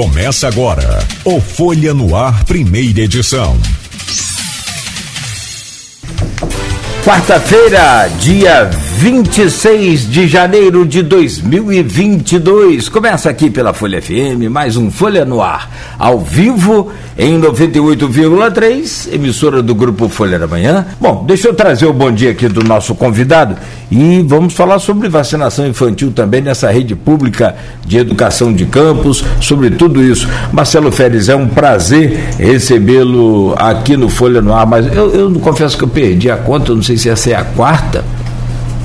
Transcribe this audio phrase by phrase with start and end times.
[0.00, 3.54] Começa agora o Folha no Ar, primeira edição.
[7.04, 12.90] Quarta-feira, dia 26 de janeiro de 2022.
[12.90, 19.62] Começa aqui pela Folha FM, mais um Folha no Ar, ao vivo em 98,3, emissora
[19.62, 20.84] do grupo Folha da Manhã.
[21.00, 23.56] Bom, deixa eu trazer o bom dia aqui do nosso convidado
[23.90, 29.70] e vamos falar sobre vacinação infantil também nessa rede pública de educação de campos, sobre
[29.70, 30.28] tudo isso.
[30.52, 35.78] Marcelo Férez, é um prazer recebê-lo aqui no Folha no Ar, mas eu, eu confesso
[35.78, 38.04] que eu perdi a conta, não sei se essa é a quarta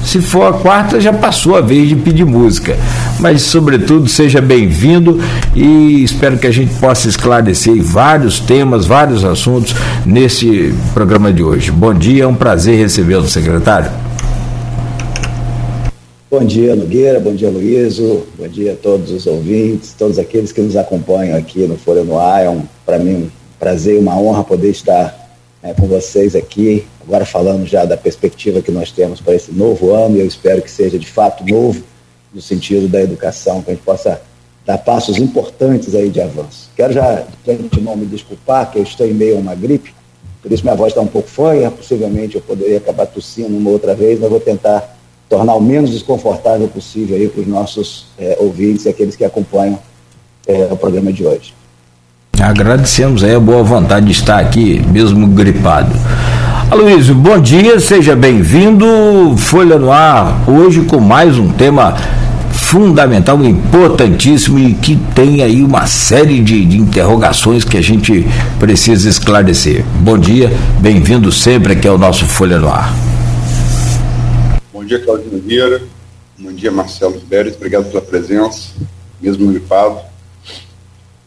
[0.05, 2.77] se for a quarta, já passou a vez de pedir música.
[3.19, 5.19] Mas, sobretudo, seja bem-vindo
[5.55, 11.71] e espero que a gente possa esclarecer vários temas, vários assuntos nesse programa de hoje.
[11.71, 13.89] Bom dia, é um prazer recebê-lo, secretário.
[16.29, 20.61] Bom dia, Nogueira, bom dia, Luíso, bom dia a todos os ouvintes, todos aqueles que
[20.61, 22.43] nos acompanham aqui no Folha no Ar.
[22.43, 25.15] É um, para mim um prazer e uma honra poder estar
[25.63, 29.93] é, com vocês aqui, agora falando já da perspectiva que nós temos para esse novo
[29.93, 31.83] ano, e eu espero que seja de fato novo,
[32.33, 34.21] no sentido da educação, que a gente possa
[34.65, 36.69] dar passos importantes aí de avanço.
[36.75, 39.93] Quero já, de antemão, me desculpar, que eu estou em meio a uma gripe,
[40.41, 43.95] por isso minha voz está um pouco fanha, possivelmente eu poderia acabar tossindo uma outra
[43.95, 44.95] vez, mas vou tentar
[45.29, 49.79] tornar o menos desconfortável possível aí para os nossos é, ouvintes e aqueles que acompanham
[50.45, 51.53] é, o programa de hoje.
[52.39, 55.91] Agradecemos aí a boa vontade de estar aqui, mesmo gripado.
[56.69, 59.37] Aloysio, bom dia, seja bem-vindo.
[59.37, 61.95] Folha no Ar, hoje com mais um tema
[62.51, 68.25] fundamental, importantíssimo e que tem aí uma série de, de interrogações que a gente
[68.59, 69.85] precisa esclarecer.
[70.01, 70.49] Bom dia,
[70.79, 72.91] bem-vindo sempre aqui ao nosso Folha no Ar.
[74.73, 75.83] Bom dia, Claudio Vieira.
[76.37, 77.55] Bom dia, Marcelo Pérez.
[77.55, 78.71] Obrigado pela presença,
[79.21, 79.99] mesmo gripado.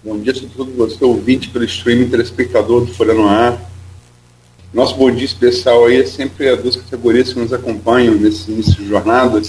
[0.04, 3.68] Bom dia a todos você, ouvinte pelo streaming, telespectador do Folha no Ar.
[4.72, 8.74] Nosso bom dia especial aí é sempre a duas categorias que nos acompanham nesse início
[8.74, 9.40] de jornada.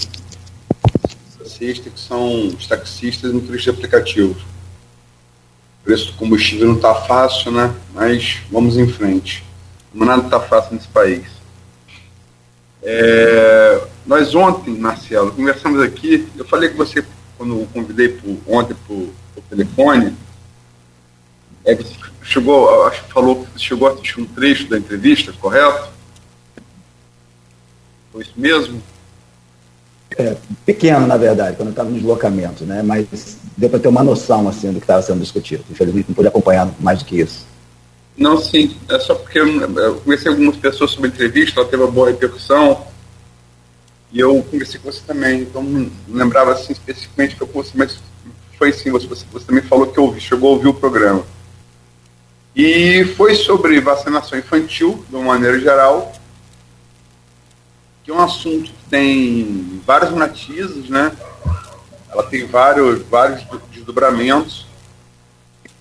[1.37, 4.31] Taxista, que são os taxistas e motoristas de aplicativo.
[5.81, 7.75] O preço do combustível não está fácil, né?
[7.93, 9.43] Mas vamos em frente.
[9.93, 11.25] Nada está fácil nesse país.
[12.81, 17.03] É, nós ontem, Marcelo, conversamos aqui, eu falei com você
[17.37, 19.09] quando eu convidei por, ontem por,
[19.49, 20.15] telefone,
[21.65, 21.93] é, você
[22.29, 25.89] chegou, acho que falou que chegou a assistir um trecho da entrevista, correto?
[28.11, 28.81] Foi isso mesmo?
[30.17, 30.35] É,
[30.65, 32.81] pequeno, na verdade, quando eu estava no deslocamento, né?
[32.81, 35.63] Mas deu para ter uma noção assim do que estava sendo discutido.
[35.69, 37.45] Infelizmente não pude acompanhar mais do que isso.
[38.17, 38.75] Não, sim.
[38.89, 42.85] É só porque eu, conheci algumas pessoas sobre a entrevista, ela teve uma boa repercussão.
[44.11, 47.99] E eu conversei com você também, então não lembrava assim especificamente que eu fosse, mas
[48.57, 51.23] foi sim, você, você, você também falou que ouvi, chegou a ouvir o programa.
[52.61, 56.11] E foi sobre vacinação infantil, de uma maneira geral,
[58.03, 61.09] que é um assunto que tem vários matizes, né?
[62.11, 64.67] Ela tem vários, vários desdobramentos.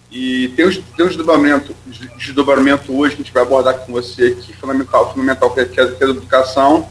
[0.09, 1.75] E tem, os, tem um desdobramento,
[2.17, 5.81] desdobramento hoje que a gente vai abordar com você aqui, fundamental, fundamental que é, que
[5.81, 6.89] é a educação.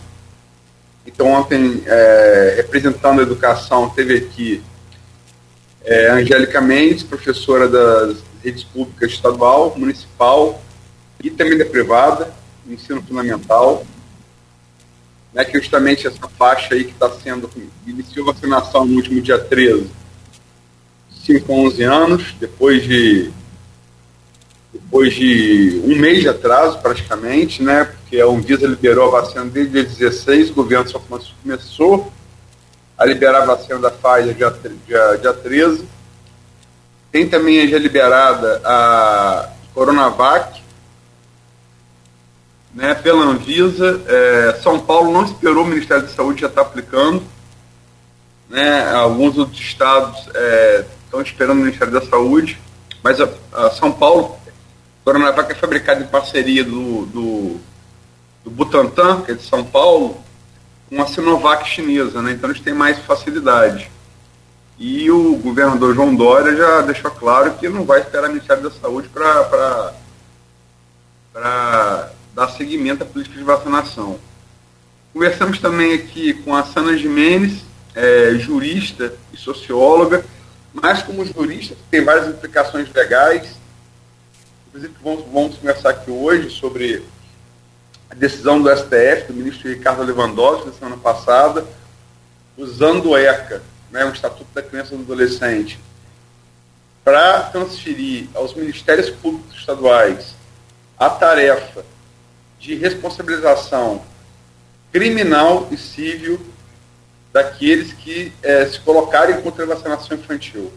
[1.05, 4.61] Então, ontem, é, representando a educação, teve aqui
[5.85, 10.61] é, Angélica Mendes, professora das redes públicas estadual, municipal
[11.23, 12.33] e também da privada,
[12.67, 13.85] ensino fundamental,
[15.33, 17.49] né, que justamente essa faixa aí que está sendo,
[17.85, 19.89] iniciou vacinação no último dia 13,
[21.25, 23.31] 5 a 11 anos, depois de
[24.73, 29.71] depois de um mês de atraso praticamente, né, porque a Anvisa liberou a vacina desde
[29.71, 31.01] dia 16, o governo só
[31.43, 32.11] começou
[32.97, 34.55] a liberar a vacina da Pfizer dia,
[34.87, 35.85] dia, dia 13,
[37.11, 40.61] tem também já liberada a Coronavac,
[42.73, 44.01] né, pela Anvisa.
[44.07, 47.23] É, São Paulo não esperou o Ministério da Saúde já está aplicando.
[48.49, 52.57] Né, alguns outros estados é, estão esperando o Ministério da Saúde,
[53.03, 54.37] mas a, a São Paulo,
[55.03, 57.59] Coronavac é fabricada em parceria do, do,
[58.45, 60.23] do Butantan, que é de São Paulo,
[60.89, 63.91] com a Sinovac chinesa, né, então eles têm mais facilidade.
[64.79, 68.71] E o governador João Dória já deixou claro que não vai esperar o Ministério da
[68.71, 69.93] Saúde para
[72.35, 74.19] dar seguimento à política de vacinação.
[75.11, 77.65] Conversamos também aqui com a Sana Jimenez,
[77.95, 80.23] é, jurista e socióloga,
[80.71, 83.57] mas como jurista tem várias implicações legais.
[84.67, 87.03] Inclusive, vamos, vamos conversar aqui hoje sobre
[88.11, 91.65] a decisão do STF, do ministro Ricardo Lewandowski, da semana passada,
[92.55, 95.79] usando o ECA, né, o Estatuto da Criança e do Adolescente,
[97.03, 100.35] para transferir aos ministérios públicos estaduais
[100.99, 101.85] a tarefa
[102.59, 104.03] de responsabilização
[104.91, 106.39] criminal e civil
[107.31, 110.73] daqueles que é, se colocarem contra a vacinação infantil.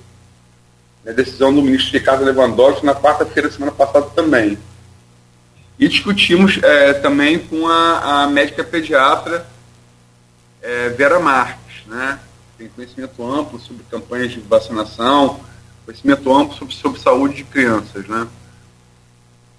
[1.07, 4.59] A decisão do ministro Ricardo Lewandowski na quarta-feira, semana passada também.
[5.79, 9.47] E discutimos é, também com a, a médica pediatra
[10.61, 12.21] é, Vera Marques, né?
[12.61, 15.41] Tem conhecimento amplo sobre campanhas de vacinação,
[15.87, 18.29] conhecimento amplo sobre, sobre saúde de crianças, né?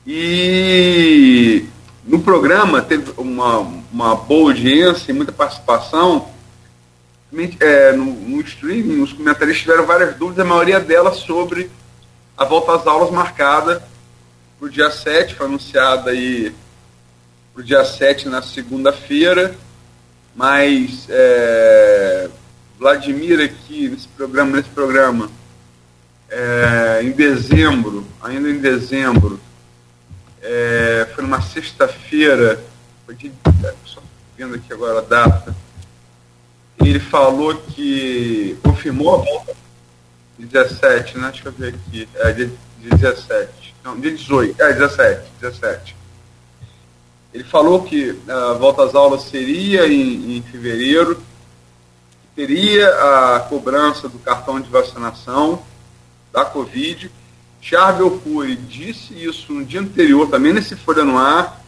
[0.06, 1.66] E
[2.06, 3.58] no programa teve uma,
[3.92, 6.30] uma boa audiência e muita participação.
[7.60, 11.72] É, no, no streaming, os comentários tiveram várias dúvidas, a maioria delas sobre
[12.38, 13.82] a volta às aulas marcada
[14.60, 16.54] para o dia 7, foi anunciada aí
[17.52, 19.56] para o dia 7 na segunda-feira,
[20.36, 22.30] mas é,
[22.82, 25.30] Vladimir aqui nesse programa, nesse programa,
[26.28, 29.40] é, em dezembro, ainda em dezembro,
[30.42, 32.60] é, foi numa sexta-feira,
[33.16, 33.32] de,
[33.86, 34.02] só
[34.36, 35.56] vendo aqui agora a data,
[36.84, 39.56] ele falou que confirmou a volta
[40.40, 41.30] de 17, né?
[41.30, 45.96] Deixa eu ver aqui, é de 17, não, de 18, é 17, 17.
[47.32, 51.24] Ele falou que a volta às aulas seria em, em fevereiro,
[52.36, 55.64] teria a cobrança do cartão de vacinação
[56.32, 57.12] da Covid.
[57.60, 61.62] Charvel Cury disse isso no dia anterior, também nesse Folha no Ar.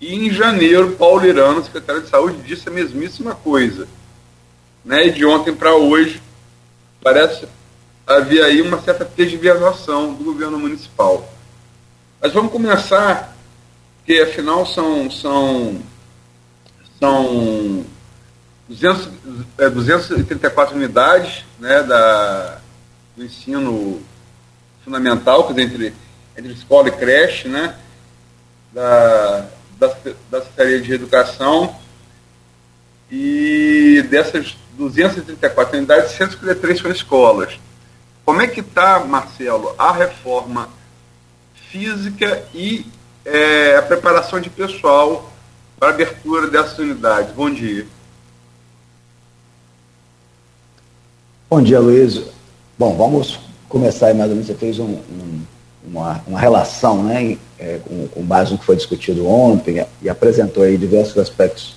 [0.00, 3.88] E em janeiro, Paulo Irano, secretário de Saúde, disse a mesmíssima coisa.
[4.84, 5.06] Né?
[5.06, 6.20] E de ontem para hoje,
[7.02, 7.46] parece
[8.06, 11.26] haver aí uma certa tergiversação do governo municipal.
[12.20, 13.34] Mas vamos começar,
[13.98, 15.80] porque afinal são, são,
[16.98, 17.84] são
[18.68, 19.08] 200,
[19.58, 22.58] é, 234 unidades né, da,
[23.16, 24.00] do ensino
[24.84, 25.94] fundamental, quer dizer, entre,
[26.36, 27.76] entre escola e creche, né,
[28.72, 29.46] da,
[29.78, 29.96] da,
[30.30, 31.76] da Secretaria de Educação,
[33.10, 37.58] e dessas 234 unidades, 153 são escolas.
[38.24, 40.68] Como é que está, Marcelo, a reforma
[41.70, 42.86] física e
[43.24, 45.30] é, a preparação de pessoal
[45.78, 47.32] para a abertura dessas unidades?
[47.34, 47.86] Bom dia.
[51.50, 52.22] Bom dia, Luiz.
[52.78, 53.38] Bom, vamos
[53.68, 54.46] começar aí mais ou menos.
[54.46, 55.42] Você fez um, um,
[55.86, 60.62] uma, uma, relação, né, é, com, com, base no que foi discutido ontem e apresentou
[60.62, 61.76] aí diversos aspectos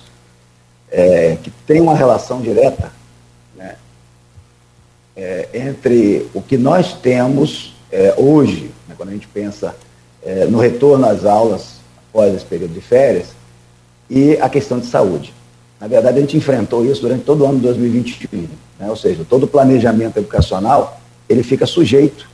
[0.90, 2.90] é, que tem uma relação direta
[3.54, 3.76] né,
[5.14, 9.76] é, entre o que nós temos é, hoje, né, quando a gente pensa
[10.24, 11.78] é, no retorno às aulas
[12.08, 13.28] após esse período de férias,
[14.08, 15.34] e a questão de saúde.
[15.78, 18.88] Na verdade, a gente enfrentou isso durante todo o ano de 2021 né?
[18.88, 22.28] ou seja, todo o planejamento educacional ele fica sujeito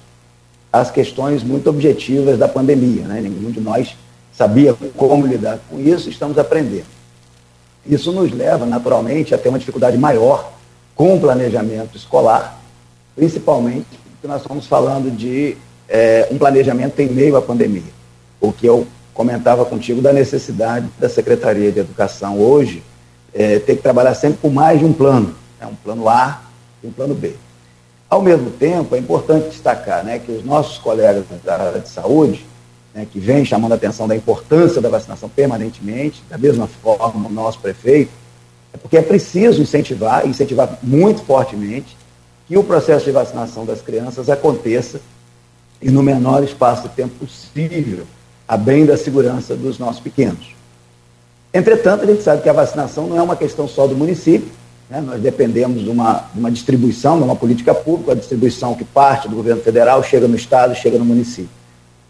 [0.72, 3.04] às questões muito objetivas da pandemia.
[3.04, 3.20] Né?
[3.20, 3.96] Nenhum de nós
[4.32, 6.86] sabia como lidar com isso, estamos aprendendo.
[7.86, 10.52] Isso nos leva, naturalmente, a ter uma dificuldade maior
[10.94, 12.60] com o planejamento escolar,
[13.14, 15.56] principalmente porque nós estamos falando de
[15.88, 17.82] é, um planejamento em meio à pandemia.
[18.40, 22.82] O que eu comentava contigo da necessidade da Secretaria de Educação hoje
[23.32, 26.42] é, ter que trabalhar sempre com mais de um plano né, um plano A
[26.82, 27.34] e um plano B.
[28.08, 32.46] Ao mesmo tempo, é importante destacar né, que os nossos colegas da área de saúde,
[32.94, 37.32] né, que vêm chamando a atenção da importância da vacinação permanentemente, da mesma forma o
[37.32, 38.12] nosso prefeito,
[38.72, 41.96] é porque é preciso incentivar, incentivar muito fortemente,
[42.46, 45.00] que o processo de vacinação das crianças aconteça
[45.80, 48.04] e no menor espaço de tempo possível,
[48.46, 50.54] a bem da segurança dos nossos pequenos.
[51.52, 54.50] Entretanto, a gente sabe que a vacinação não é uma questão só do município,
[54.88, 55.00] né?
[55.00, 59.28] Nós dependemos de uma, de uma distribuição, de uma política pública, a distribuição que parte
[59.28, 61.50] do governo federal, chega no Estado, chega no município.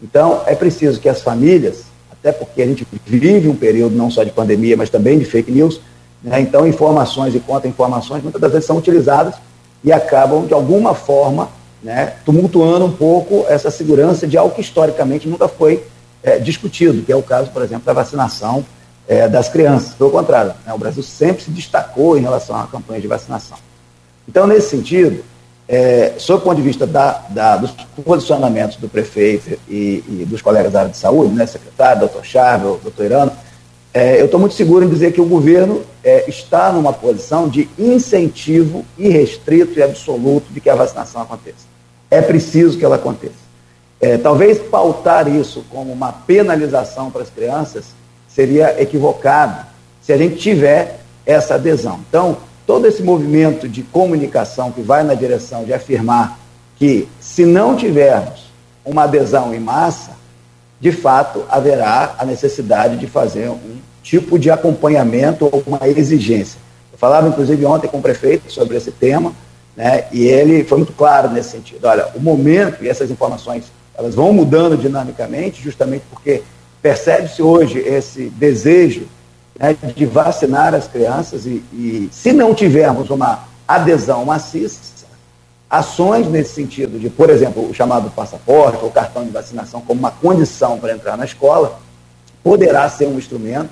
[0.01, 4.23] Então, é preciso que as famílias, até porque a gente vive um período não só
[4.23, 5.79] de pandemia, mas também de fake news,
[6.21, 6.41] né?
[6.41, 9.35] então informações e contra-informações muitas das vezes são utilizadas
[9.83, 11.49] e acabam, de alguma forma,
[11.83, 15.83] né, tumultuando um pouco essa segurança de algo que historicamente nunca foi
[16.23, 18.65] é, discutido, que é o caso, por exemplo, da vacinação
[19.07, 19.93] é, das crianças.
[19.93, 23.57] Pelo contrário, né, o Brasil sempre se destacou em relação à campanha de vacinação.
[24.27, 25.23] Então, nesse sentido,
[25.67, 27.71] é, sob o ponto de vista da, da, dos
[28.03, 32.81] posicionamentos do prefeito e, e, dos colegas da área de saúde, né, secretário, doutor Chávez,
[32.81, 33.31] doutor Irano,
[33.93, 37.69] é, eu estou muito seguro em dizer que o governo é, está numa posição de
[37.79, 41.65] incentivo irrestrito e absoluto de que a vacinação aconteça.
[42.11, 43.45] É preciso que ela aconteça.
[44.01, 47.85] É, talvez pautar isso como uma penalização para as crianças
[48.35, 49.65] seria equivocado
[50.01, 52.01] se a gente tiver essa adesão.
[52.09, 52.37] Então,
[52.67, 56.37] todo esse movimento de comunicação que vai na direção de afirmar
[56.75, 58.51] que, se não tivermos
[58.83, 60.11] uma adesão em massa,
[60.81, 66.59] de fato haverá a necessidade de fazer um tipo de acompanhamento ou uma exigência.
[66.91, 69.33] Eu falava, inclusive, ontem com o prefeito sobre esse tema,
[69.75, 71.85] né, e ele foi muito claro nesse sentido.
[71.85, 76.43] Olha, o momento e essas informações elas vão mudando dinamicamente, justamente porque
[76.85, 79.07] percebe-se hoje esse desejo
[79.59, 84.93] né, de vacinar as crianças e, e, se não tivermos uma adesão maciça,
[85.67, 90.11] ações nesse sentido de, por exemplo, o chamado passaporte ou cartão de vacinação como uma
[90.11, 91.79] condição para entrar na escola,
[92.43, 93.71] poderá ser um instrumento.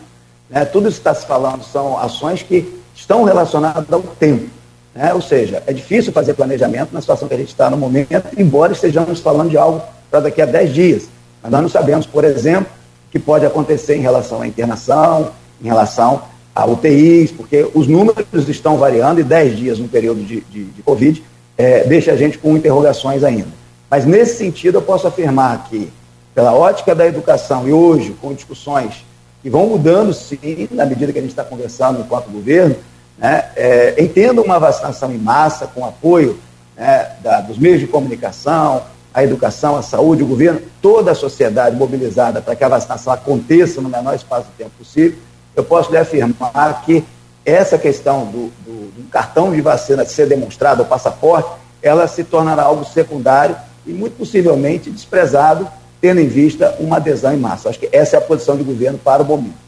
[0.50, 0.66] Né?
[0.66, 4.50] Tudo isso que está se falando são ações que estão relacionadas ao tempo.
[4.96, 5.14] Né?
[5.14, 8.74] Ou seja, é difícil fazer planejamento na situação que a gente está no momento, embora
[8.74, 11.04] estejamos falando de algo para daqui a 10 dias.
[11.44, 12.72] Mas nós não sabemos, por exemplo,
[13.14, 15.30] que pode acontecer em relação à internação,
[15.62, 16.24] em relação
[16.56, 20.82] a UTIs, porque os números estão variando e 10 dias no período de, de, de
[20.82, 21.24] Covid
[21.56, 23.50] é, deixa a gente com interrogações ainda.
[23.88, 25.94] Mas nesse sentido eu posso afirmar que,
[26.34, 29.06] pela ótica da educação e hoje com discussões
[29.44, 32.76] que vão mudando sim, na medida que a gente está conversando enquanto governo,
[33.16, 36.40] né, é, entendo uma vacinação em massa, com apoio
[36.76, 38.82] né, da, dos meios de comunicação,
[39.14, 43.80] a educação, a saúde, o governo, toda a sociedade mobilizada para que a vacinação aconteça
[43.80, 45.18] no menor espaço de tempo possível,
[45.56, 47.04] eu posso lhe afirmar que
[47.46, 51.50] essa questão do, do, do cartão de vacina ser demonstrado, o passaporte,
[51.82, 53.56] ela se tornará algo secundário
[53.86, 55.68] e muito possivelmente desprezado,
[56.02, 57.70] tendo em vista uma adesão em massa.
[57.70, 59.64] Acho que essa é a posição do governo para o momento.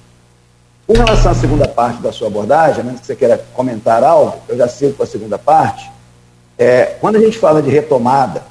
[0.88, 4.38] Com relação à segunda parte da sua abordagem, a menos que você queira comentar algo,
[4.48, 5.92] eu já sigo para a segunda parte.
[6.58, 8.44] É, quando a gente fala de retomada,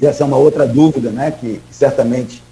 [0.00, 2.42] e essa é uma outra dúvida né, que, certamente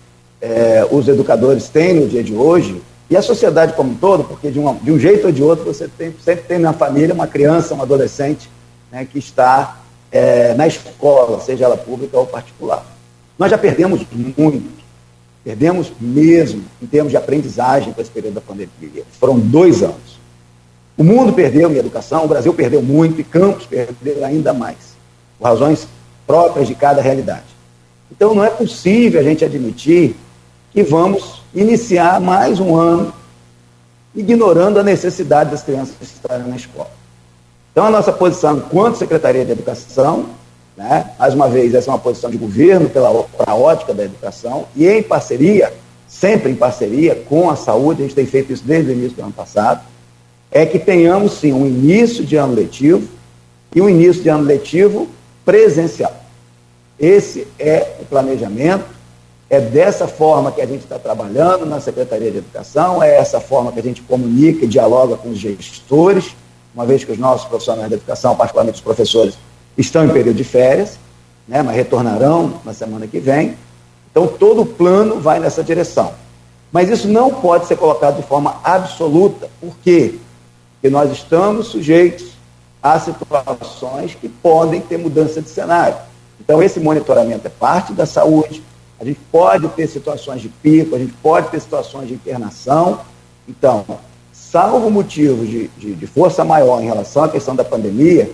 [0.40, 4.50] é, os educadores têm no dia de hoje, e a sociedade como um todo, porque
[4.50, 7.26] de, uma, de um jeito ou de outro você tem, sempre tem na família uma
[7.26, 8.50] criança, um adolescente
[8.90, 12.84] né, que está é, na escola, seja ela pública ou particular.
[13.38, 14.00] Nós já perdemos
[14.36, 14.82] muito,
[15.42, 19.02] perdemos mesmo em termos de aprendizagem com esse período da pandemia.
[19.18, 20.18] Foram dois anos.
[20.96, 24.76] O mundo perdeu em educação, o Brasil perdeu muito e Campos perdeu ainda mais,
[25.38, 25.88] por razões
[26.26, 27.44] próprias de cada realidade.
[28.10, 30.16] Então não é possível a gente admitir
[30.72, 33.12] que vamos iniciar mais um ano
[34.14, 36.90] ignorando a necessidade das crianças estarem na escola.
[37.72, 40.26] Então, a nossa posição enquanto Secretaria de Educação,
[40.76, 44.66] né, mais uma vez, essa é uma posição de governo pela, pela ótica da educação,
[44.76, 45.72] e em parceria,
[46.06, 49.22] sempre em parceria com a saúde, a gente tem feito isso desde o início do
[49.22, 49.80] ano passado,
[50.52, 53.08] é que tenhamos sim um início de ano letivo
[53.74, 55.08] e um início de ano letivo
[55.44, 56.14] presencial.
[56.98, 58.94] Esse é o planejamento
[59.50, 63.70] é dessa forma que a gente está trabalhando na Secretaria de Educação, é essa forma
[63.70, 66.34] que a gente comunica e dialoga com os gestores,
[66.74, 69.38] uma vez que os nossos profissionais de educação, particularmente os professores,
[69.76, 70.98] estão em período de férias,
[71.46, 73.56] né, mas retornarão na semana que vem.
[74.10, 76.12] Então, todo o plano vai nessa direção.
[76.72, 79.48] Mas isso não pode ser colocado de forma absoluta.
[79.60, 80.16] Por quê?
[80.74, 82.33] Porque nós estamos sujeitos
[82.84, 85.96] a situações que podem ter mudança de cenário.
[86.38, 88.62] Então, esse monitoramento é parte da saúde,
[89.00, 93.00] a gente pode ter situações de pico, a gente pode ter situações de internação.
[93.48, 93.86] Então,
[94.30, 98.30] salvo motivos de, de, de, força maior em relação à questão da pandemia,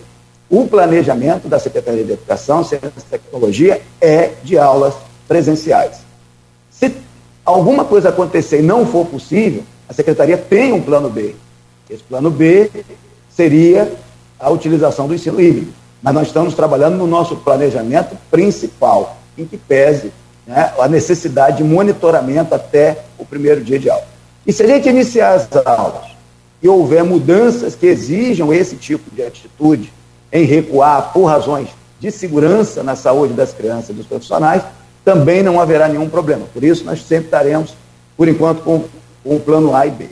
[0.50, 4.94] o planejamento da Secretaria de Educação, Ciência e Tecnologia é de aulas
[5.28, 6.00] presenciais.
[6.68, 6.92] Se
[7.44, 11.36] alguma coisa acontecer e não for possível, a Secretaria tem um plano B.
[11.88, 12.68] Esse plano B
[13.28, 13.92] seria
[14.40, 15.72] a utilização do ensino híbrido.
[16.02, 20.12] Mas nós estamos trabalhando no nosso planejamento principal, em que pese
[20.46, 24.04] né, a necessidade de monitoramento até o primeiro dia de aula.
[24.46, 26.10] E se a gente iniciar as aulas
[26.62, 29.92] e houver mudanças que exijam esse tipo de atitude
[30.32, 31.68] em recuar por razões
[31.98, 34.62] de segurança na saúde das crianças e dos profissionais,
[35.04, 36.46] também não haverá nenhum problema.
[36.52, 37.74] Por isso, nós sempre estaremos,
[38.16, 38.84] por enquanto, com,
[39.22, 40.06] com o plano A e B.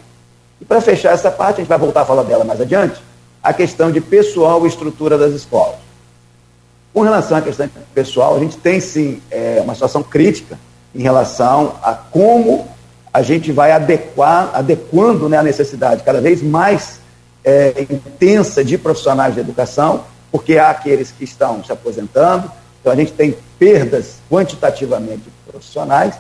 [0.61, 3.00] E para fechar essa parte, a gente vai voltar a falar dela mais adiante,
[3.42, 5.76] a questão de pessoal e estrutura das escolas.
[6.92, 10.59] Com relação à questão pessoal, a gente tem sim é, uma situação crítica
[10.95, 12.66] em relação a como
[13.12, 17.00] a gente vai adequar, adequando né, a necessidade cada vez mais
[17.45, 22.97] é, intensa de profissionais de educação, porque há aqueles que estão se aposentando, então a
[22.97, 26.14] gente tem perdas quantitativamente profissionais,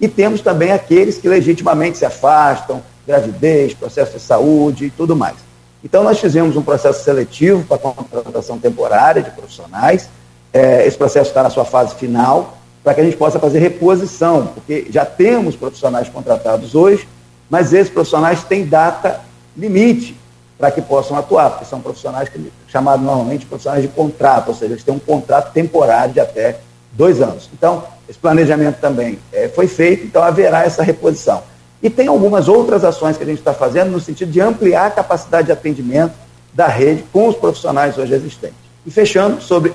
[0.00, 5.36] e temos também aqueles que legitimamente se afastam, gravidez, processo de saúde e tudo mais.
[5.84, 10.08] Então, nós fizemos um processo seletivo para contratação temporária de profissionais.
[10.52, 14.48] É, esse processo está na sua fase final, para que a gente possa fazer reposição,
[14.48, 17.08] porque já temos profissionais contratados hoje,
[17.48, 19.20] mas esses profissionais têm data
[19.56, 20.16] limite.
[20.62, 24.74] para que possam atuar, porque são profissionais que, chamados normalmente profissionais de contrato, ou seja,
[24.74, 26.60] eles têm um contrato temporário de até
[26.92, 27.50] dois anos.
[27.52, 31.42] Então, esse planejamento também é, foi feito, então haverá essa reposição.
[31.82, 34.90] E tem algumas outras ações que a gente está fazendo no sentido de ampliar a
[34.90, 36.12] capacidade de atendimento
[36.54, 38.56] da rede com os profissionais hoje existentes.
[38.86, 39.72] E fechando sobre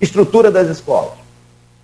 [0.00, 1.20] estrutura das escolas.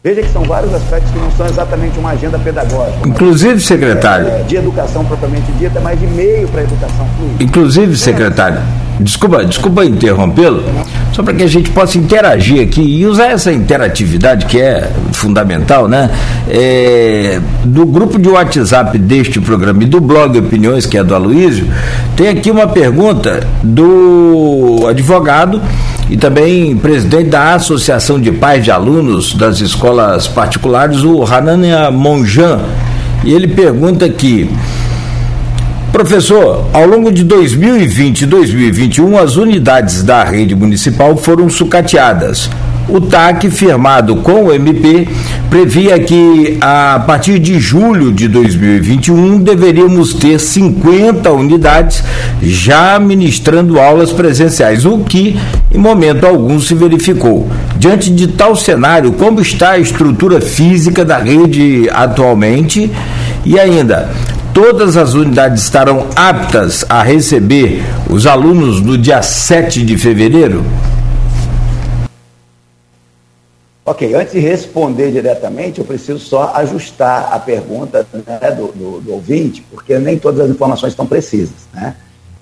[0.02, 3.08] Veja que são vários aspectos que não são exatamente uma agenda pedagógica.
[3.08, 4.28] Inclusive, secretário.
[4.28, 7.42] É, de educação propriamente dita, mas de meio para a educação fluida.
[7.42, 8.60] Inclusive, secretário,
[9.00, 10.62] desculpa, desculpa interrompê-lo,
[11.12, 15.88] só para que a gente possa interagir aqui e usar essa interatividade que é fundamental,
[15.88, 16.10] né?
[16.48, 21.66] É, do grupo de WhatsApp deste programa e do blog Opiniões, que é do Aloísio,
[22.16, 25.60] tem aqui uma pergunta do advogado
[26.08, 32.60] e também presidente da Associação de Pais de Alunos das Escolas Particulares, o Hanania Monjan.
[33.24, 34.48] E ele pergunta aqui.
[35.96, 42.50] Professor, ao longo de 2020 e 2021, as unidades da rede municipal foram sucateadas.
[42.86, 45.08] O TAC, firmado com o MP,
[45.48, 52.04] previa que a partir de julho de 2021 deveríamos ter 50 unidades
[52.42, 55.40] já ministrando aulas presenciais, o que
[55.72, 57.48] em momento algum se verificou.
[57.78, 62.92] Diante de tal cenário, como está a estrutura física da rede atualmente?
[63.46, 64.10] E ainda,
[64.56, 70.64] todas as unidades estarão aptas a receber os alunos no dia 7 de fevereiro?
[73.84, 79.12] Ok, antes de responder diretamente, eu preciso só ajustar a pergunta né, do, do, do,
[79.12, 81.68] ouvinte, porque nem todas as informações estão precisas.
[81.74, 81.94] Né?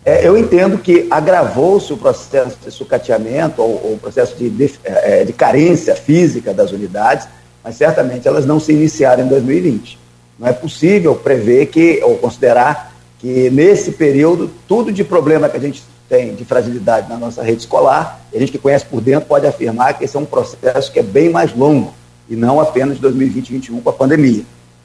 [0.04, 5.24] É, eu entendo que agravou-se o processo de sucateamento ou o processo de, de, é,
[5.24, 7.26] de, carência física das unidades,
[7.64, 10.03] mas certamente elas não se iniciaram em 2020.
[10.38, 15.60] Não é possível prever que, ou considerar que nesse período, tudo de problema que a
[15.60, 19.46] gente tem de fragilidade na nossa rede escolar, a gente que conhece por dentro pode
[19.46, 21.94] afirmar que esse é um processo que é bem mais longo
[22.28, 24.44] e não apenas de 2020 e 2021 com a pandemia.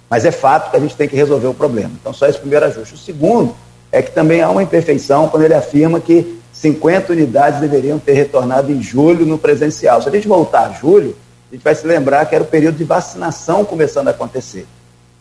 [0.09, 1.91] Mas é fato que a gente tem que resolver o problema.
[1.99, 2.95] Então, só esse primeiro ajuste.
[2.95, 3.55] O segundo
[3.91, 8.71] é que também há uma imperfeição quando ele afirma que 50 unidades deveriam ter retornado
[8.71, 10.01] em julho no presencial.
[10.01, 11.15] Se a gente voltar a julho,
[11.51, 14.65] a gente vai se lembrar que era o período de vacinação começando a acontecer.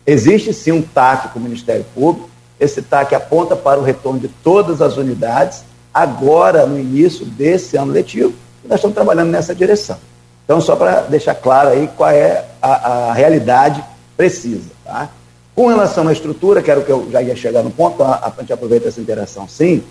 [0.05, 4.27] Existe sim um TAC com o Ministério Público, esse TAC aponta para o retorno de
[4.27, 8.33] todas as unidades agora no início desse ano letivo,
[8.63, 9.97] e nós estamos trabalhando nessa direção.
[10.43, 13.83] Então, só para deixar claro aí qual é a, a, realidade
[14.17, 14.71] precisa.
[14.83, 15.09] Tá?
[15.55, 18.33] Com relação à estrutura, que era o que eu já ia chegar no ponto, a,
[18.35, 19.83] a gente aproveita essa interação sim,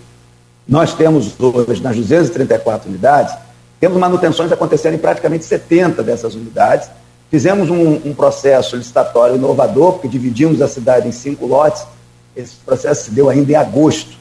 [0.67, 3.35] nós temos hoje, nas 234 unidades,
[3.79, 6.89] temos manutenções acontecendo em praticamente 70 dessas unidades.
[7.29, 11.85] Fizemos um, um processo licitatório inovador, porque dividimos a cidade em cinco lotes.
[12.35, 14.19] Esse processo se deu ainda em agosto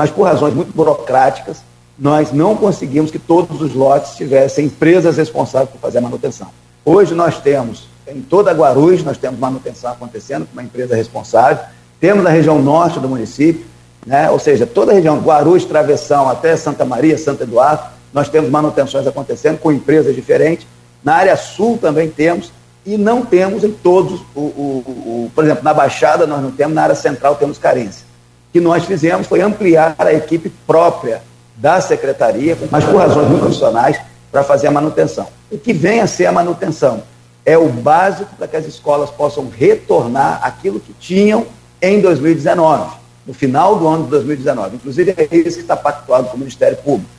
[0.00, 1.58] mas por razões muito burocráticas,
[1.98, 6.46] nós não conseguimos que todos os lotes tivessem empresas responsáveis por fazer a manutenção.
[6.86, 11.62] Hoje nós temos, em toda Guarulhos, nós temos manutenção acontecendo com uma empresa responsável,
[12.00, 13.66] temos na região norte do município,
[14.06, 18.48] né, ou seja, toda a região, Guarulhos, Travessão, até Santa Maria, Santo Eduardo, nós temos
[18.48, 20.66] manutenções acontecendo com empresas diferentes.
[21.02, 22.52] Na área sul também temos,
[22.84, 26.74] e não temos em todos, o, o, o, por exemplo, na Baixada nós não temos,
[26.74, 28.10] na área central temos carência
[28.52, 31.22] que nós fizemos foi ampliar a equipe própria
[31.56, 34.00] da secretaria, mas por razões muito profissionais,
[34.32, 35.26] para fazer a manutenção.
[35.50, 37.02] O que vem a ser a manutenção
[37.44, 41.46] é o básico para que as escolas possam retornar aquilo que tinham
[41.82, 44.76] em 2019, no final do ano de 2019.
[44.76, 47.10] Inclusive, é isso que está pactuado com o Ministério Público.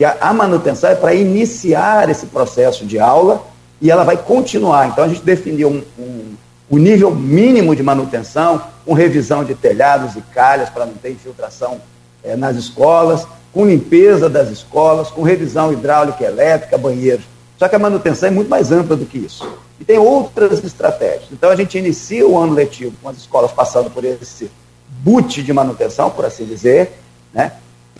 [0.00, 3.44] Que a, a manutenção é para iniciar esse processo de aula
[3.82, 4.88] e ela vai continuar.
[4.88, 6.34] Então, a gente definiu um, um,
[6.70, 11.82] o nível mínimo de manutenção, com revisão de telhados e calhas para não ter infiltração
[12.24, 17.26] é, nas escolas, com limpeza das escolas, com revisão hidráulica, elétrica, banheiros.
[17.58, 19.46] Só que a manutenção é muito mais ampla do que isso.
[19.78, 21.28] E tem outras estratégias.
[21.30, 24.50] Então a gente inicia o ano letivo com as escolas passando por esse
[24.88, 26.90] boot de manutenção, por assim dizer.
[27.34, 27.52] Né?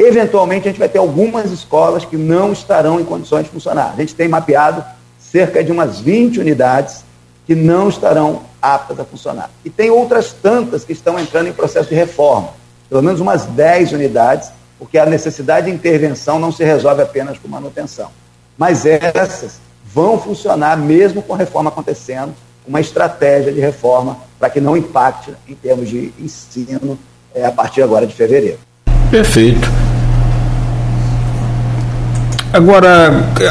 [0.03, 3.93] Eventualmente a gente vai ter algumas escolas que não estarão em condições de funcionar.
[3.93, 4.83] A gente tem mapeado
[5.19, 7.05] cerca de umas 20 unidades
[7.47, 9.51] que não estarão aptas a funcionar.
[9.63, 12.49] E tem outras tantas que estão entrando em processo de reforma,
[12.89, 17.47] pelo menos umas 10 unidades, porque a necessidade de intervenção não se resolve apenas com
[17.47, 18.09] manutenção.
[18.57, 22.33] Mas essas vão funcionar mesmo com a reforma acontecendo,
[22.67, 26.99] uma estratégia de reforma para que não impacte em termos de ensino
[27.35, 28.59] é, a partir agora de fevereiro.
[29.11, 29.80] Perfeito.
[32.53, 33.09] Agora.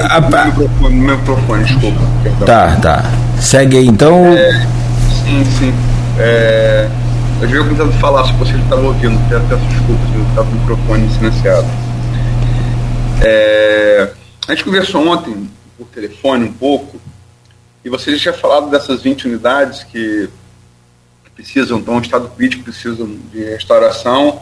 [0.10, 0.90] A...
[0.90, 2.00] Microfone, desculpa.
[2.24, 2.46] Perdão.
[2.46, 3.04] Tá, tá.
[3.40, 4.28] Segue aí então.
[4.28, 4.52] É,
[5.24, 5.74] sim, sim.
[6.18, 6.90] É,
[7.42, 10.56] eu já ia começando a falar se você estava ouvindo, peço desculpas, eu estava com
[10.56, 11.68] o microfone silenciado.
[13.22, 14.12] É,
[14.46, 17.00] a gente conversou ontem por telefone um pouco,
[17.84, 20.30] e você já tinha falado dessas 20 unidades que,
[21.24, 24.42] que precisam, estão em estado crítico, precisam de restauração.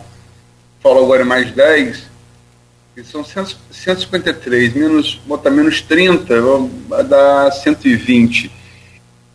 [0.81, 2.03] Falou agora em mais 10, que
[3.03, 6.33] são 153, menos, botar menos 30,
[6.87, 8.51] vai dar 120.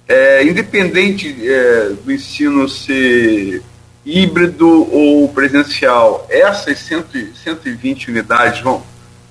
[0.09, 3.63] É, independente é, do ensino ser
[4.05, 8.83] híbrido ou presencial, essas 100, 120 unidades vão,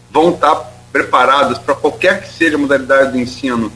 [0.10, 0.56] vão estar
[0.92, 3.72] preparadas para qualquer que seja a modalidade do ensino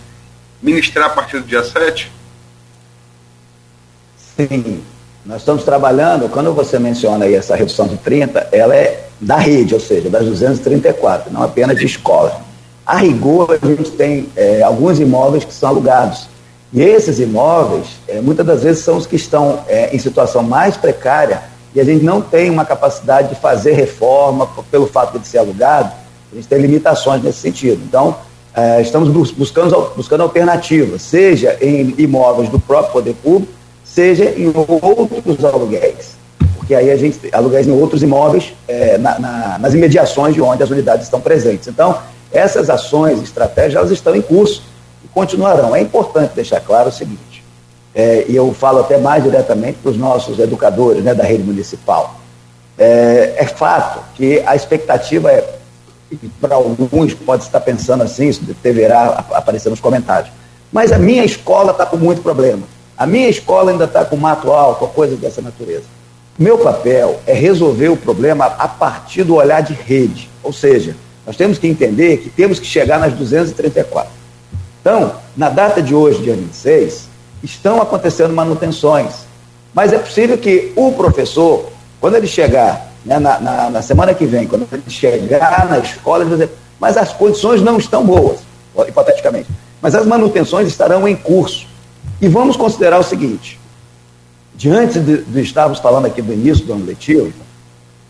[0.62, 2.12] ministrar a partir do dia 7?
[4.38, 4.84] Sim,
[5.26, 9.74] nós estamos trabalhando, quando você menciona aí essa redução de 30, ela é da rede,
[9.74, 12.42] ou seja, das 234, não apenas de escola.
[12.86, 16.28] A rigor, a gente tem é, alguns imóveis que são alugados.
[16.72, 20.78] E esses imóveis, é, muitas das vezes, são os que estão é, em situação mais
[20.78, 21.42] precária
[21.74, 25.92] e a gente não tem uma capacidade de fazer reforma pelo fato de ser alugado.
[26.32, 27.82] A gente tem limitações nesse sentido.
[27.84, 28.16] Então,
[28.54, 33.52] é, estamos buscando, buscando alternativas, seja em imóveis do próprio poder público,
[33.96, 36.18] seja em outros aluguéis.
[36.58, 40.62] Porque aí a gente aluguéis em outros imóveis é, na, na, nas imediações de onde
[40.62, 41.70] as unidades estão presentes.
[41.70, 41.98] Então,
[42.30, 44.64] essas ações, estratégias, elas estão em curso
[45.02, 45.74] e continuarão.
[45.74, 47.42] É importante deixar claro o seguinte,
[47.94, 52.20] é, e eu falo até mais diretamente para os nossos educadores né, da rede municipal.
[52.78, 55.56] É, é fato que a expectativa é
[56.42, 60.30] para alguns pode estar pensando assim, isso deverá aparecer nos comentários.
[60.72, 62.75] Mas a minha escola está com muito problema.
[62.98, 65.84] A minha escola ainda está com mato alto, coisa dessa natureza.
[66.38, 70.30] Meu papel é resolver o problema a partir do olhar de rede.
[70.44, 74.12] Ou seja, nós temos que entender que temos que chegar nas 234.
[74.80, 77.08] Então, na data de hoje, dia 26,
[77.44, 79.26] estão acontecendo manutenções.
[79.74, 84.26] Mas é possível que o professor, quando ele chegar né, na, na, na, semana que
[84.26, 88.40] vem, quando ele chegar na escola, ele vai dizer, mas as condições não estão boas,
[88.88, 89.50] hipoteticamente.
[89.82, 91.68] Mas as manutenções estarão em curso.
[92.22, 93.60] E vamos considerar o seguinte:
[94.56, 97.34] diante de, de estarmos falando aqui do início do ano letivo,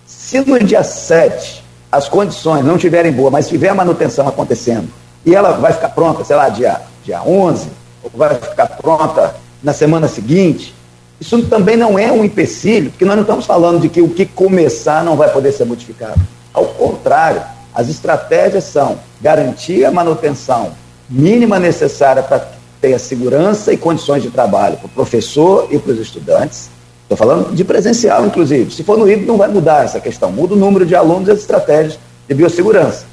[0.06, 4.89] se no dia 7 as condições não estiverem boas, mas tiver a manutenção acontecendo,
[5.26, 7.70] e ela vai ficar pronta, sei lá, dia, dia 11,
[8.04, 10.76] ou vai ficar pronta na semana seguinte,
[11.20, 14.26] isso também não é um empecilho, porque nós não estamos falando de que o que
[14.26, 16.20] começar não vai poder ser modificado.
[16.54, 17.41] Ao contrário,
[17.74, 20.72] as estratégias são garantir a manutenção
[21.10, 22.55] mínima necessária para
[22.86, 26.69] ter a segurança e condições de trabalho para o professor e para os estudantes.
[27.02, 28.71] Estou falando de presencial, inclusive.
[28.71, 30.32] Se for no híbrido, não vai mudar essa questão.
[30.32, 33.06] Muda o número de alunos e as estratégias de biossegurança.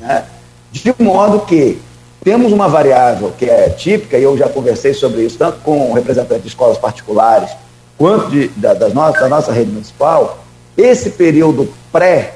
[0.00, 0.24] Né?
[0.72, 1.80] De modo que
[2.24, 6.42] temos uma variável que é típica, e eu já conversei sobre isso, tanto com representantes
[6.42, 7.50] de escolas particulares,
[7.96, 10.42] quanto de, da, das nossas, da nossa rede municipal.
[10.76, 12.34] Esse período pré,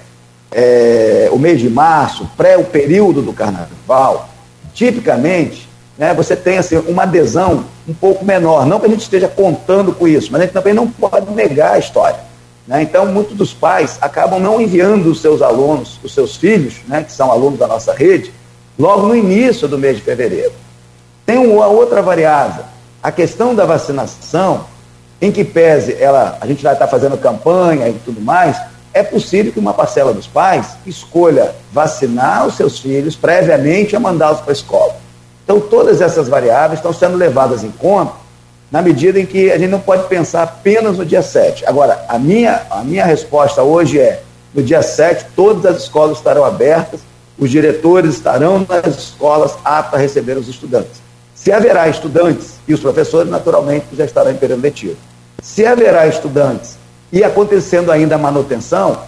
[0.53, 4.29] é, o mês de março, pré o período do carnaval,
[4.73, 8.67] tipicamente, né, você tem assim, uma adesão um pouco menor.
[8.67, 11.75] Não que a gente esteja contando com isso, mas a gente também não pode negar
[11.75, 12.19] a história.
[12.67, 12.83] Né?
[12.83, 17.13] Então, muitos dos pais acabam não enviando os seus alunos, os seus filhos, né, que
[17.13, 18.33] são alunos da nossa rede,
[18.79, 20.53] logo no início do mês de fevereiro.
[21.25, 22.65] Tem uma outra variável,
[23.03, 24.67] a questão da vacinação,
[25.21, 28.61] em que pese ela, a gente vai estar fazendo campanha e tudo mais,
[28.93, 34.41] é possível que uma parcela dos pais escolha vacinar os seus filhos previamente a mandá-los
[34.41, 35.04] para a escola.
[35.45, 38.13] Então, todas essas variáveis estão sendo levadas em conta
[38.73, 41.65] na medida em que a gente não pode pensar apenas no dia 7.
[41.67, 46.45] Agora, a minha, a minha resposta hoje é: no dia 7, todas as escolas estarão
[46.45, 47.01] abertas
[47.39, 51.03] os diretores estarão nas escolas aptos a receber os estudantes.
[51.35, 54.97] Se haverá estudantes, e os professores, naturalmente, já estarão em período letivo.
[55.43, 56.79] Se haverá estudantes
[57.13, 59.03] e acontecendo ainda a manutenção,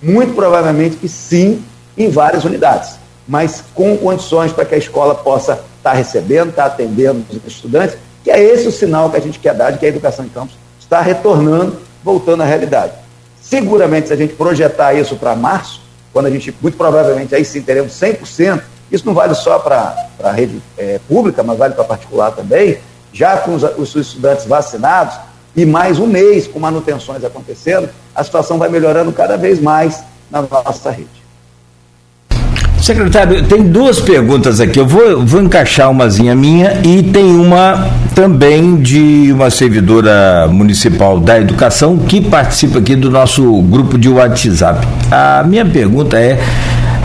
[0.00, 1.64] muito provavelmente que sim,
[1.96, 7.24] em várias unidades, mas com condições para que a escola possa estar recebendo, estar atendendo
[7.30, 9.88] os estudantes, que é esse o sinal que a gente quer dar de que a
[9.88, 12.92] educação em campos está retornando, voltando à realidade.
[13.40, 15.80] Seguramente, se a gente projetar isso para março,
[16.12, 18.62] quando a gente, muito provavelmente, aí sim teremos 100%,
[18.92, 22.78] isso não vale só para a rede é, pública, mas vale para particular também,
[23.12, 25.16] já com os, os estudantes vacinados
[25.54, 30.42] e mais um mês com manutenções acontecendo, a situação vai melhorando cada vez mais na
[30.42, 31.19] nossa rede.
[32.90, 34.80] Secretário, tem duas perguntas aqui.
[34.80, 41.40] Eu vou, vou encaixar umazinha minha e tem uma também de uma servidora municipal da
[41.40, 44.84] educação que participa aqui do nosso grupo de WhatsApp.
[45.08, 46.40] A minha pergunta é.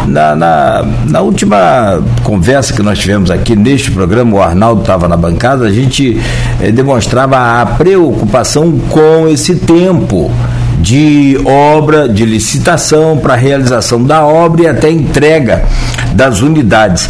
[0.08, 5.18] Na, na, na, última conversa que nós tivemos aqui neste programa, o Arnaldo estava na
[5.18, 6.22] bancada, a gente
[6.62, 10.30] eh, demonstrava a preocupação com esse tempo
[10.80, 15.64] de obra, de licitação para realização da obra e até entrega
[16.14, 17.10] das unidades.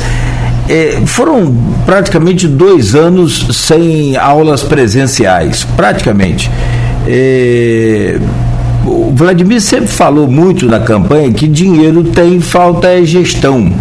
[0.67, 6.49] É, foram praticamente dois anos sem aulas presenciais, praticamente.
[7.07, 8.19] É,
[8.85, 13.71] o Vladimir sempre falou muito na campanha que dinheiro tem, falta é gestão.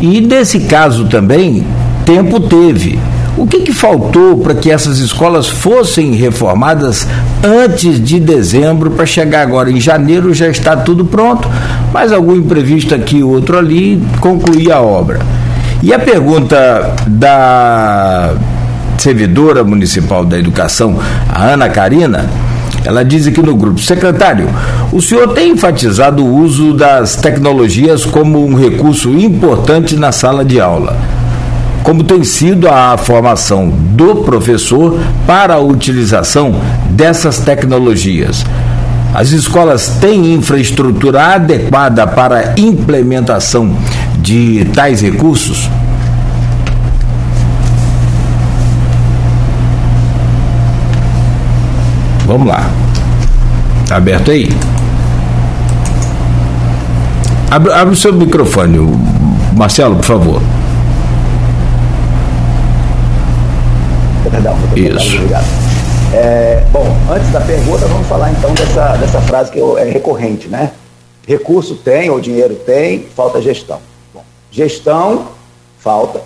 [0.00, 1.66] E nesse caso também,
[2.04, 2.98] tempo teve.
[3.38, 7.06] O que, que faltou para que essas escolas fossem reformadas
[7.40, 11.48] antes de dezembro, para chegar agora em janeiro já está tudo pronto,
[11.92, 15.20] mas algum imprevisto aqui, outro ali, concluir a obra.
[15.80, 18.34] E a pergunta da
[18.98, 20.98] servidora municipal da educação,
[21.28, 22.28] a Ana Karina,
[22.84, 24.48] ela diz aqui no grupo: Secretário,
[24.92, 30.60] o senhor tem enfatizado o uso das tecnologias como um recurso importante na sala de
[30.60, 31.17] aula
[31.88, 38.44] como tem sido a formação do professor para a utilização dessas tecnologias.
[39.14, 43.74] As escolas têm infraestrutura adequada para a implementação
[44.18, 45.66] de tais recursos?
[52.26, 52.68] Vamos lá.
[53.84, 54.50] Está aberto aí?
[57.50, 58.78] Abre, abre o seu microfone,
[59.56, 60.57] Marcelo, por favor.
[64.22, 65.16] Perdão, Isso.
[65.16, 65.46] Obrigado.
[66.12, 70.72] É, bom, antes da pergunta, vamos falar então dessa, dessa frase que é recorrente, né?
[71.26, 73.80] Recurso tem, ou dinheiro tem, falta gestão.
[74.14, 75.28] Bom, gestão,
[75.78, 76.22] falta.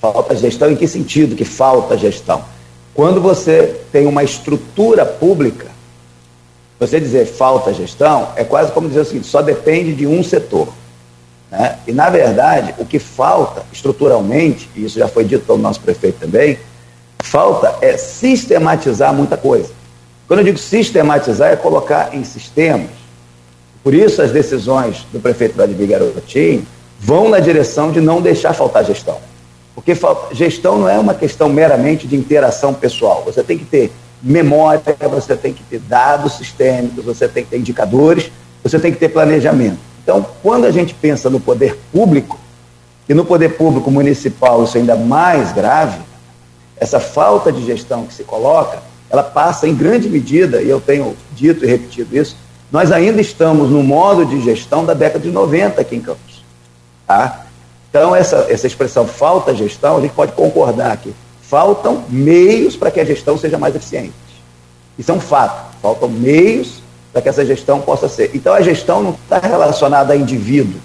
[0.00, 2.44] Falta gestão em que sentido que falta gestão?
[2.94, 5.66] Quando você tem uma estrutura pública,
[6.78, 10.68] você dizer falta gestão é quase como dizer o seguinte: só depende de um setor.
[11.50, 11.78] Né?
[11.86, 16.18] E, na verdade, o que falta estruturalmente, e isso já foi dito pelo nosso prefeito
[16.18, 16.58] também,
[17.32, 19.70] falta é sistematizar muita coisa.
[20.28, 22.90] Quando eu digo sistematizar, é colocar em sistemas.
[23.82, 26.66] Por isso, as decisões do prefeito Vladimir Garotinho
[27.00, 29.16] vão na direção de não deixar faltar gestão.
[29.74, 29.96] Porque
[30.32, 33.22] gestão não é uma questão meramente de interação pessoal.
[33.24, 33.90] Você tem que ter
[34.22, 38.30] memória, você tem que ter dados sistêmicos, você tem que ter indicadores,
[38.62, 39.78] você tem que ter planejamento.
[40.02, 42.38] Então, quando a gente pensa no poder público,
[43.08, 46.11] e no poder público municipal isso é ainda mais grave,
[46.82, 51.16] essa falta de gestão que se coloca, ela passa em grande medida, e eu tenho
[51.32, 52.36] dito e repetido isso,
[52.72, 56.42] nós ainda estamos no modo de gestão da década de 90 aqui em Campos.
[57.06, 57.46] Tá?
[57.88, 62.98] Então, essa, essa expressão falta gestão, a gente pode concordar que faltam meios para que
[62.98, 64.12] a gestão seja mais eficiente.
[64.98, 65.76] Isso é um fato.
[65.80, 68.32] Faltam meios para que essa gestão possa ser.
[68.34, 70.80] Então, a gestão não está relacionada a indivíduo.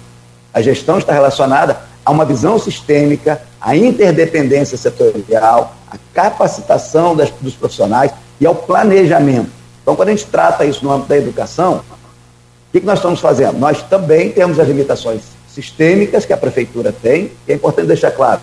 [0.54, 7.54] A gestão está relacionada a uma visão sistêmica, a interdependência setorial, a capacitação das, dos
[7.54, 9.50] profissionais e ao planejamento.
[9.82, 13.20] Então, quando a gente trata isso no âmbito da educação, o que, que nós estamos
[13.20, 13.58] fazendo?
[13.58, 18.40] Nós também temos as limitações sistêmicas que a prefeitura tem, e é importante deixar claro,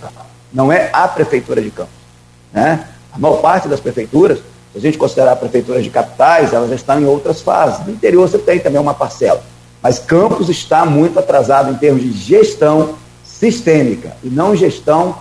[0.52, 1.94] não é a prefeitura de Campos.
[2.52, 2.88] Né?
[3.14, 7.00] A maior parte das prefeituras, se a gente considerar prefeituras de capitais, elas já estão
[7.00, 7.86] em outras fases.
[7.86, 9.44] No interior você tem também uma parcela.
[9.82, 15.16] Mas Campos está muito atrasado em termos de gestão sistêmica e não gestão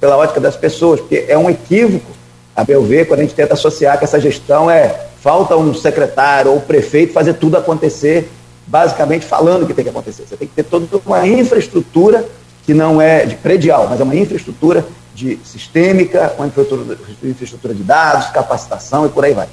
[0.00, 2.10] pela ótica das pessoas, porque é um equívoco,
[2.54, 6.52] a meu ver, quando a gente tenta associar que essa gestão é falta um secretário
[6.52, 8.30] ou prefeito fazer tudo acontecer,
[8.66, 10.24] basicamente falando que tem que acontecer.
[10.28, 12.24] Você tem que ter toda uma infraestrutura
[12.64, 14.84] que não é de predial, mas é uma infraestrutura
[15.14, 19.48] de sistêmica, uma infraestrutura, infraestrutura de dados, capacitação e por aí vai.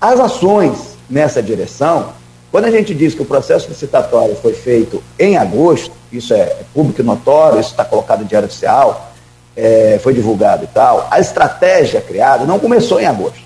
[0.00, 2.12] As ações nessa direção,
[2.52, 6.64] quando a gente diz que o processo licitatório foi feito em agosto, isso é, é
[6.72, 9.13] público e notório, isso está colocado em diário oficial,
[9.56, 13.40] é, foi divulgado e tal, a estratégia criada não começou em agosto.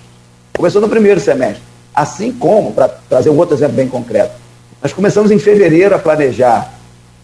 [0.55, 1.63] Começou no primeiro semestre.
[1.93, 4.31] Assim como, para trazer um outro exemplo bem concreto,
[4.81, 6.73] nós começamos em fevereiro a planejar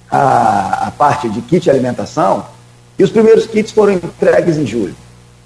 [0.10, 2.46] a, a parte de kit alimentação
[2.98, 4.96] e os primeiros kits foram entregues em julho.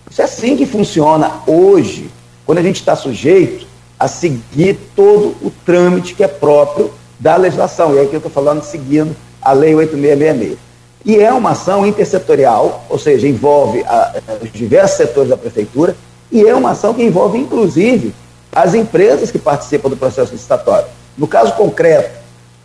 [0.10, 2.10] Isso é assim que funciona hoje,
[2.46, 3.68] quando a gente está sujeito
[4.00, 7.94] a seguir todo o trâmite que é próprio da legislação.
[7.94, 10.69] E aqui eu estou falando seguindo a Lei 8666.
[11.06, 15.96] E é uma ação intersetorial, ou seja, envolve a, os diversos setores da prefeitura,
[16.32, 18.14] e é uma ação que envolve, inclusive,
[18.52, 20.88] as empresas que participam do processo licitatório.
[21.18, 22.12] No caso concreto,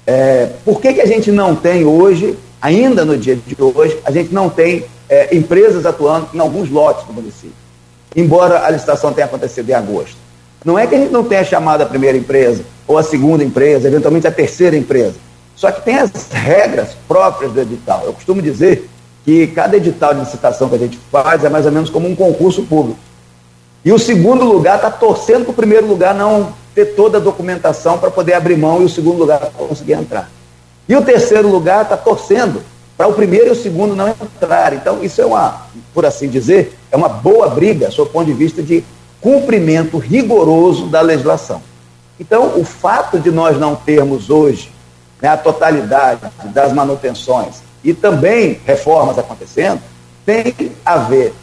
[0.07, 4.11] é, por que, que a gente não tem hoje, ainda no dia de hoje, a
[4.11, 7.55] gente não tem é, empresas atuando em alguns lotes do município,
[8.15, 10.17] embora a licitação tenha acontecido em agosto?
[10.65, 13.89] Não é que a gente não tenha chamado a primeira empresa, ou a segunda empresa,
[13.89, 15.15] eventualmente a terceira empresa.
[15.57, 18.03] Só que tem as regras próprias do edital.
[18.05, 18.89] Eu costumo dizer
[19.25, 22.15] que cada edital de licitação que a gente faz é mais ou menos como um
[22.15, 22.99] concurso público.
[23.85, 27.99] E o segundo lugar está torcendo para o primeiro lugar não ter toda a documentação
[27.99, 30.31] para poder abrir mão e o segundo lugar conseguir entrar.
[30.89, 32.63] E o terceiro lugar está torcendo
[32.97, 34.73] para o primeiro e o segundo não entrar.
[34.73, 38.33] Então, isso é uma, por assim dizer, é uma boa briga, sob o ponto de
[38.33, 38.85] vista de
[39.21, 41.63] cumprimento rigoroso da legislação.
[42.19, 44.74] Então, o fato de nós não termos hoje
[45.21, 49.81] né, a totalidade das manutenções e também reformas acontecendo,
[50.25, 51.35] tem a ver,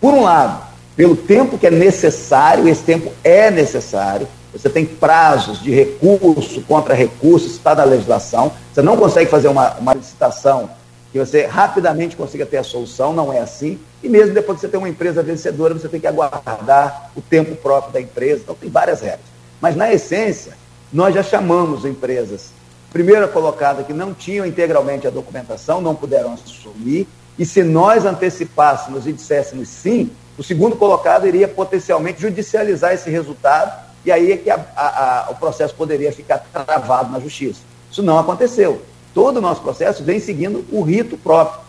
[0.00, 0.62] por um lado,
[0.96, 6.94] pelo tempo que é necessário, esse tempo é necessário, você tem prazos de recurso contra
[6.94, 8.52] recurso, está na legislação.
[8.72, 10.68] Você não consegue fazer uma, uma licitação
[11.10, 13.78] que você rapidamente consiga ter a solução, não é assim.
[14.02, 17.54] E mesmo depois que você tem uma empresa vencedora, você tem que aguardar o tempo
[17.56, 18.42] próprio da empresa.
[18.42, 19.20] Então, tem várias regras.
[19.60, 20.52] Mas, na essência,
[20.92, 22.50] nós já chamamos empresas,
[22.92, 27.08] primeira colocada, que não tinham integralmente a documentação, não puderam assumir.
[27.38, 33.72] E se nós antecipássemos e disséssemos sim, o segundo colocado iria potencialmente judicializar esse resultado
[34.04, 37.60] e aí é que a, a, a, o processo poderia ficar travado na justiça.
[37.90, 38.82] Isso não aconteceu.
[39.14, 41.60] Todo o nosso processo vem seguindo o rito próprio.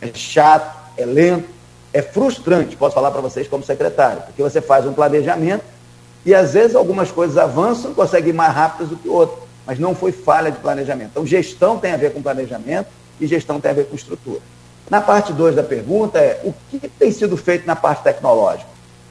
[0.00, 1.48] É chato, é lento,
[1.92, 5.64] é frustrante, posso falar para vocês como secretário, porque você faz um planejamento
[6.24, 9.94] e às vezes algumas coisas avançam, conseguem ir mais rápidas do que outras, mas não
[9.94, 11.10] foi falha de planejamento.
[11.10, 12.88] Então, gestão tem a ver com planejamento
[13.20, 14.40] e gestão tem a ver com estrutura.
[14.88, 18.68] Na parte 2 da pergunta é o que tem sido feito na parte tecnológica?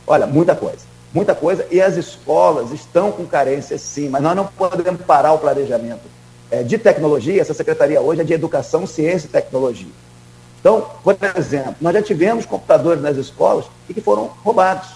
[0.08, 4.46] Olha, muita coisa muita coisa, e as escolas estão com carência sim, mas nós não
[4.46, 6.02] podemos parar o planejamento
[6.52, 9.88] é, de tecnologia, essa secretaria hoje é de Educação, Ciência e Tecnologia.
[10.60, 14.89] Então, por exemplo, nós já tivemos computadores nas escolas e que foram roubados.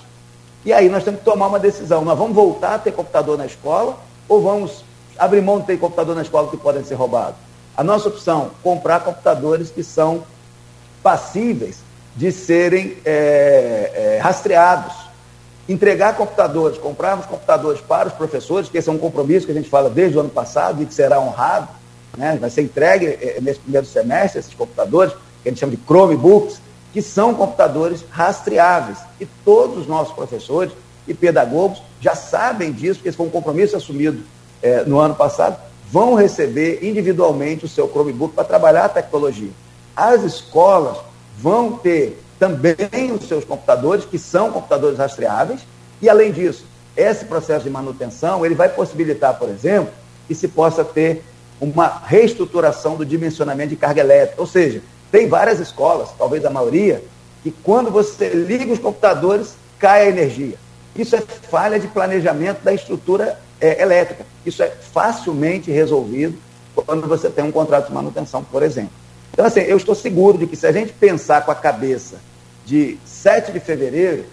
[0.66, 3.46] E aí nós temos que tomar uma decisão, nós vamos voltar a ter computador na
[3.46, 4.84] escola ou vamos
[5.20, 7.36] abrir mão de ter computador na escola que podem ser roubados?
[7.76, 10.24] A nossa opção, comprar computadores que são
[11.04, 11.78] passíveis
[12.16, 15.10] de serem é, é, rastreados
[15.70, 19.70] entregar computadores, comprarmos computadores para os professores, que esse é um compromisso que a gente
[19.70, 21.70] fala desde o ano passado e que será honrado,
[22.18, 22.36] né?
[22.42, 26.60] vai ser entregue eh, nesse primeiro semestre esses computadores, que a gente chama de Chromebooks,
[26.92, 28.98] que são computadores rastreáveis.
[29.22, 30.74] E todos os nossos professores
[31.08, 34.24] e pedagogos já sabem disso, porque esse foi um compromisso assumido
[34.62, 35.58] é, no ano passado,
[35.92, 39.52] vão receber individualmente o seu Chromebook para trabalhar a tecnologia.
[39.96, 40.98] As escolas
[41.38, 45.62] vão ter também os seus computadores, que são computadores rastreáveis,
[46.02, 49.92] e além disso, esse processo de manutenção, ele vai possibilitar, por exemplo,
[50.28, 51.24] que se possa ter
[51.60, 54.42] uma reestruturação do dimensionamento de carga elétrica.
[54.42, 57.04] Ou seja, tem várias escolas, talvez a maioria,
[57.44, 60.56] que quando você liga os computadores, cai a energia.
[60.96, 64.26] Isso é falha de planejamento da estrutura é, elétrica.
[64.46, 66.38] Isso é facilmente resolvido
[66.86, 68.92] quando você tem um contrato de manutenção, por exemplo.
[69.32, 72.18] Então, assim, eu estou seguro de que se a gente pensar com a cabeça
[72.66, 74.26] de 7 de fevereiro,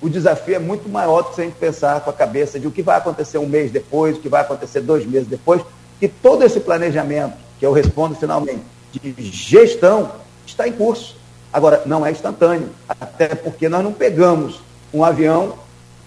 [0.00, 2.66] o desafio é muito maior do que se a gente pensar com a cabeça de
[2.66, 5.62] o que vai acontecer um mês depois, o que vai acontecer dois meses depois,
[6.00, 8.62] e todo esse planejamento, que eu respondo finalmente,
[8.92, 10.12] de gestão,
[10.46, 11.16] está em curso.
[11.52, 14.60] Agora, não é instantâneo, até porque nós não pegamos
[14.92, 15.54] um avião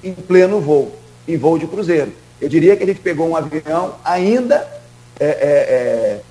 [0.04, 0.96] em pleno voo,
[1.28, 2.12] em voo de cruzeiro.
[2.43, 4.67] Eu diria que a gente pegou um avião ainda
[5.17, 6.21] é, é, é,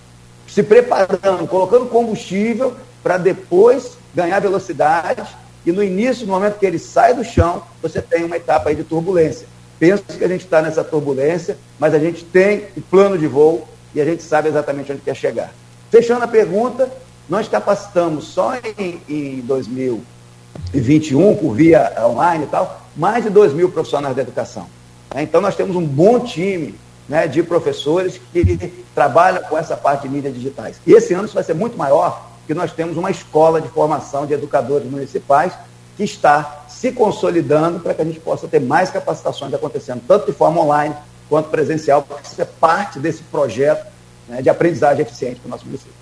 [0.47, 5.23] se preparando, colocando combustível para depois ganhar velocidade
[5.65, 8.77] e no início, no momento que ele sai do chão, você tem uma etapa aí
[8.77, 9.47] de turbulência.
[9.79, 13.67] Penso que a gente está nessa turbulência, mas a gente tem o plano de voo
[13.95, 15.55] e a gente sabe exatamente onde quer chegar.
[15.91, 16.93] Fechando a pergunta,
[17.27, 23.71] nós capacitamos só em, em 2021, por via online e tal, mais de 2 mil
[23.71, 24.69] profissionais da educação.
[25.15, 25.23] Né?
[25.23, 26.75] Então, nós temos um bom time
[27.09, 30.81] né, de professores que trabalham com essa parte de mídias digitais.
[30.87, 34.27] E esse ano isso vai ser muito maior, que nós temos uma escola de formação
[34.27, 35.53] de educadores municipais
[35.97, 40.33] que está se consolidando para que a gente possa ter mais capacitações acontecendo, tanto de
[40.33, 40.95] forma online
[41.29, 43.87] quanto presencial, porque isso é parte desse projeto
[44.29, 45.93] né, de aprendizagem eficiente para o nosso município.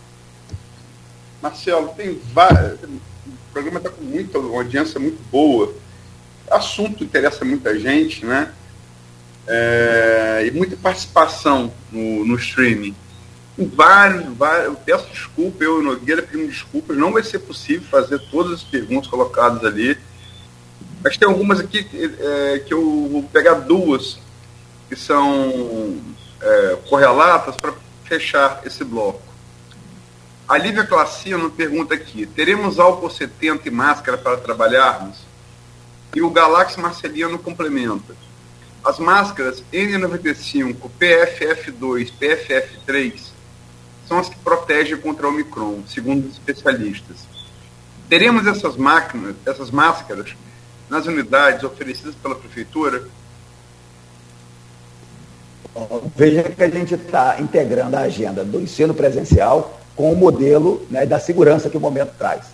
[1.42, 2.80] Marcelo, tem vários.
[2.82, 5.72] O programa está com muita audiência muito boa.
[6.50, 8.52] Assunto interessa muita gente, né?
[9.52, 12.94] É, e muita participação no, no streaming
[13.66, 18.18] vários, vários, eu peço desculpa, eu e Nogueira pedimos desculpas, não vai ser possível fazer
[18.30, 19.98] todas as perguntas colocadas ali.
[21.02, 24.18] Mas tem algumas aqui é, que eu vou pegar duas
[24.88, 25.98] que são
[26.40, 27.72] é, correlatas para
[28.04, 29.22] fechar esse bloco.
[30.48, 35.18] A Lívia Classino pergunta aqui: teremos álcool 70 e máscara para trabalharmos?
[36.14, 38.14] E o Galaxy Marceliano complementa.
[38.84, 43.30] As máscaras N95, PFF2, PFF3
[44.08, 47.18] são as que protegem contra o Omicron, segundo os especialistas.
[48.08, 50.34] Teremos essas máquinas, essas máscaras,
[50.88, 53.04] nas unidades oferecidas pela Prefeitura?
[56.16, 61.06] Veja que a gente está integrando a agenda do ensino presencial com o modelo né,
[61.06, 62.46] da segurança que o momento traz.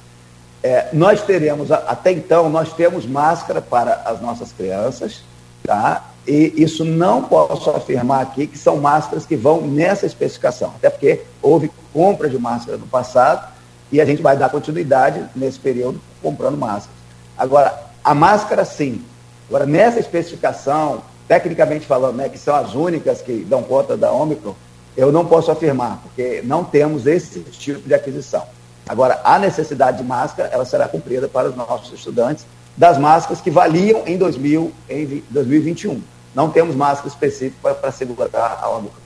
[0.62, 5.22] É, nós teremos, até então, nós temos máscara para as nossas crianças,
[5.64, 6.04] tá?
[6.26, 11.22] E isso não posso afirmar aqui que são máscaras que vão nessa especificação, até porque
[11.40, 13.52] houve compra de máscara no passado
[13.92, 16.96] e a gente vai dar continuidade nesse período comprando máscaras.
[17.38, 19.02] Agora, a máscara sim.
[19.48, 24.54] Agora, nessa especificação, tecnicamente falando, né, que são as únicas que dão conta da Omicron,
[24.96, 28.42] eu não posso afirmar, porque não temos esse tipo de aquisição.
[28.88, 32.46] Agora, a necessidade de máscara, ela será cumprida para os nossos estudantes
[32.76, 36.00] das máscaras que valiam em, 2000, em 2021.
[36.36, 39.00] Não temos máscara específica para, segurar a Omicron.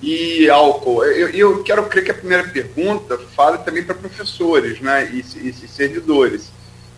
[0.00, 5.10] E álcool, eu, eu, quero crer que a primeira pergunta fale também para professores né,
[5.12, 6.50] e, e, e servidores.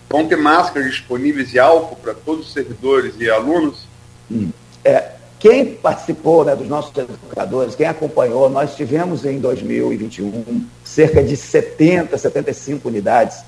[0.08, 3.88] Vão ter máscaras disponíveis e álcool para todos os servidores e alunos?
[4.30, 4.50] Hum.
[4.84, 5.10] É,
[5.40, 12.16] quem participou né, dos nossos educadores, quem acompanhou, nós tivemos em 2021 cerca de 70,
[12.16, 13.38] 75 unidades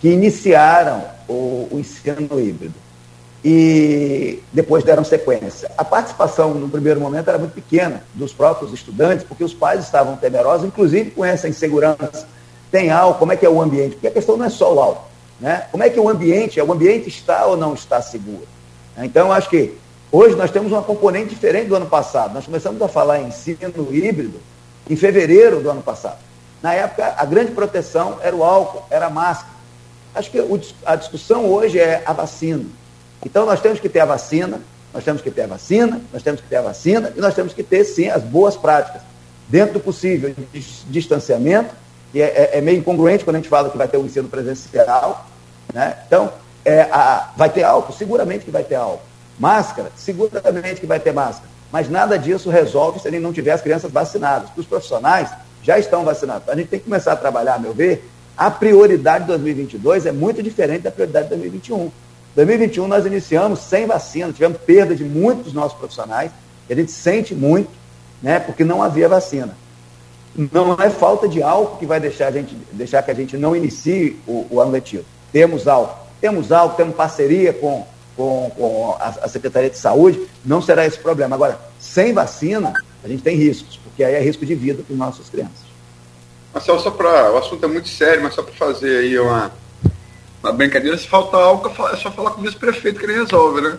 [0.00, 2.85] que iniciaram o, o ensino híbrido
[3.48, 5.70] e depois deram sequência.
[5.78, 10.16] A participação no primeiro momento era muito pequena dos próprios estudantes, porque os pais estavam
[10.16, 12.26] temerosos, inclusive com essa insegurança.
[12.72, 13.92] Tem álcool, como é que é o ambiente?
[13.92, 15.08] Porque a questão não é só o álcool.
[15.38, 15.64] Né?
[15.70, 18.48] Como é que o ambiente, o ambiente está ou não está seguro?
[18.98, 19.78] Então, acho que
[20.10, 22.34] hoje nós temos uma componente diferente do ano passado.
[22.34, 23.60] Nós começamos a falar em ensino
[23.92, 24.40] híbrido
[24.90, 26.18] em fevereiro do ano passado.
[26.60, 29.54] Na época, a grande proteção era o álcool, era a máscara.
[30.16, 30.40] Acho que
[30.84, 32.64] a discussão hoje é a vacina.
[33.24, 34.60] Então nós temos que ter a vacina,
[34.92, 37.52] nós temos que ter a vacina, nós temos que ter a vacina e nós temos
[37.52, 39.02] que ter sim as boas práticas,
[39.48, 40.34] dentro do possível
[40.88, 41.74] distanciamento,
[42.12, 44.06] que é, é, é meio incongruente quando a gente fala que vai ter o um
[44.06, 45.26] ensino presencial.
[45.72, 45.96] Né?
[46.06, 46.32] Então,
[46.64, 47.92] é, a, vai ter álcool?
[47.92, 49.02] Seguramente que vai ter álcool.
[49.38, 49.92] Máscara?
[49.96, 51.48] Seguramente que vai ter máscara.
[51.70, 54.48] Mas nada disso resolve se a gente não tiver as crianças vacinadas.
[54.56, 55.30] Os profissionais
[55.62, 56.48] já estão vacinados.
[56.48, 60.12] A gente tem que começar a trabalhar, a meu ver, a prioridade de 2022 é
[60.12, 61.90] muito diferente da prioridade de 2021.
[62.36, 66.30] 2021 nós iniciamos sem vacina, tivemos perda de muitos dos nossos profissionais,
[66.68, 67.70] e a gente sente muito,
[68.22, 69.56] né, porque não havia vacina.
[70.52, 73.56] Não é falta de álcool que vai deixar, a gente, deixar que a gente não
[73.56, 75.04] inicie o, o ano letivo.
[75.32, 80.60] Temos álcool, temos álcool, temos parceria com, com, com a, a, Secretaria de Saúde, não
[80.60, 81.34] será esse problema.
[81.34, 84.98] Agora, sem vacina, a gente tem riscos, porque aí é risco de vida para as
[84.98, 85.64] nossas crianças.
[86.52, 87.32] Marcelo, só para.
[87.32, 89.50] O assunto é muito sério, mas só para fazer aí uma
[90.46, 93.76] na brincadeira, se faltar álcool, é só falar com o vice-prefeito que ele resolve, né?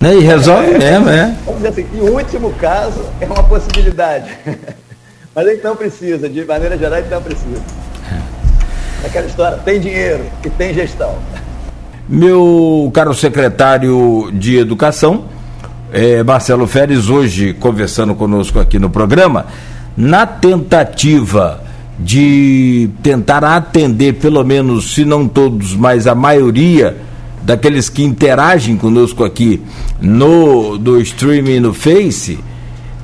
[0.00, 1.36] E resolve é, mesmo, é.
[1.44, 4.30] Vamos dizer assim, em último caso, é uma possibilidade.
[5.34, 7.62] Mas gente não precisa, de maneira geral, gente não precisa.
[9.02, 11.14] É aquela história, tem dinheiro e tem gestão.
[12.08, 15.26] Meu caro secretário de Educação,
[15.92, 19.46] é, Marcelo Férez, hoje conversando conosco aqui no programa,
[19.96, 21.61] na tentativa
[21.98, 26.96] de tentar atender, pelo menos, se não todos, mas a maioria
[27.42, 29.60] daqueles que interagem conosco aqui
[30.00, 32.38] no do streaming no Face,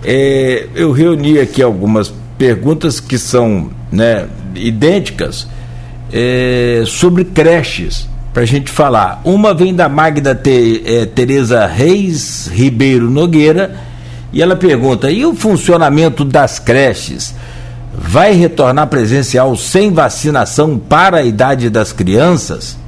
[0.05, 5.49] é, eu reuni aqui algumas perguntas que são né, idênticas
[6.13, 9.21] é, sobre creches para a gente falar.
[9.25, 13.77] Uma vem da Magda Te, é, Tereza Reis Ribeiro Nogueira
[14.33, 17.35] e ela pergunta: e o funcionamento das creches?
[18.01, 22.79] Vai retornar presencial sem vacinação para a idade das crianças?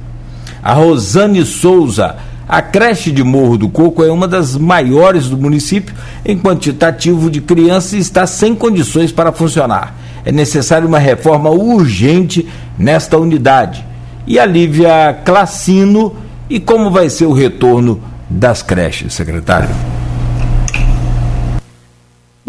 [0.63, 2.15] A Rosane Souza,
[2.47, 5.93] a creche de Morro do Coco é uma das maiores do município
[6.25, 9.95] em quantitativo de crianças e está sem condições para funcionar.
[10.23, 12.47] É necessária uma reforma urgente
[12.77, 13.85] nesta unidade.
[14.25, 16.15] E a Lívia Classino,
[16.49, 19.69] e como vai ser o retorno das creches, secretário?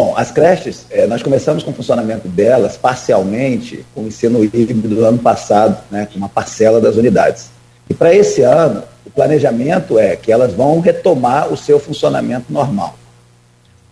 [0.02, 4.88] Bom, as creches, é, nós começamos com o funcionamento delas parcialmente com o ensino híbrido
[4.88, 7.50] do ano passado, né, com uma parcela das unidades.
[7.88, 12.96] E para esse ano, o planejamento é que elas vão retomar o seu funcionamento normal.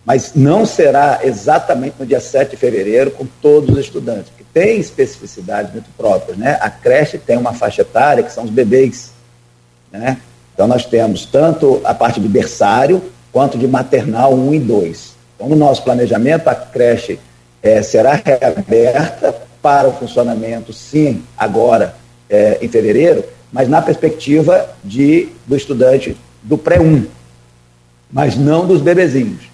[0.05, 4.81] Mas não será exatamente no dia 7 de fevereiro com todos os estudantes, porque tem
[4.81, 6.37] especificidades muito próprias.
[6.37, 6.57] Né?
[6.59, 9.13] A creche tem uma faixa etária que são os bebês.
[9.89, 10.17] Né?
[10.53, 13.01] Então nós temos tanto a parte de berçário
[13.31, 15.10] quanto de maternal 1 e 2.
[15.41, 17.19] Então, no nosso planejamento, a creche
[17.63, 21.95] é, será reaberta para o funcionamento, sim, agora
[22.29, 27.07] é, em fevereiro, mas na perspectiva de, do estudante do pré-1,
[28.11, 29.45] mas não dos bebezinhos.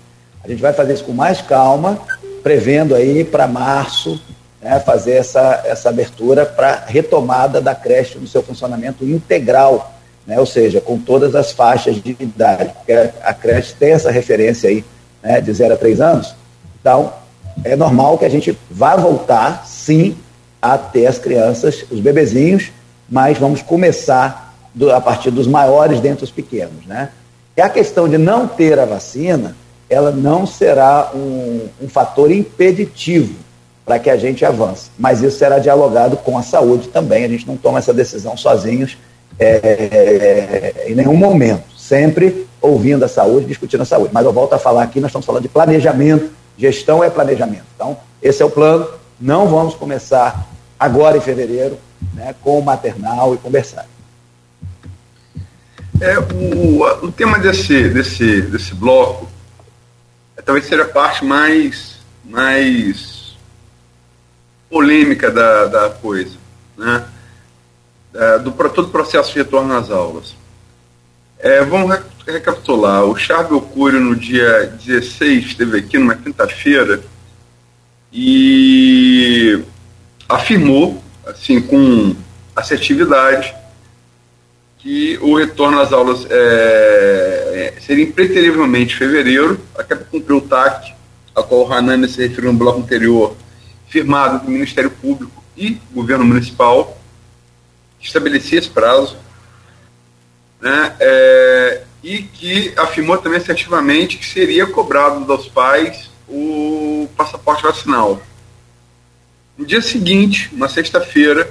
[0.44, 2.02] A gente vai fazer isso com mais calma,
[2.44, 4.22] prevendo aí para março
[4.62, 9.94] né, fazer essa, essa abertura para retomada da creche no seu funcionamento integral
[10.26, 14.70] né, ou seja, com todas as faixas de idade, porque a creche tem essa referência
[14.70, 14.84] aí
[15.22, 16.36] né, de 0 a 3 anos,
[16.80, 17.14] então
[17.64, 20.16] é normal que a gente vá voltar, sim,
[20.62, 22.72] a ter as crianças, os bebezinhos,
[23.10, 27.10] mas vamos começar do, a partir dos maiores dentre os pequenos, né?
[27.56, 29.56] E a questão de não ter a vacina,
[29.90, 33.36] ela não será um, um fator impeditivo
[33.84, 34.92] para que a gente avance.
[35.00, 37.24] Mas isso será dialogado com a saúde também.
[37.24, 38.98] A gente não toma essa decisão sozinhos
[39.40, 41.64] é, em nenhum momento.
[41.88, 44.10] Sempre ouvindo a saúde, discutindo a saúde.
[44.14, 46.30] Mas eu volto a falar aqui, nós estamos falando de planejamento.
[46.58, 47.64] Gestão é planejamento.
[47.74, 48.90] Então, esse é o plano.
[49.18, 51.78] Não vamos começar agora em fevereiro
[52.14, 53.88] né, com o maternal e conversar.
[56.02, 59.30] É, o, o tema desse, desse, desse bloco
[60.36, 63.38] é, talvez seja a parte mais, mais
[64.70, 66.36] polêmica da, da coisa,
[66.78, 67.06] né?
[68.14, 70.37] É, do todo o processo de retorno às aulas.
[71.40, 73.06] É, vamos recapitular.
[73.06, 77.02] O Charles Curio, no dia 16, esteve aqui numa quinta-feira
[78.12, 79.64] e
[80.28, 82.16] afirmou, assim, com
[82.56, 83.54] assertividade,
[84.80, 90.94] que o retorno às aulas é, seria impreterivelmente fevereiro, até para cumprir o TAC,
[91.36, 93.36] a qual o Hanani se referiu no bloco anterior,
[93.88, 96.98] firmado do Ministério Público e Governo Municipal,
[98.00, 99.18] estabelecia esse prazo,
[100.62, 108.22] né, é, e que afirmou também assertivamente que seria cobrado dos pais o passaporte vacinal.
[109.58, 111.50] No dia seguinte, na sexta-feira,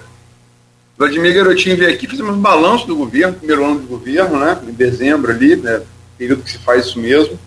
[0.97, 4.73] Vladimir Garotinho veio aqui, fizemos um balanço do governo, primeiro ano do governo, né, em
[4.73, 5.83] dezembro ali, né,
[6.17, 7.39] período que se faz isso mesmo,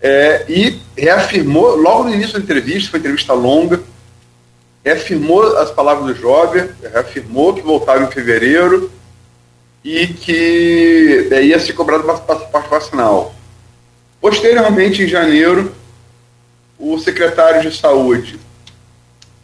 [0.00, 3.80] é, e reafirmou, logo no início da entrevista, foi uma entrevista longa,
[4.84, 8.90] reafirmou as palavras do Jober, reafirmou que voltava em fevereiro
[9.84, 13.34] e que é, ia ser cobrado passaporte vacinal.
[14.20, 15.74] Posteriormente, em janeiro,
[16.78, 18.38] o secretário de Saúde,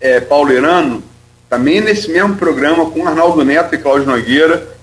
[0.01, 1.03] é, Paulo Irano,
[1.49, 4.77] também nesse mesmo programa com Arnaldo Neto e Cláudio Nogueira,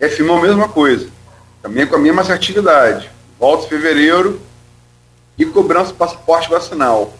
[0.00, 1.08] reafirmou a mesma coisa,
[1.62, 3.10] também com a mesma assertividade.
[3.38, 4.40] Volta em fevereiro
[5.38, 7.12] e cobrança do passaporte vacinal.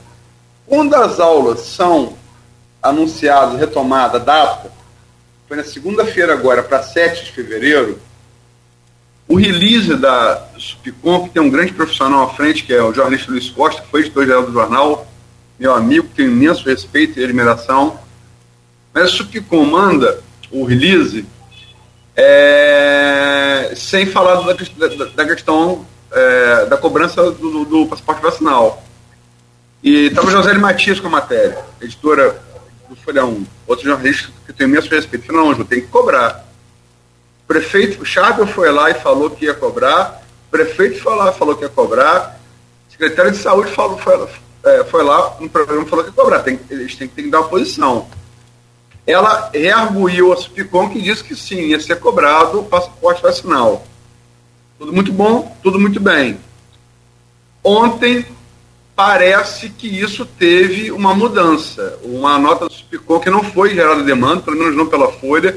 [0.66, 2.14] Quando as aulas são
[2.82, 4.72] anunciadas, retomada data,
[5.50, 7.98] foi na segunda-feira agora, para 7 de fevereiro,
[9.26, 13.32] o release da Supicom, que tem um grande profissional à frente, que é o jornalista
[13.32, 15.08] Luiz Costa, que foi editor-geral do jornal,
[15.58, 17.98] meu amigo, tenho imenso respeito e admiração,
[18.94, 20.22] mas o que comanda
[20.52, 21.26] o release
[22.14, 28.84] é, sem falar da, da, da questão é, da cobrança do, do, passaporte vacinal.
[29.82, 32.40] E estava José Matias com a matéria, editora
[32.90, 35.26] do Folhão, outro jornalista que tem imenso respeito.
[35.26, 36.46] Falei, não, Ju, tem que cobrar.
[37.44, 41.38] O prefeito Chábel foi lá e falou que ia cobrar, o prefeito foi lá e
[41.38, 42.38] falou que ia cobrar,
[42.88, 44.28] o secretário de saúde falou, foi,
[44.64, 47.40] é, foi lá no programa falou que ia cobrar, tem, eles têm, têm que dar
[47.40, 48.06] uma posição
[49.06, 53.84] ela rearguiu a Supicom que disse que sim, ia ser cobrado o passaporte vacinal.
[54.78, 56.38] Tudo muito bom, tudo muito bem.
[57.62, 58.26] Ontem
[59.00, 61.98] parece que isso teve uma mudança.
[62.02, 65.56] Uma nota Supicom que não foi gerada demanda, pelo menos não pela Folha,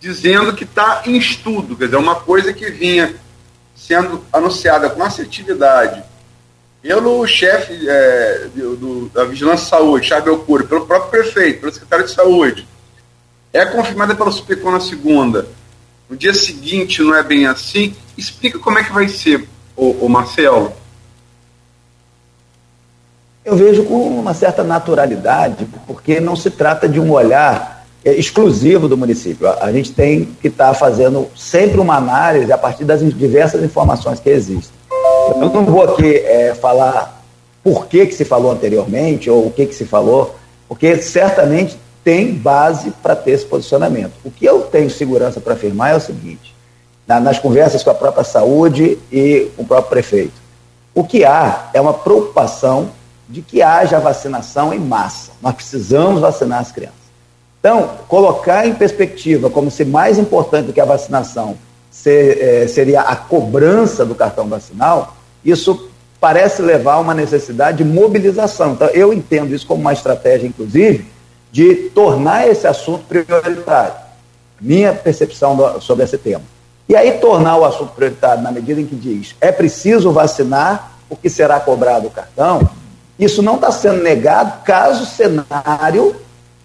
[0.00, 3.14] dizendo que está em estudo, quer dizer, uma coisa que vinha
[3.76, 6.02] sendo anunciada com assertividade
[6.80, 8.48] pelo chefe é,
[9.12, 12.66] da Vigilância de Saúde, Charles Belcuri, pelo próprio prefeito, pelo secretário de Saúde,
[13.52, 15.46] é confirmada pela Supercom na segunda,
[16.08, 19.46] no dia seguinte não é bem assim, explica como é que vai ser,
[19.76, 20.83] o Marcelo.
[23.44, 28.88] Eu vejo com uma certa naturalidade, porque não se trata de um olhar é, exclusivo
[28.88, 29.46] do município.
[29.60, 34.18] A gente tem que estar tá fazendo sempre uma análise a partir das diversas informações
[34.18, 34.72] que existem.
[35.40, 37.22] Eu não vou aqui é, falar
[37.62, 40.34] por que, que se falou anteriormente ou o que, que se falou,
[40.66, 44.12] porque certamente tem base para ter esse posicionamento.
[44.24, 46.54] O que eu tenho segurança para afirmar é o seguinte:
[47.06, 50.40] na, nas conversas com a própria saúde e com o próprio prefeito,
[50.94, 52.90] o que há é uma preocupação
[53.28, 55.32] de que haja vacinação em massa.
[55.40, 57.04] Nós precisamos vacinar as crianças.
[57.58, 61.56] Então, colocar em perspectiva como se mais importante do que a vacinação
[61.90, 65.88] ser, é, seria a cobrança do cartão vacinal, isso
[66.20, 68.72] parece levar a uma necessidade de mobilização.
[68.72, 71.06] Então, eu entendo isso como uma estratégia, inclusive,
[71.50, 73.94] de tornar esse assunto prioritário.
[74.60, 76.42] Minha percepção do, sobre esse tema.
[76.88, 81.30] E aí, tornar o assunto prioritário na medida em que diz é preciso vacinar porque
[81.30, 82.68] será cobrado o cartão,
[83.18, 86.16] isso não está sendo negado caso o cenário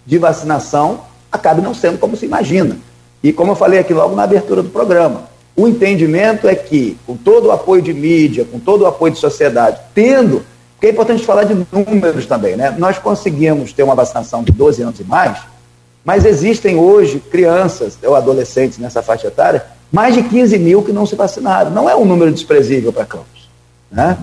[0.04, 2.76] de vacinação acabe não sendo como se imagina.
[3.22, 7.16] E como eu falei aqui logo na abertura do programa, o entendimento é que, com
[7.16, 10.44] todo o apoio de mídia, com todo o apoio de sociedade, tendo,
[10.74, 12.74] porque é importante falar de números também, né?
[12.78, 15.38] Nós conseguimos ter uma vacinação de 12 anos e mais,
[16.04, 21.04] mas existem hoje crianças ou adolescentes nessa faixa etária, mais de 15 mil que não
[21.04, 21.70] se vacinaram.
[21.70, 23.50] Não é um número desprezível para Campos.
[23.90, 24.16] Né?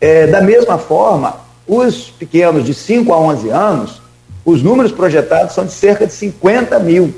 [0.00, 4.02] É, da mesma forma, os pequenos de 5 a 11 anos,
[4.44, 7.14] os números projetados são de cerca de 50 mil.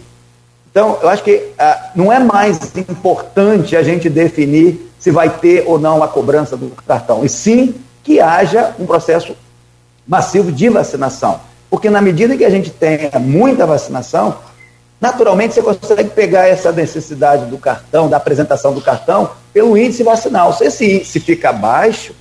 [0.71, 5.65] Então, eu acho que ah, não é mais importante a gente definir se vai ter
[5.67, 9.37] ou não a cobrança do cartão, e sim que haja um processo
[10.07, 11.41] massivo de vacinação.
[11.69, 14.37] Porque na medida que a gente tenha muita vacinação,
[15.01, 20.53] naturalmente você consegue pegar essa necessidade do cartão, da apresentação do cartão, pelo índice vacinal.
[20.53, 22.15] Se esse fica baixo,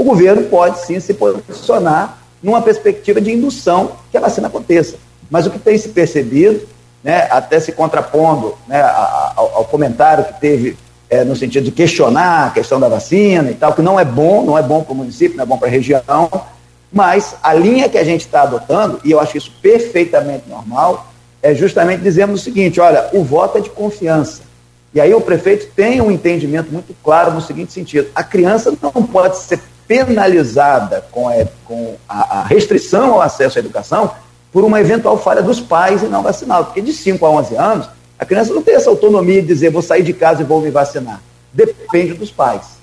[0.00, 4.96] o governo pode sim se posicionar numa perspectiva de indução que a vacina aconteça.
[5.30, 6.66] Mas o que tem se percebido,
[7.04, 10.78] né, até se contrapondo né, ao, ao comentário que teve
[11.10, 14.42] é, no sentido de questionar a questão da vacina e tal, que não é bom,
[14.42, 16.02] não é bom para o município, não é bom para a região,
[16.90, 21.54] mas a linha que a gente está adotando, e eu acho isso perfeitamente normal, é
[21.54, 24.48] justamente dizemos o seguinte: olha, o voto é de confiança.
[24.94, 29.04] E aí o prefeito tem um entendimento muito claro no seguinte sentido: a criança não
[29.04, 29.60] pode ser
[29.90, 31.32] penalizada com, a,
[31.64, 34.12] com a, a restrição ao acesso à educação
[34.52, 37.88] por uma eventual falha dos pais e não vaciná porque de 5 a 11 anos,
[38.16, 40.70] a criança não tem essa autonomia de dizer vou sair de casa e vou me
[40.70, 41.20] vacinar.
[41.52, 42.78] Depende dos pais.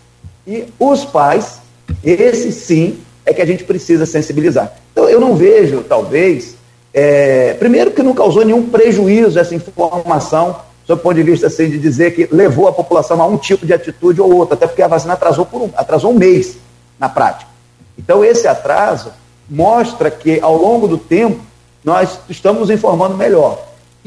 [0.45, 1.61] E os pais,
[2.03, 4.73] esse sim, é que a gente precisa sensibilizar.
[4.91, 6.55] Então, eu não vejo, talvez,
[6.93, 11.77] é, primeiro que não causou nenhum prejuízo essa informação, do ponto de vista assim, de
[11.77, 14.89] dizer que levou a população a um tipo de atitude ou outra, até porque a
[14.89, 16.57] vacina atrasou, por um, atrasou um mês
[16.99, 17.49] na prática.
[17.97, 19.11] Então, esse atraso
[19.49, 21.39] mostra que, ao longo do tempo,
[21.83, 23.59] nós estamos nos informando melhor.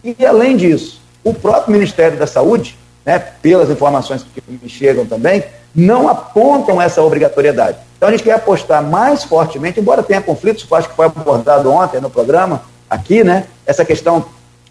[0.02, 5.44] E, além disso, o próprio Ministério da Saúde, né, pelas informações que me chegam também,
[5.74, 7.78] não apontam essa obrigatoriedade.
[7.96, 12.00] Então, a gente quer apostar mais fortemente, embora tenha conflitos, acho que foi abordado ontem
[12.00, 14.24] no programa, aqui, né, essa questão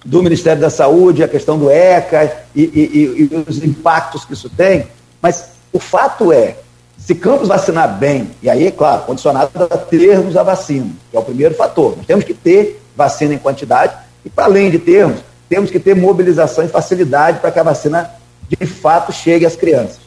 [0.03, 4.49] do Ministério da Saúde, a questão do ECA e, e, e os impactos que isso
[4.49, 4.87] tem,
[5.21, 6.55] mas o fato é
[6.99, 11.23] se Campos vacinar bem, e aí, claro, condicionado a termos a vacina, que é o
[11.23, 11.95] primeiro fator.
[11.97, 13.93] Nós temos que ter vacina em quantidade,
[14.23, 18.11] e para além de termos, temos que ter mobilização e facilidade para que a vacina
[18.47, 19.99] de fato chegue às crianças.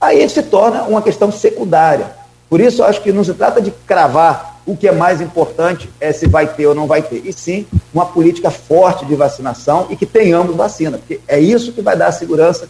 [0.00, 2.10] Aí se torna uma questão secundária.
[2.48, 5.88] Por isso, eu acho que não se trata de cravar o que é mais importante
[6.00, 9.86] é se vai ter ou não vai ter, e sim uma política forte de vacinação
[9.90, 12.68] e que tenhamos vacina, porque é isso que vai dar segurança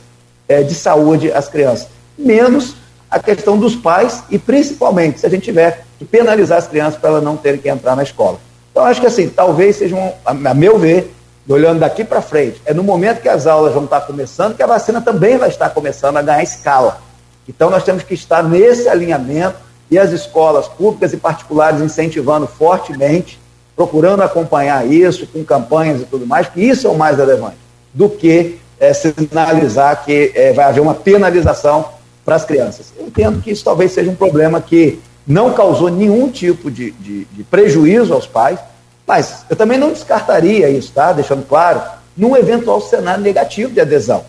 [0.49, 1.89] é, de saúde às crianças.
[2.17, 2.75] Menos
[3.11, 7.11] a questão dos pais e principalmente se a gente tiver que penalizar as crianças para
[7.11, 8.39] elas não terem que entrar na escola.
[8.71, 11.13] Então acho que assim, talvez seja, um, a meu ver,
[11.49, 14.67] olhando daqui para frente, é no momento que as aulas vão estar começando que a
[14.67, 17.01] vacina também vai estar começando a ganhar escala.
[17.49, 19.57] Então nós temos que estar nesse alinhamento
[19.91, 23.41] e as escolas públicas e particulares incentivando fortemente,
[23.75, 27.57] procurando acompanhar isso com campanhas e tudo mais, que isso é o mais relevante,
[27.93, 31.89] do que é, sinalizar que é, vai haver uma penalização
[32.31, 32.93] para as crianças.
[32.97, 37.25] Eu entendo que isso talvez seja um problema que não causou nenhum tipo de, de,
[37.25, 38.61] de prejuízo aos pais,
[39.05, 41.13] mas eu também não descartaria isso, tá?
[41.13, 41.83] Deixando claro,
[42.17, 44.25] num eventual cenário negativo de adesão.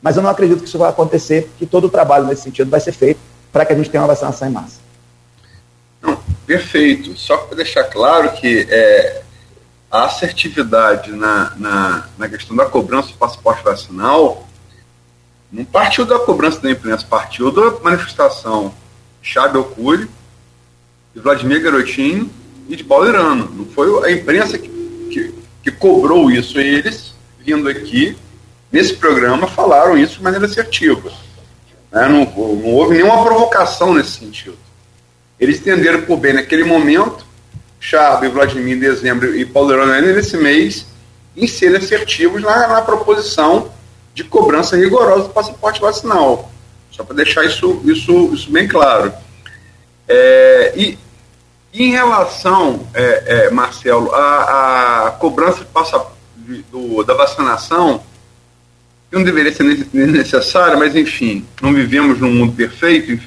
[0.00, 2.80] Mas eu não acredito que isso vai acontecer, que todo o trabalho nesse sentido vai
[2.80, 3.20] ser feito
[3.52, 4.80] para que a gente tenha uma vacinação em massa.
[6.46, 7.18] Perfeito.
[7.18, 9.20] Só para deixar claro que é,
[9.90, 14.48] a assertividade na, na, na questão da cobrança do passaporte vacinal
[15.52, 18.72] não partiu da cobrança da imprensa, partiu da manifestação
[19.20, 20.08] de Chábio Cury,
[21.14, 22.30] de Vladimir Garotinho
[22.68, 23.50] e de Balderano.
[23.52, 24.68] Não foi a imprensa que,
[25.10, 25.34] que,
[25.64, 26.58] que cobrou isso.
[26.60, 28.16] Eles, vindo aqui,
[28.70, 31.10] nesse programa, falaram isso de maneira assertiva.
[31.90, 32.08] Né?
[32.08, 34.56] Não, não houve nenhuma provocação nesse sentido.
[35.38, 37.26] Eles entenderam por bem naquele momento,
[37.80, 40.86] Chave, Vladimir em dezembro e Paulo Verano nesse mês,
[41.36, 43.72] em serem assertivos na, na proposição
[44.14, 46.50] de cobrança rigorosa do passaporte vacinal.
[46.90, 49.12] Só para deixar isso, isso, isso bem claro.
[50.08, 50.98] É, e,
[51.72, 56.04] em relação, é, é, Marcelo, a cobrança de passa,
[56.70, 58.02] do, da vacinação,
[59.08, 63.22] que não deveria ser necessária, mas enfim, não vivemos num mundo perfeito,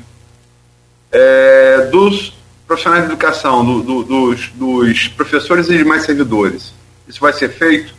[1.11, 2.33] é, dos
[2.67, 6.73] profissionais de educação, do, do, dos, dos professores e demais servidores.
[7.07, 7.93] Isso vai ser feito?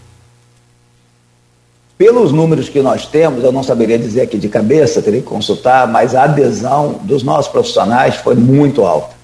[1.96, 5.86] Pelos números que nós temos, eu não saberia dizer aqui de cabeça, teria que consultar,
[5.86, 9.14] mas a adesão dos nossos profissionais foi muito alta,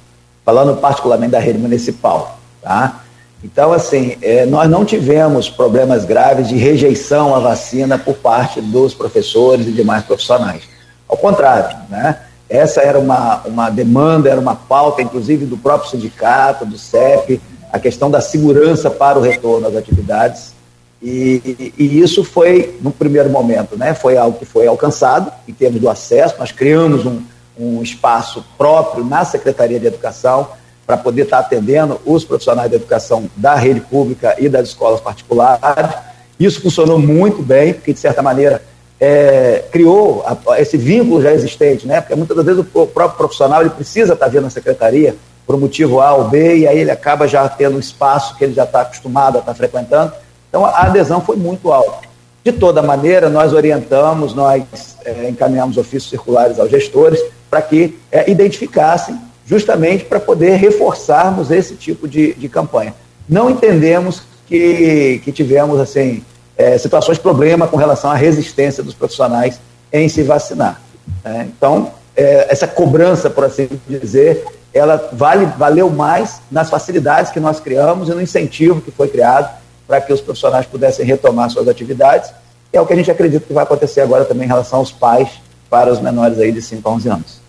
[0.45, 2.39] falando particularmente da rede municipal.
[2.63, 3.01] Tá?
[3.43, 8.95] Então, assim, é, nós não tivemos problemas graves de rejeição à vacina por parte dos
[8.95, 10.63] professores e demais profissionais.
[11.09, 12.19] Ao contrário, né?
[12.49, 17.41] essa era uma, uma demanda, era uma pauta, inclusive, do próprio sindicato, do CEP,
[17.73, 20.60] a questão da segurança para o retorno às atividades.
[21.03, 25.81] E, e, isso foi, no primeiro momento, né, foi algo que foi alcançado em termos
[25.81, 26.35] do acesso.
[26.39, 27.23] Nós criamos um,
[27.59, 30.49] um espaço próprio na Secretaria de Educação
[30.87, 35.95] para poder estar atendendo os profissionais da educação da rede pública e das escolas particulares.
[36.39, 38.63] Isso funcionou muito bem, porque, de certa maneira,
[38.99, 42.01] é, criou a, esse vínculo já existente, né?
[42.01, 45.61] Porque muitas das vezes o próprio profissional ele precisa estar vendo a secretaria por um
[45.61, 48.65] motivo A ou B, e aí ele acaba já tendo um espaço que ele já
[48.65, 50.13] está acostumado a estar frequentando.
[50.51, 52.11] Então a adesão foi muito alta.
[52.45, 54.63] De toda maneira, nós orientamos, nós
[55.05, 61.75] é, encaminhamos ofícios circulares aos gestores para que é, identificassem justamente para poder reforçarmos esse
[61.75, 62.95] tipo de, de campanha.
[63.29, 66.25] Não entendemos que, que tivemos assim
[66.57, 69.61] é, situações de problema com relação à resistência dos profissionais
[69.93, 70.81] em se vacinar.
[71.25, 71.49] Né?
[71.57, 77.61] Então, é, essa cobrança, por assim dizer, ela vale, valeu mais nas facilidades que nós
[77.61, 79.60] criamos e no incentivo que foi criado
[79.91, 82.31] para que os profissionais pudessem retomar suas atividades.
[82.73, 85.29] É o que a gente acredita que vai acontecer agora também em relação aos pais
[85.69, 87.41] para os menores aí de 5 a 11 anos.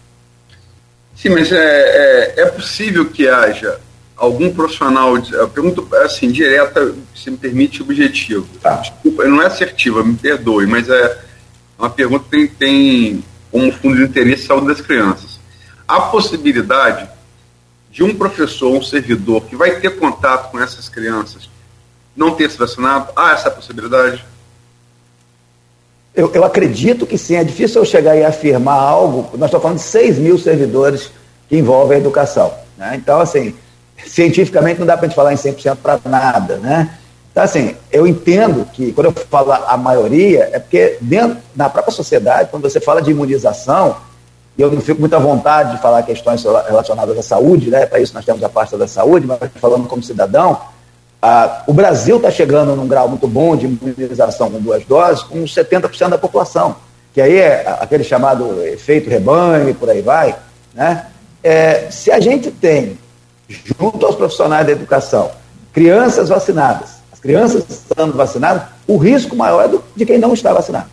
[1.15, 3.79] Sim, mas é, é, é possível que haja
[4.17, 8.47] algum profissional, eu pergunto assim, direta, se me permite, objetivo.
[8.59, 8.77] Tá.
[8.77, 11.19] Desculpa, não é assertiva, me perdoe, mas é
[11.77, 15.39] uma pergunta que tem, tem como fundo de interesse a saúde das crianças.
[15.87, 17.07] Há possibilidade
[17.91, 21.51] de um professor, um servidor que vai ter contato com essas crianças
[22.15, 23.09] não ter se vacinado?
[23.15, 24.25] Há essa possibilidade?
[26.13, 29.29] Eu, eu, acredito que sim, é difícil eu chegar e afirmar algo.
[29.37, 31.09] Nós estamos falando de 6 mil servidores
[31.47, 32.53] que envolvem a educação.
[32.77, 32.95] Né?
[32.95, 33.55] Então, assim,
[34.05, 36.57] cientificamente não dá para a gente falar em 100% para nada.
[36.57, 36.97] Né?
[37.31, 41.93] Então, assim, eu entendo que, quando eu falo a maioria, é porque dentro, na própria
[41.93, 43.95] sociedade, quando você fala de imunização,
[44.57, 47.85] e eu não fico muito à vontade de falar questões relacionadas à saúde, né?
[47.85, 50.59] para isso nós temos a pasta da saúde, mas falando como cidadão,
[51.21, 55.43] ah, o Brasil está chegando num grau muito bom de imunização com duas doses, com
[55.43, 56.75] 70% da população,
[57.13, 60.35] que aí é aquele chamado efeito rebanho e por aí vai.
[60.73, 61.05] Né?
[61.43, 62.97] É, se a gente tem,
[63.47, 65.29] junto aos profissionais da educação,
[65.71, 70.51] crianças vacinadas, as crianças estando vacinadas, o risco maior é do, de quem não está
[70.51, 70.89] vacinado.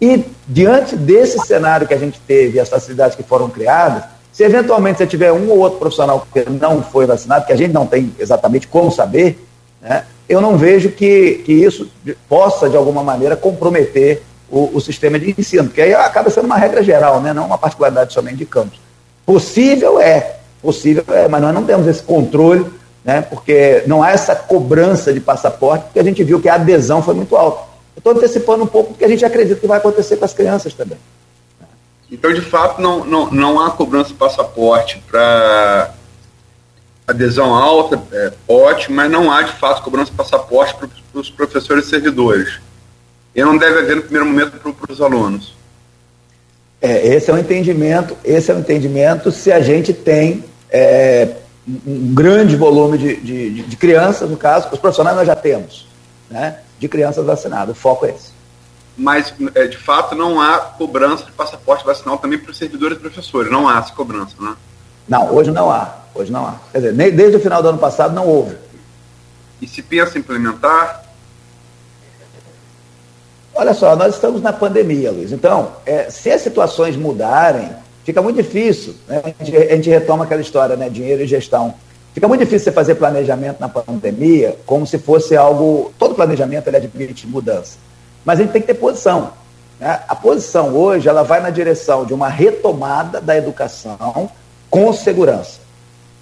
[0.00, 4.02] E diante desse cenário que a gente teve, as facilidades que foram criadas,
[4.32, 7.72] se eventualmente você tiver um ou outro profissional que não foi vacinado, que a gente
[7.72, 9.47] não tem exatamente como saber,
[9.80, 11.90] né, eu não vejo que, que isso
[12.28, 16.56] possa, de alguma maneira, comprometer o, o, sistema de ensino, porque aí acaba sendo uma
[16.56, 18.78] regra geral, né, não uma particularidade somente de campos.
[19.24, 22.66] Possível é, possível é, mas nós não temos esse controle,
[23.04, 27.02] né, porque não há essa cobrança de passaporte, porque a gente viu que a adesão
[27.02, 27.68] foi muito alta.
[27.96, 30.72] Eu estou antecipando um pouco porque a gente acredita que vai acontecer com as crianças
[30.72, 30.98] também.
[32.10, 35.92] Então, de fato, não, não, não há cobrança de passaporte para
[37.08, 40.88] adesão alta, é, ótimo, mas não há de fato cobrança de passaporte para
[41.20, 42.60] os professores e servidores.
[43.34, 45.56] E não deve haver no primeiro momento para os alunos.
[46.80, 51.36] É, esse é o entendimento, esse é o entendimento se a gente tem é,
[51.86, 55.88] um grande volume de, de, de, crianças, no caso, os profissionais nós já temos,
[56.30, 58.30] né, de crianças vacinadas, o foco é esse.
[58.96, 63.00] Mas, é, de fato, não há cobrança de passaporte vacinal também para os servidores e
[63.00, 64.54] professores, não há essa cobrança, né?
[65.08, 65.94] Não, hoje não há.
[66.18, 66.56] Hoje não há.
[66.72, 68.56] Quer dizer, nem, desde o final do ano passado não houve.
[69.62, 71.04] E se pensa em implementar?
[73.54, 75.30] Olha só, nós estamos na pandemia, Luiz.
[75.30, 77.70] Então, é, se as situações mudarem,
[78.04, 78.96] fica muito difícil.
[79.06, 79.22] Né?
[79.24, 80.88] A, gente, a, gente, retoma aquela história, né?
[80.88, 81.72] Dinheiro e gestão.
[82.12, 85.92] Fica muito difícil você fazer planejamento na pandemia como se fosse algo.
[86.00, 87.78] Todo planejamento ele admite mudança.
[88.24, 89.34] Mas a gente tem que ter posição.
[89.78, 90.00] Né?
[90.08, 94.28] A posição hoje ela vai na direção de uma retomada da educação
[94.68, 95.67] com segurança.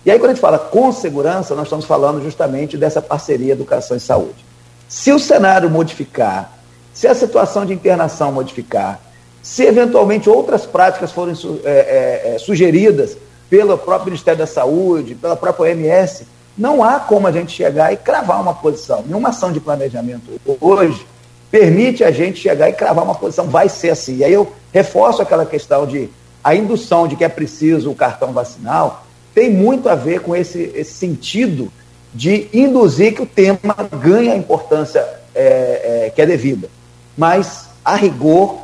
[0.06, 3.96] E aí, quando a gente fala com segurança, nós estamos falando justamente dessa parceria educação
[3.96, 4.46] e saúde.
[4.88, 6.56] Se o cenário modificar,
[6.94, 9.00] se a situação de internação modificar,
[9.42, 11.34] se eventualmente outras práticas forem
[11.64, 13.16] é, é, é, sugeridas
[13.50, 16.24] pelo próprio Ministério da Saúde, pela própria OMS,
[16.56, 19.02] não há como a gente chegar e cravar uma posição.
[19.04, 21.04] Nenhuma ação de planejamento hoje
[21.50, 24.18] permite a gente chegar e cravar uma posição, vai ser assim.
[24.18, 26.08] E aí eu reforço aquela questão de
[26.44, 29.05] a indução de que é preciso o cartão vacinal
[29.36, 31.70] tem muito a ver com esse, esse sentido
[32.14, 33.60] de induzir que o tema
[34.00, 36.70] ganhe a importância é, é, que é devida.
[37.18, 38.60] Mas, a rigor,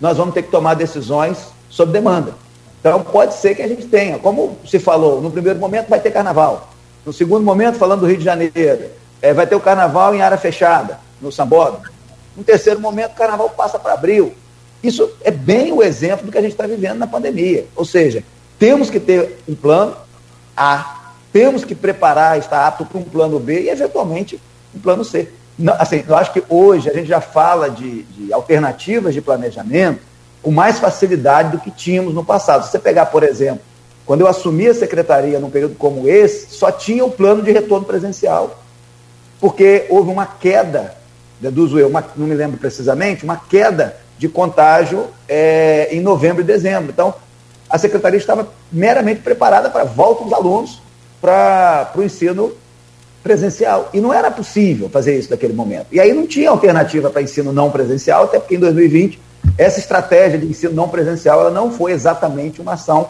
[0.00, 1.36] nós vamos ter que tomar decisões
[1.68, 2.32] sob demanda.
[2.80, 6.10] Então, pode ser que a gente tenha, como se falou, no primeiro momento vai ter
[6.10, 6.70] carnaval.
[7.04, 8.86] No segundo momento, falando do Rio de Janeiro,
[9.20, 11.84] é, vai ter o carnaval em área fechada, no Sambódromo.
[12.34, 14.32] No terceiro momento, o carnaval passa para abril.
[14.82, 17.66] Isso é bem o exemplo do que a gente está vivendo na pandemia.
[17.76, 18.24] Ou seja,
[18.58, 20.03] temos que ter um plano
[20.56, 24.40] A, temos que preparar, estar apto para um plano B e, eventualmente,
[24.74, 25.28] um plano C.
[25.58, 30.00] Não, assim, eu acho que hoje a gente já fala de, de alternativas de planejamento
[30.42, 32.64] com mais facilidade do que tínhamos no passado.
[32.64, 33.62] Se você pegar, por exemplo,
[34.04, 37.86] quando eu assumi a secretaria num período como esse, só tinha o plano de retorno
[37.86, 38.62] presencial,
[39.40, 40.94] porque houve uma queda,
[41.40, 46.44] deduzo eu, uma, não me lembro precisamente, uma queda de contágio é, em novembro e
[46.44, 46.90] dezembro.
[46.90, 47.14] Então,
[47.74, 50.80] a secretaria estava meramente preparada para a volta dos alunos
[51.20, 52.52] para o ensino
[53.20, 53.90] presencial.
[53.92, 55.86] E não era possível fazer isso naquele momento.
[55.90, 59.20] E aí não tinha alternativa para ensino não presencial, até porque em 2020
[59.58, 63.08] essa estratégia de ensino não presencial ela não foi exatamente uma ação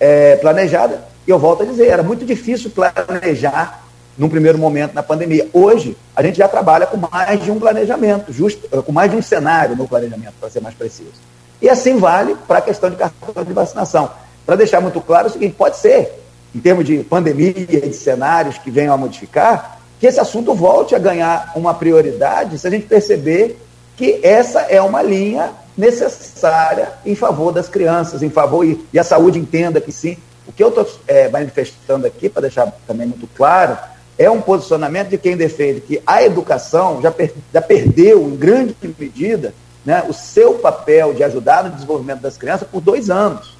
[0.00, 1.04] é, planejada.
[1.26, 3.84] E eu volto a dizer, era muito difícil planejar
[4.16, 5.46] num primeiro momento na pandemia.
[5.52, 9.22] Hoje, a gente já trabalha com mais de um planejamento, justo, com mais de um
[9.22, 11.35] cenário no planejamento, para ser mais preciso.
[11.60, 14.10] E assim vale para a questão de cartão de vacinação.
[14.44, 16.12] Para deixar muito claro o seguinte, pode ser
[16.54, 20.94] em termos de pandemia e de cenários que venham a modificar, que esse assunto volte
[20.94, 23.58] a ganhar uma prioridade se a gente perceber
[23.96, 29.04] que essa é uma linha necessária em favor das crianças, em favor, e, e a
[29.04, 30.16] saúde entenda que sim.
[30.46, 33.76] O que eu estou é, manifestando aqui, para deixar também muito claro,
[34.18, 38.74] é um posicionamento de quem defende que a educação já, per, já perdeu, em grande
[38.98, 39.52] medida,
[39.86, 43.56] né, o seu papel de ajudar no desenvolvimento das crianças por dois anos.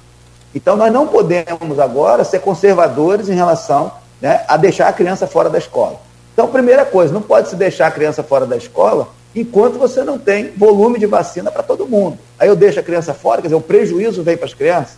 [0.53, 5.49] Então, nós não podemos agora ser conservadores em relação né, a deixar a criança fora
[5.49, 6.01] da escola.
[6.33, 10.17] Então, primeira coisa, não pode se deixar a criança fora da escola enquanto você não
[10.17, 12.17] tem volume de vacina para todo mundo.
[12.37, 14.97] Aí eu deixo a criança fora, quer dizer, o prejuízo vem para as crianças.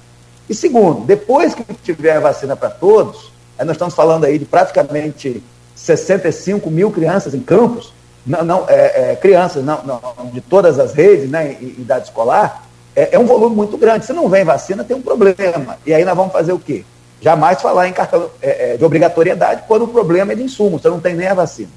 [0.49, 4.45] E segundo, depois que tiver a vacina para todos, aí nós estamos falando aí de
[4.45, 5.43] praticamente
[5.75, 7.93] 65 mil crianças em campos,
[8.25, 10.01] não, não é, é, crianças não, não,
[10.31, 14.05] de todas as redes, né, idade escolar, é, é, um volume muito grande.
[14.05, 15.77] Se não vem vacina, tem um problema.
[15.85, 16.83] E aí nós vamos fazer o quê?
[17.21, 20.89] Jamais falar em cartão é, é, de obrigatoriedade quando o problema é de insumo, você
[20.89, 21.69] não tem nem a vacina.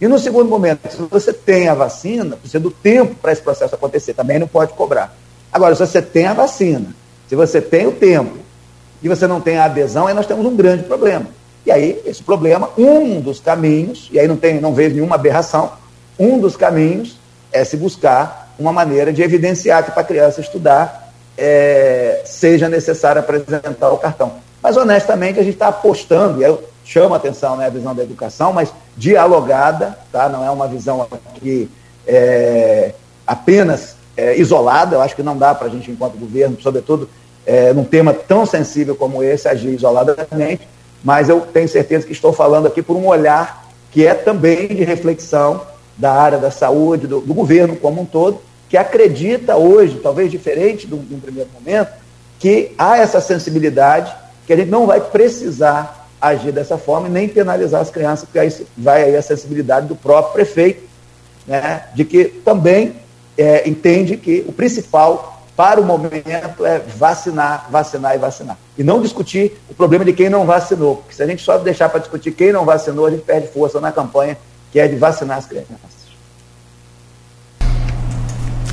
[0.00, 3.74] E no segundo momento, se você tem a vacina, precisa do tempo para esse processo
[3.74, 5.14] acontecer, também não pode cobrar.
[5.50, 6.94] Agora, se você tem a vacina,
[7.28, 8.36] se você tem o tempo
[9.02, 11.26] e você não tem a adesão, aí nós temos um grande problema.
[11.64, 15.72] E aí, esse problema, um dos caminhos, e aí não, tem, não vejo nenhuma aberração,
[16.18, 17.18] um dos caminhos
[17.52, 23.20] é se buscar uma maneira de evidenciar que para a criança estudar é, seja necessário
[23.20, 24.32] apresentar o cartão.
[24.62, 28.02] Mas, honestamente, a gente está apostando, e eu chamo a atenção né, a visão da
[28.02, 30.28] educação, mas dialogada, tá?
[30.28, 31.70] não é uma visão aqui
[32.06, 32.92] é,
[33.26, 37.08] apenas é, isolada, eu acho que não dá para a gente, enquanto governo, sobretudo
[37.44, 40.66] é, num tema tão sensível como esse, agir isoladamente,
[41.04, 44.84] mas eu tenho certeza que estou falando aqui por um olhar que é também de
[44.84, 45.62] reflexão
[45.96, 50.86] da área da saúde, do, do governo como um todo, que acredita hoje, talvez diferente
[50.86, 51.92] de um, primeiro momento,
[52.38, 54.14] que há essa sensibilidade,
[54.46, 58.38] que a gente não vai precisar agir dessa forma e nem penalizar as crianças, porque
[58.38, 60.82] aí vai aí a sensibilidade do próprio prefeito,
[61.46, 62.96] né, de que também
[63.38, 68.58] é, entende que o principal para o momento é vacinar, vacinar e vacinar.
[68.76, 71.88] E não discutir o problema de quem não vacinou, porque se a gente só deixar
[71.88, 74.36] para discutir quem não vacinou, a gente perde força na campanha
[74.72, 75.96] que é de vacinar as crianças.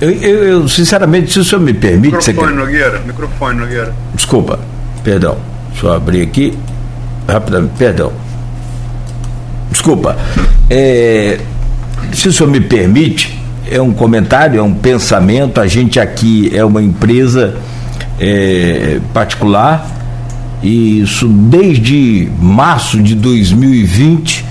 [0.01, 2.15] Eu, eu, eu, sinceramente, se o senhor me permite.
[2.15, 2.55] Microfone, quer...
[2.55, 2.99] Nogueira.
[2.99, 3.93] Microfone, Nogueira.
[4.13, 4.59] Desculpa,
[5.03, 5.37] perdão.
[5.71, 6.57] Deixa eu abrir aqui.
[7.27, 8.11] Rapidamente, perdão.
[9.71, 10.17] Desculpa.
[10.69, 11.39] É,
[12.11, 13.39] se o senhor me permite,
[13.69, 15.61] é um comentário, é um pensamento.
[15.61, 17.55] A gente aqui é uma empresa
[18.19, 19.87] é, particular
[20.61, 24.45] e isso desde março de 2020,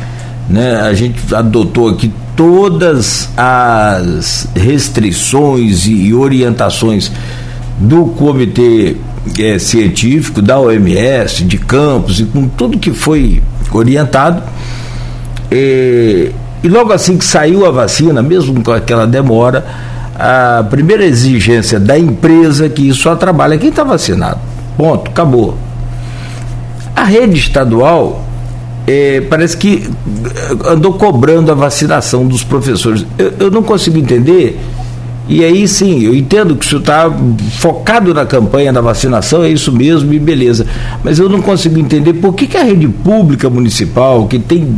[0.48, 7.12] né, a gente adotou aqui todas as restrições e orientações
[7.78, 8.96] do comitê
[9.38, 14.42] é, científico, da OMS, de campos e com tudo que foi orientado.
[15.50, 19.64] E logo assim que saiu a vacina, mesmo com aquela demora,
[20.14, 24.38] a primeira exigência da empresa é que só trabalha quem está vacinado.
[24.76, 25.56] Ponto, acabou.
[26.94, 28.24] A rede estadual
[28.92, 29.88] é, parece que
[30.66, 33.06] andou cobrando a vacinação dos professores.
[33.16, 34.60] Eu, eu, não consigo entender.
[35.26, 37.10] E aí sim, eu entendo que o senhor está
[37.58, 40.66] focado na campanha da vacinação, é isso mesmo, e beleza.
[41.02, 44.76] Mas eu não consigo entender por que, que a rede pública municipal, que tem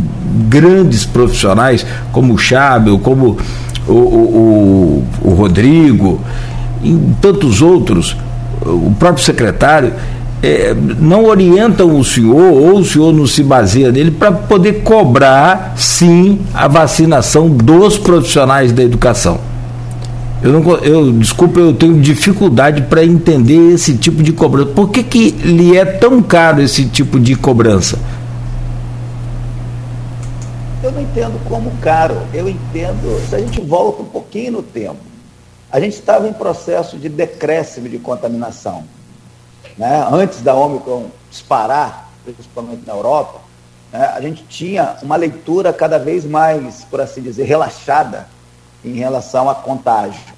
[0.48, 3.36] grandes profissionais, como o Chábel, como
[3.88, 6.20] o, o, o, o Rodrigo,
[6.84, 8.16] e tantos outros,
[8.60, 9.92] o próprio secretário,
[10.44, 15.72] é, não orientam o senhor, ou o senhor não se baseia nele, para poder cobrar,
[15.74, 19.40] sim, a vacinação dos profissionais da educação?
[20.42, 24.72] Eu, não, eu desculpa, eu tenho dificuldade para entender esse tipo de cobrança.
[24.72, 27.98] Por que, que lhe é tão caro esse tipo de cobrança?
[30.82, 32.18] Eu não entendo como caro.
[32.34, 34.98] Eu entendo, se a gente volta um pouquinho no tempo,
[35.72, 38.84] a gente estava em processo de decréscimo de contaminação.
[39.76, 40.06] Né?
[40.10, 43.40] Antes da Omicron disparar, principalmente na Europa,
[43.92, 44.12] né?
[44.14, 48.28] a gente tinha uma leitura cada vez mais, por assim dizer, relaxada
[48.84, 50.34] em relação a contágio.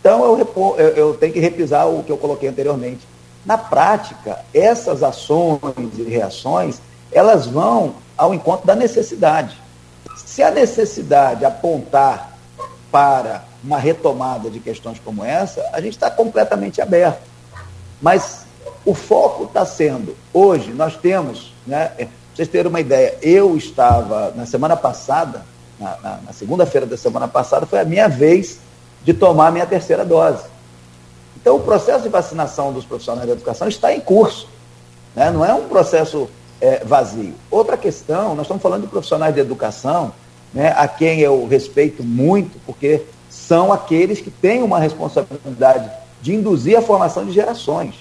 [0.00, 3.06] Então eu, eu, eu tenho que repisar o que eu coloquei anteriormente.
[3.44, 5.60] Na prática, essas ações
[5.96, 6.80] e reações,
[7.12, 9.56] elas vão ao encontro da necessidade.
[10.16, 12.36] Se a necessidade apontar
[12.90, 17.22] para uma retomada de questões como essa, a gente está completamente aberto.
[18.00, 18.44] Mas
[18.84, 24.32] o foco está sendo, hoje nós temos, né, pra vocês terem uma ideia, eu estava
[24.34, 25.44] na semana passada,
[25.78, 28.58] na, na, na segunda-feira da semana passada, foi a minha vez
[29.04, 30.44] de tomar a minha terceira dose.
[31.40, 34.48] Então o processo de vacinação dos profissionais da educação está em curso.
[35.14, 35.30] Né?
[35.30, 36.28] Não é um processo
[36.60, 37.34] é, vazio.
[37.50, 40.12] Outra questão, nós estamos falando de profissionais de educação,
[40.52, 45.90] né, a quem eu respeito muito, porque são aqueles que têm uma responsabilidade
[46.20, 47.94] de induzir a formação de gerações.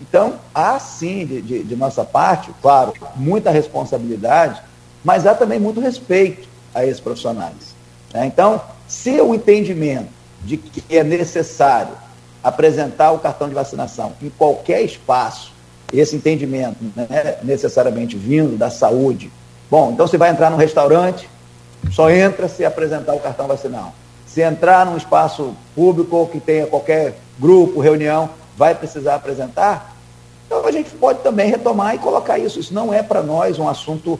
[0.00, 4.60] Então, há sim, de, de, de nossa parte, claro, muita responsabilidade,
[5.04, 7.74] mas há também muito respeito a esses profissionais.
[8.12, 8.26] Né?
[8.26, 10.08] Então, se o entendimento
[10.42, 11.92] de que é necessário
[12.42, 15.52] apresentar o cartão de vacinação em qualquer espaço,
[15.92, 19.32] esse entendimento né, necessariamente vindo da saúde.
[19.70, 21.28] Bom, então você vai entrar num restaurante,
[21.90, 23.94] só entra se apresentar o cartão vacinal.
[24.34, 29.96] Se entrar num espaço público que tenha qualquer grupo, reunião, vai precisar apresentar?
[30.44, 32.58] Então a gente pode também retomar e colocar isso.
[32.58, 34.18] Isso não é para nós um assunto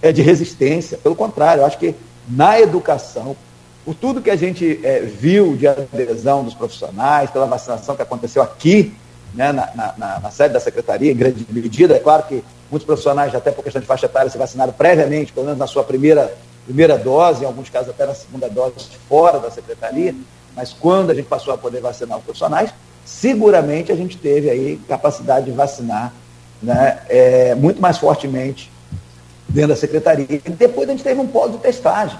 [0.00, 0.96] é, de resistência.
[0.98, 1.96] Pelo contrário, eu acho que
[2.28, 3.36] na educação,
[3.84, 8.40] por tudo que a gente é, viu de adesão dos profissionais, pela vacinação que aconteceu
[8.40, 8.94] aqui
[9.34, 11.96] né, na, na, na, sede da secretaria, em grande medida.
[11.96, 15.46] É claro que muitos profissionais, até por questão de faixa etária, se vacinaram previamente, pelo
[15.46, 16.32] menos na sua primeira,
[16.68, 18.74] primeira dose, em alguns casos até na segunda dose,
[19.08, 20.14] fora da secretaria.
[20.54, 22.70] Mas quando a gente passou a poder vacinar os profissionais,
[23.06, 26.12] seguramente a gente teve aí capacidade de vacinar
[26.62, 28.70] né, é, muito mais fortemente
[29.48, 30.26] dentro da secretaria.
[30.28, 32.18] E depois a gente teve um polo de testagem.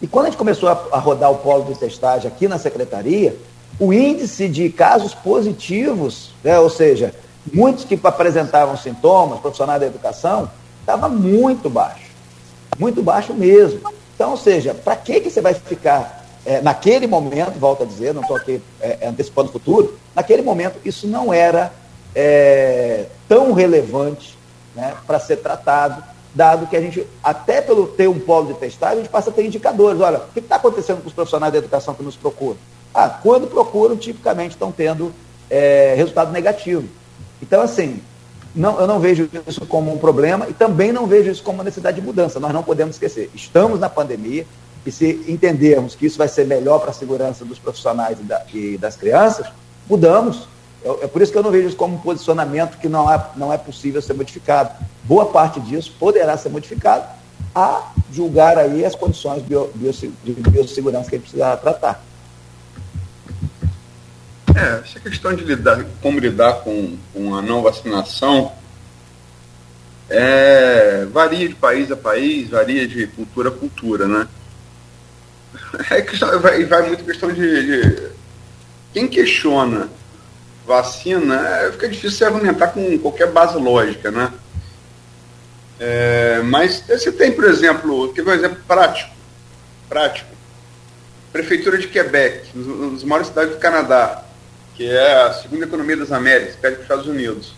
[0.00, 3.36] E quando a gente começou a, a rodar o polo de testagem aqui na secretaria,
[3.78, 7.14] o índice de casos positivos, né, ou seja,
[7.52, 12.01] muitos que apresentavam sintomas, profissionais da educação, estava muito baixo.
[12.82, 13.80] Muito baixo mesmo.
[14.12, 18.12] Então, ou seja, para que, que você vai ficar é, naquele momento, volto a dizer,
[18.12, 21.72] não estou aqui é, antecipando o futuro, naquele momento isso não era
[22.12, 24.36] é, tão relevante
[24.74, 26.02] né, para ser tratado,
[26.34, 29.32] dado que a gente, até pelo ter um polo de testagem, a gente passa a
[29.32, 30.00] ter indicadores.
[30.00, 32.58] Olha, o que está acontecendo com os profissionais da educação que nos procuram?
[32.92, 35.14] Ah, quando procuram, tipicamente estão tendo
[35.48, 36.88] é, resultado negativo.
[37.40, 38.02] Então, assim,
[38.54, 41.64] não, eu não vejo isso como um problema e também não vejo isso como uma
[41.64, 42.38] necessidade de mudança.
[42.38, 43.30] Nós não podemos esquecer.
[43.34, 44.46] Estamos na pandemia
[44.84, 48.42] e se entendermos que isso vai ser melhor para a segurança dos profissionais e, da,
[48.52, 49.46] e das crianças,
[49.88, 50.48] mudamos.
[50.84, 53.26] É, é, por isso que eu não vejo isso como um posicionamento que não é,
[53.36, 54.70] não é possível ser modificado.
[55.04, 57.06] Boa parte disso poderá ser modificado
[57.54, 62.02] a julgar aí as condições bio, bio, de biossegurança que a gente precisa tratar.
[64.54, 68.52] É, essa questão de lidar, como lidar com, com a não vacinação
[70.12, 74.28] é, varia de país a país, varia de cultura a cultura, né?
[75.90, 78.08] É questão, vai, vai muito questão de, de,
[78.92, 79.88] Quem questiona
[80.66, 84.32] vacina, é, fica difícil argumentar com qualquer base lógica, né?
[85.80, 89.10] É, mas você tem, por exemplo, ver um exemplo prático?
[89.88, 90.30] Prático.
[91.32, 94.24] Prefeitura de Quebec, uma das maiores cidades do Canadá
[94.74, 97.54] que é a segunda economia das Américas, perto dos Estados Unidos.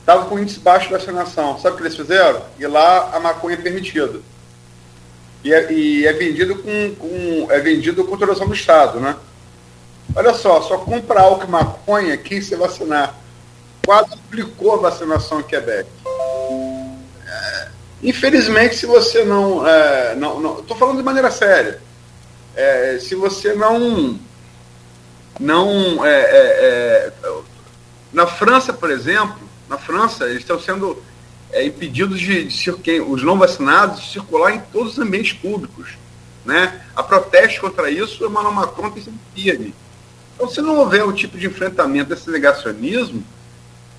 [0.00, 1.58] Estava com índice baixo de vacinação.
[1.58, 2.42] Sabe o que eles fizeram?
[2.58, 4.20] E lá a maconha é permitida.
[5.44, 9.16] E é, e é vendido com, com, é vendido com autorização do Estado, né?
[10.16, 13.14] Olha só, só compra álcool e maconha quem se vacinar.
[13.84, 15.88] Quase duplicou a vacinação em Quebec.
[17.26, 17.68] É,
[18.02, 19.66] infelizmente, se você não.
[19.66, 21.80] É, não Estou falando de maneira séria.
[22.56, 24.18] É, se você não
[25.38, 27.40] não é, é, é,
[28.12, 31.02] na França, por exemplo, na França eles estão sendo
[31.52, 35.96] é, impedidos de, de os não vacinados de circular em todos os ambientes públicos,
[36.44, 36.82] né?
[36.96, 39.74] A protesto contra isso, Emmanuel Macron tem sido firme.
[40.34, 43.24] Então, se não houver o tipo de enfrentamento desse negacionismo,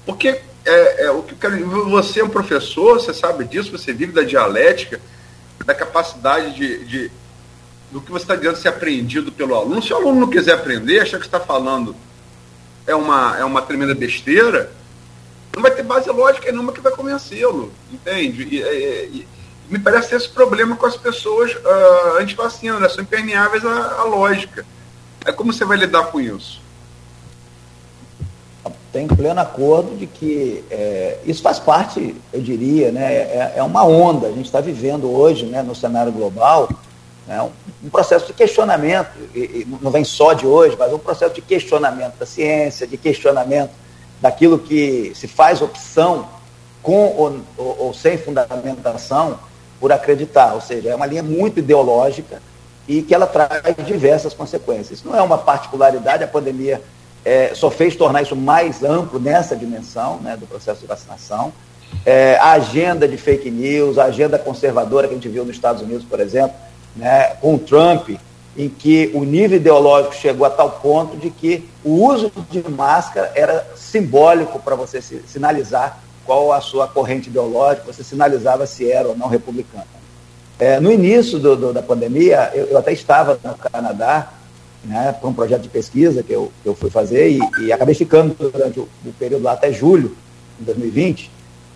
[0.05, 3.93] Porque é, é, o que eu quero, você é um professor, você sabe disso, você
[3.93, 4.99] vive da dialética,
[5.65, 7.11] da capacidade de, de
[7.91, 9.81] do que você está dizendo ser aprendido pelo aluno.
[9.81, 11.95] Se o aluno não quiser aprender, achar que está falando
[12.85, 14.71] é uma, é uma tremenda besteira,
[15.55, 18.43] não vai ter base lógica nenhuma que vai convencê-lo, entende?
[18.43, 19.27] E, e, e,
[19.69, 22.89] me parece esse problema com as pessoas uh, anti-vacina, né?
[22.89, 24.65] são impermeáveis à, à lógica.
[25.25, 26.59] É como você vai lidar com isso?
[28.91, 33.83] Tem pleno acordo de que é, isso faz parte, eu diria, né, é, é uma
[33.83, 34.25] onda.
[34.25, 36.67] A gente está vivendo hoje né, no cenário global
[37.27, 37.47] né,
[37.83, 41.41] um, processo de questionamento, e, e não vem só de hoje, mas um processo de
[41.41, 43.71] questionamento da ciência, de questionamento
[44.21, 46.27] daquilo que se faz opção
[46.81, 49.39] com ou, ou, ou sem fundamentação
[49.79, 50.53] por acreditar.
[50.53, 52.41] Ou seja, é uma linha muito ideológica
[52.87, 54.99] e que ela traz diversas consequências.
[54.99, 56.81] Isso não é uma particularidade, a pandemia
[57.23, 61.53] é, só fez tornar isso mais amplo nessa dimensão né, do processo de vacinação.
[62.05, 65.81] É, a agenda de fake news, a agenda conservadora que a gente viu nos Estados
[65.81, 66.55] Unidos, por exemplo,
[66.95, 68.09] né, com o Trump,
[68.57, 73.31] em que o nível ideológico chegou a tal ponto de que o uso de máscara
[73.35, 79.17] era simbólico para você sinalizar qual a sua corrente ideológica, você sinalizava se era ou
[79.17, 79.85] não republicano.
[80.59, 84.33] É, no início do, do, da pandemia, eu, eu, até estava no Canadá,
[84.83, 87.95] né, para um projeto de pesquisa que eu, que eu fui fazer e, e acabei
[87.95, 90.15] ficando durante o, o, período lá até julho
[90.59, 91.31] de 2020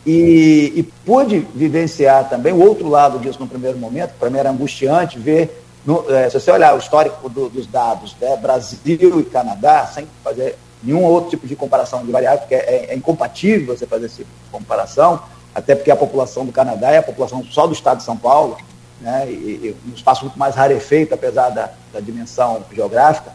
[0.05, 4.51] e, e, pude vivenciar também o outro lado disso no primeiro momento, para mim era
[4.51, 9.23] angustiante ver, no, é, se você olhar o histórico do, dos dados, né, Brasil e
[9.23, 13.87] Canadá, sem fazer nenhum outro tipo de comparação de variável, porque é, é incompatível você
[13.87, 15.21] fazer essa tipo comparação,
[15.55, 18.57] até porque a população do Canadá é a população só do estado de São Paulo,
[18.99, 23.31] né, e, e um espaço muito mais rarefeito, apesar da, da dimensão geográfica.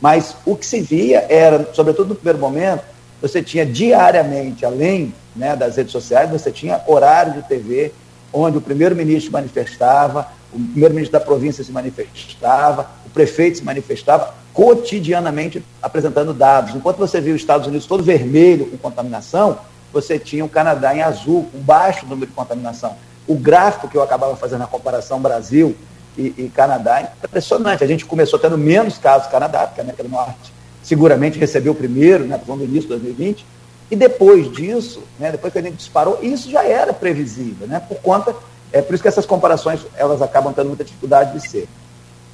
[0.00, 2.84] Mas o que se via era, sobretudo no primeiro momento,
[3.20, 7.92] você tinha diariamente, além né, das redes sociais, você tinha horário de TV,
[8.32, 15.64] onde o primeiro-ministro manifestava, o primeiro-ministro da província se manifestava, o prefeito se manifestava, cotidianamente
[15.82, 16.74] apresentando dados.
[16.74, 19.58] Enquanto você viu os Estados Unidos todo vermelho com contaminação,
[19.92, 24.02] você tinha o Canadá em azul, com baixo número de contaminação o gráfico que eu
[24.02, 25.76] acabava fazendo na comparação Brasil
[26.16, 27.82] e, e, Canadá é impressionante.
[27.82, 31.72] A gente começou tendo menos casos no Canadá, porque a América do Norte seguramente recebeu
[31.72, 33.44] o primeiro, né, no início de 2020,
[33.90, 37.98] e depois disso, né, depois que a gente disparou, isso já era previsível, né, por
[37.98, 38.34] conta,
[38.72, 41.68] é por isso que essas comparações elas acabam tendo muita dificuldade de ser.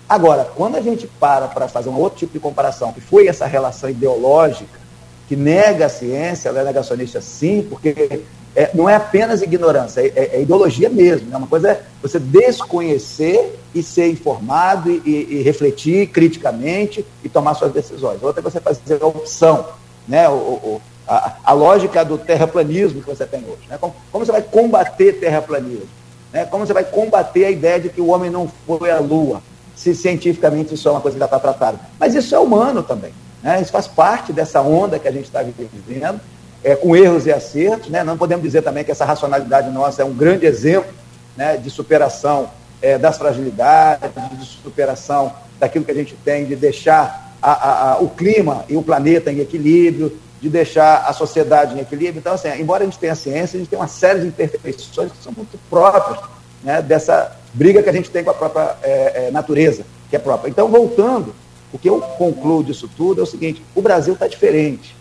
[0.08, 3.46] Agora, quando a gente para para fazer um outro tipo de comparação, que foi essa
[3.46, 4.80] relação ideológica,
[5.28, 8.22] que nega a ciência, ela é negacionista sim, porque
[8.56, 11.30] é, não é apenas ignorância, é, é, é, ideologia mesmo.
[11.30, 11.36] Né?
[11.36, 17.54] Uma coisa é você desconhecer e ser informado e, e, e, refletir criticamente e tomar
[17.54, 18.20] suas decisões.
[18.20, 19.66] Outra é você fazer a opção,
[20.08, 20.28] né?
[20.28, 23.62] o, o a, a, lógica do terraplanismo que você tem hoje.
[23.68, 23.76] Né?
[23.80, 25.88] Como, como você vai combater terraplanismo?
[26.32, 26.44] Né?
[26.44, 29.42] Como você vai combater a ideia de que o homem não foi à Lua?
[29.74, 31.80] Se cientificamente isso é uma coisa que já está tratada.
[31.98, 33.12] Mas isso é humano também.
[33.42, 33.60] Né?
[33.60, 36.20] Isso faz parte dessa onda que a gente está vivendo
[36.62, 37.88] é, com erros e acertos.
[37.88, 38.04] Né?
[38.04, 40.92] Não podemos dizer também que essa racionalidade nossa é um grande exemplo
[41.36, 42.50] né, de superação
[42.80, 47.98] é, das fragilidades, de superação daquilo que a gente tem, de deixar a, a, a,
[47.98, 52.18] o clima e o planeta em equilíbrio, de deixar a sociedade em equilíbrio.
[52.18, 55.22] Então, assim, embora a gente tenha ciência, a gente tem uma série de imperfeições que
[55.22, 56.20] são muito próprias
[56.62, 60.18] né, dessa briga que a gente tem com a própria é, é, natureza, que é
[60.18, 60.48] própria.
[60.48, 61.34] Então, voltando,
[61.72, 64.96] o que eu concluo disso tudo é o seguinte: o Brasil está diferente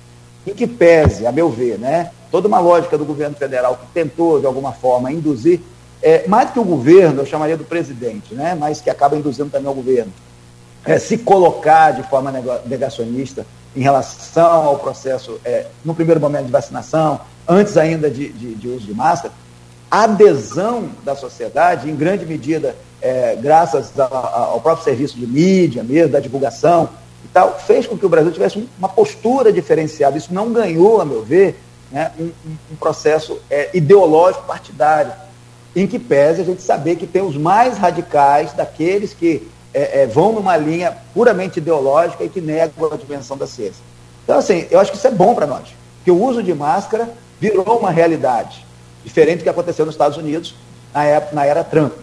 [0.46, 4.40] em que pese, a meu ver, né, toda uma lógica do governo federal que tentou,
[4.40, 5.60] de alguma forma, induzir,
[6.02, 9.70] é, mais que o governo, eu chamaria do presidente, né, mas que acaba induzindo também
[9.70, 10.12] o governo,
[11.00, 12.32] se colocar de forma
[12.66, 18.56] negacionista em relação ao processo, é, no primeiro momento de vacinação, antes ainda de, de,
[18.56, 19.34] de uso de máscara,
[19.90, 26.12] a adesão da sociedade, em grande medida, é, graças ao próprio serviço de mídia mesmo,
[26.12, 26.90] da divulgação,
[27.24, 30.18] e tal, fez com que o Brasil tivesse uma postura diferenciada.
[30.18, 31.60] Isso não ganhou, a meu ver,
[31.92, 32.32] né, um,
[32.72, 35.12] um, processo é, ideológico partidário,
[35.76, 40.08] em que pese a gente saber que tem os mais radicais daqueles que é, é,
[40.08, 43.84] vão numa linha puramente ideológica e que negam a dimensão da ciência.
[44.24, 45.70] Então, assim, eu acho que isso é bom para nós,
[46.04, 47.10] que o uso de máscara
[47.40, 48.66] virou uma realidade,
[49.04, 50.56] diferente do que aconteceu nos Estados Unidos
[50.94, 51.94] na, época, na era Trump,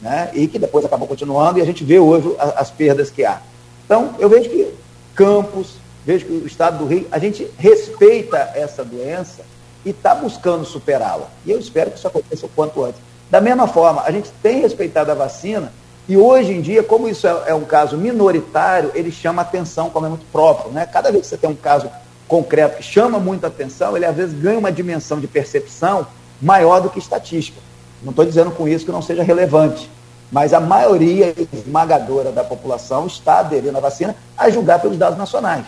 [0.00, 3.24] né, e que depois acabou continuando, e a gente vê hoje as, as perdas que
[3.24, 3.40] há.
[3.84, 4.72] Então, eu vejo que
[5.14, 5.74] Campos,
[6.04, 9.42] vejo que o estado do Rio, a gente respeita essa doença
[9.84, 11.28] e está buscando superá-la.
[11.44, 13.00] E eu espero que isso aconteça o quanto antes.
[13.30, 15.72] Da mesma forma, a gente tem respeitado a vacina
[16.08, 20.06] e hoje em dia, como isso é, é um caso minoritário, ele chama atenção como
[20.06, 20.72] é muito próprio.
[20.72, 20.84] Né?
[20.84, 21.88] Cada vez que você tem um caso
[22.26, 26.06] concreto que chama muita atenção, ele às vezes ganha uma dimensão de percepção
[26.40, 27.60] maior do que estatística.
[28.02, 29.88] Não estou dizendo com isso que não seja relevante,
[30.30, 35.66] mas a maioria esmagadora da população está aderindo à vacina, a julgar pelos dados nacionais.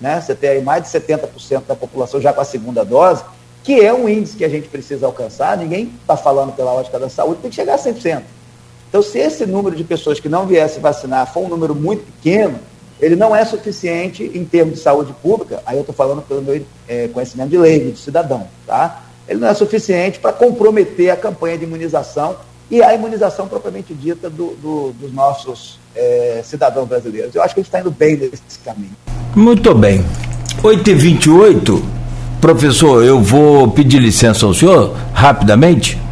[0.00, 0.18] Né?
[0.18, 3.22] Você tem aí mais de 70% da população já com a segunda dose,
[3.62, 7.08] que é um índice que a gente precisa alcançar, ninguém está falando pela ótica da
[7.08, 8.22] saúde, tem que chegar a 100%.
[8.94, 12.60] Então, se esse número de pessoas que não viessem vacinar for um número muito pequeno,
[13.00, 16.64] ele não é suficiente em termos de saúde pública, aí eu estou falando pelo meu
[16.86, 19.02] é, conhecimento de leigo, de cidadão, tá?
[19.28, 22.36] Ele não é suficiente para comprometer a campanha de imunização
[22.70, 27.34] e a imunização propriamente dita do, do, dos nossos é, cidadãos brasileiros.
[27.34, 28.92] Eu acho que a gente está indo bem nesse caminho.
[29.34, 30.04] Muito bem.
[30.62, 31.82] 8h28,
[32.40, 36.03] professor, eu vou pedir licença ao senhor rapidamente.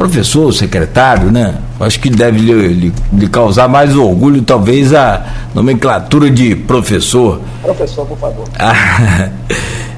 [0.00, 1.56] Professor, secretário, né?
[1.78, 7.38] Acho que deve lhe, lhe, lhe causar mais orgulho, talvez, a nomenclatura de professor.
[7.60, 8.44] Professor, por favor.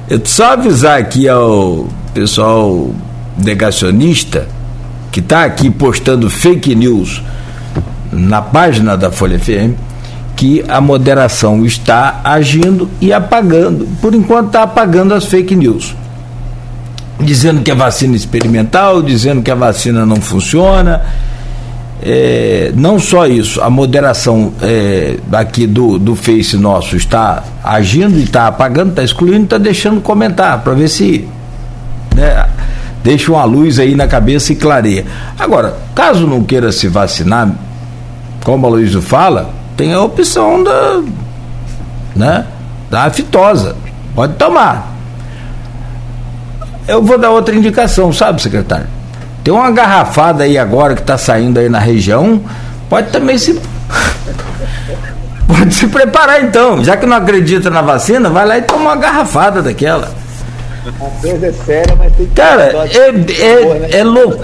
[0.09, 2.89] eu só avisar aqui ao pessoal
[3.37, 4.49] negacionista
[5.09, 7.23] que está aqui postando fake news
[8.11, 9.71] na página da Folha FM
[10.35, 13.87] que a moderação está agindo e apagando.
[14.01, 15.95] Por enquanto está apagando as fake news.
[17.23, 21.01] Dizendo que é vacina experimental, dizendo que a vacina não funciona.
[22.05, 28.23] É, não só isso, a moderação é, aqui do, do Face nosso está agindo e
[28.23, 31.25] está apagando, está excluindo, está deixando comentar para ver se
[32.13, 32.45] né,
[33.01, 35.05] deixa uma luz aí na cabeça e clareia.
[35.39, 37.49] Agora, caso não queira se vacinar,
[38.43, 41.01] como a Luísa fala, tem a opção da,
[42.13, 42.45] né,
[42.91, 43.77] da aftosa.
[44.13, 44.92] Pode tomar.
[46.87, 48.87] Eu vou dar outra indicação, sabe, secretário?
[49.43, 52.41] Tem uma garrafada aí agora que está saindo aí na região.
[52.89, 53.59] Pode também se.
[55.47, 56.83] Pode se preparar então.
[56.83, 60.22] Já que não acredita na vacina, vai lá e toma uma garrafada daquela.
[60.85, 63.87] A coisa é séria, mas tem que Cara, é, é, né?
[63.91, 64.37] é, louco.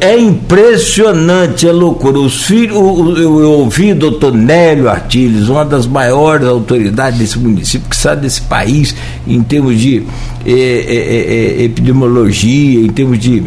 [0.00, 2.18] É, é impressionante, é loucura.
[2.18, 7.88] Os filhos, eu, eu ouvi o doutor Nélio Artiles, uma das maiores autoridades desse município,
[7.88, 8.94] que sabe desse país
[9.26, 10.06] em termos de
[10.46, 13.42] é, é, é epidemiologia, em termos de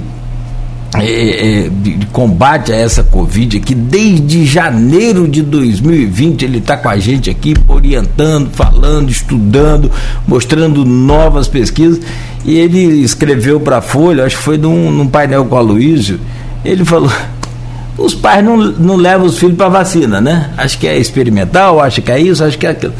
[0.97, 6.89] é, é, de, combate a essa Covid, que desde janeiro de 2020 ele está com
[6.89, 9.91] a gente aqui, orientando, falando, estudando,
[10.27, 11.99] mostrando novas pesquisas.
[12.43, 16.19] E ele escreveu para a Folha, acho que foi num, num painel com a Luísio,
[16.65, 17.11] ele falou.
[17.95, 20.51] Os pais não, não levam os filhos para vacina, né?
[20.55, 22.93] Acho que é experimental, acho que é isso, acho que é aquilo.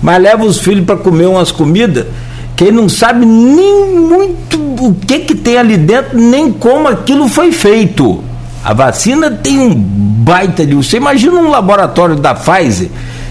[0.00, 2.06] Mas leva os filhos para comer umas comidas
[2.56, 7.52] quem não sabe nem muito o que, que tem ali dentro, nem como aquilo foi
[7.52, 8.22] feito.
[8.62, 10.74] A vacina tem um baita de.
[10.74, 12.88] Você imagina um laboratório da Pfizer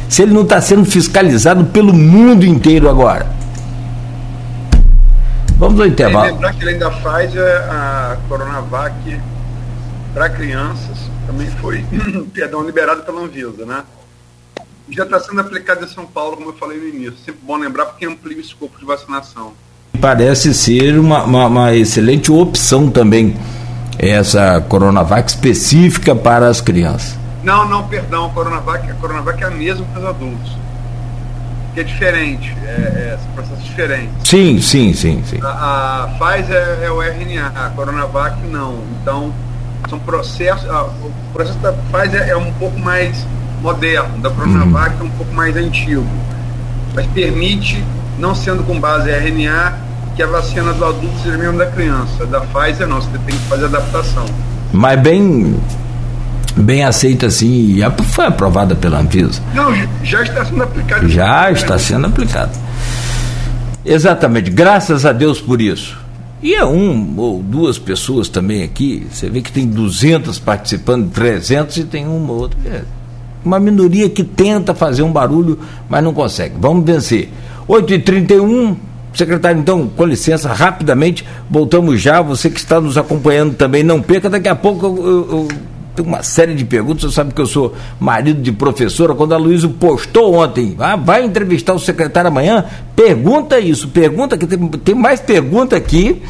[0.10, 3.26] se ele não está sendo fiscalizado pelo mundo inteiro agora.
[5.58, 6.34] Vamos ao intervalo.
[6.34, 9.20] lembrar que além da Pfizer, a Coronavac
[10.14, 11.84] para crianças também foi,
[12.34, 13.84] perdão, liberada pela Anvisa, né?
[14.90, 17.16] Já está sendo aplicado em São Paulo, como eu falei no início.
[17.26, 19.54] Sempre bom lembrar porque amplia o escopo de vacinação.
[20.00, 23.36] Parece ser uma, uma, uma excelente opção também
[23.98, 27.18] essa Coronavac específica para as crianças.
[27.44, 30.52] Não, não, perdão, a Coronavac, a Coronavac é a mesma para os adultos.
[31.74, 34.12] Que é diferente, é, é processo diferente.
[34.24, 35.40] Sim, sim, sim, sim.
[35.42, 38.84] A, a Pfizer é, é o RNA, a Coronavac não.
[39.02, 39.34] Então,
[39.90, 40.70] são processos.
[40.70, 43.26] A, o processo da Pfizer é um pouco mais
[43.64, 45.02] moderno, da Coronavac uhum.
[45.02, 46.06] é um pouco mais antigo,
[46.94, 47.82] mas permite,
[48.20, 49.74] não sendo com base RNA,
[50.16, 52.26] que a vacina do adulto seja mesmo da criança.
[52.26, 54.26] Da Pfizer não, você tem que fazer adaptação.
[54.72, 55.56] Mas bem
[56.56, 59.42] bem aceita assim, e foi aprovada pela Anvisa.
[59.56, 59.74] Não,
[60.04, 61.10] já está sendo aplicado.
[61.10, 62.52] Já está sendo aplicado.
[63.84, 65.98] Exatamente, graças a Deus por isso.
[66.44, 71.78] E é um ou duas pessoas também aqui, você vê que tem 200 participando, 300
[71.78, 72.60] e tem uma ou outra.
[72.66, 72.84] É
[73.44, 75.60] uma minoria que tenta fazer um barulho,
[75.90, 76.56] mas não consegue.
[76.60, 77.30] Vamos vencer.
[77.68, 78.76] 8h31,
[79.14, 82.22] secretário, então, com licença, rapidamente, voltamos já.
[82.22, 85.48] Você que está nos acompanhando também, não perca, daqui a pouco eu, eu, eu
[85.96, 87.04] tenho uma série de perguntas.
[87.04, 89.14] Você sabe que eu sou marido de professora.
[89.14, 92.66] Quando a Luísa postou ontem, ah, vai entrevistar o secretário amanhã,
[92.96, 96.22] pergunta isso, pergunta que tem, tem mais pergunta aqui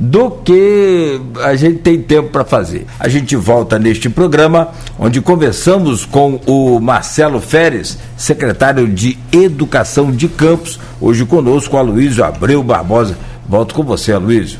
[0.00, 2.86] do que a gente tem tempo para fazer.
[2.98, 10.26] A gente volta neste programa, onde conversamos com o Marcelo Feres, secretário de Educação de
[10.26, 13.18] Campos, hoje conosco, a Luísio Abreu Barbosa.
[13.46, 14.58] Volto com você, Luísio.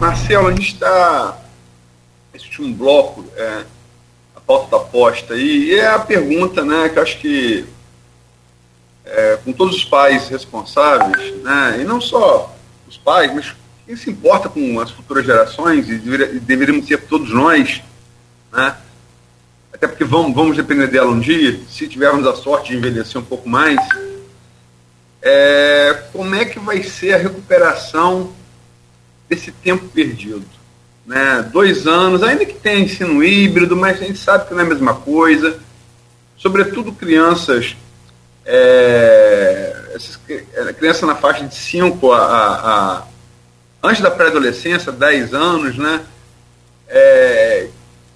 [0.00, 1.36] Marcelo, a gente está
[2.32, 3.60] nesse último bloco, é,
[4.36, 7.64] a pauta da posta aí, e é a pergunta, né, que acho que
[9.04, 12.54] é, com todos os pais responsáveis, né, e não só
[12.88, 13.54] os pais, mas
[13.86, 17.82] quem se importa com as futuras gerações, e, deveria, e deveríamos ser todos nós,
[18.52, 18.76] né,
[19.72, 23.24] até porque vamos, vamos depender dela um dia, se tivermos a sorte de envelhecer um
[23.24, 23.78] pouco mais,
[25.20, 28.32] é, como é que vai ser a recuperação
[29.28, 30.44] desse tempo perdido?
[31.06, 31.48] Né?
[31.50, 34.68] Dois anos, ainda que tenha ensino híbrido, mas a gente sabe que não é a
[34.68, 35.58] mesma coisa.
[36.36, 37.76] Sobretudo crianças,
[38.46, 43.04] é, essas, é, criança na faixa de 5 a, a, a,
[43.82, 46.04] antes da pré-adolescência, 10 anos, né?
[46.88, 47.68] É,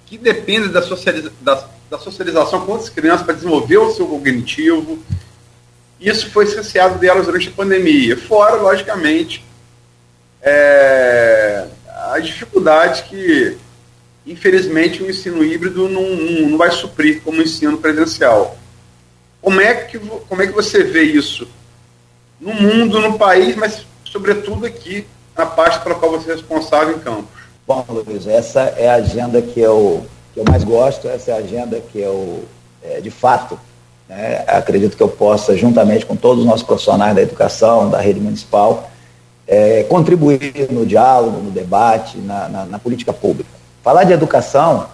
[0.05, 4.99] que depende da, socializa, da, da socialização com outras crianças para desenvolver o seu cognitivo.
[5.99, 8.15] Isso foi essenciado delas durante a pandemia.
[8.15, 9.43] Fora, logicamente,
[10.41, 11.67] é,
[12.13, 13.57] as dificuldades que,
[14.25, 18.57] infelizmente, o ensino híbrido não, não, não vai suprir como o ensino presencial.
[19.41, 21.47] Como é, que, como é que você vê isso
[22.39, 25.05] no mundo, no país, mas sobretudo aqui
[25.37, 27.39] na parte pela qual você é responsável em Campos?
[27.65, 31.37] Bom, Luiz, essa é a agenda que eu, que eu mais gosto, essa é a
[31.37, 32.43] agenda que eu,
[32.83, 33.59] é, de fato,
[34.07, 38.19] né, acredito que eu possa, juntamente com todos os nossos profissionais da educação, da rede
[38.19, 38.89] municipal,
[39.47, 43.49] é, contribuir no diálogo, no debate, na, na, na política pública.
[43.83, 44.87] Falar de educação,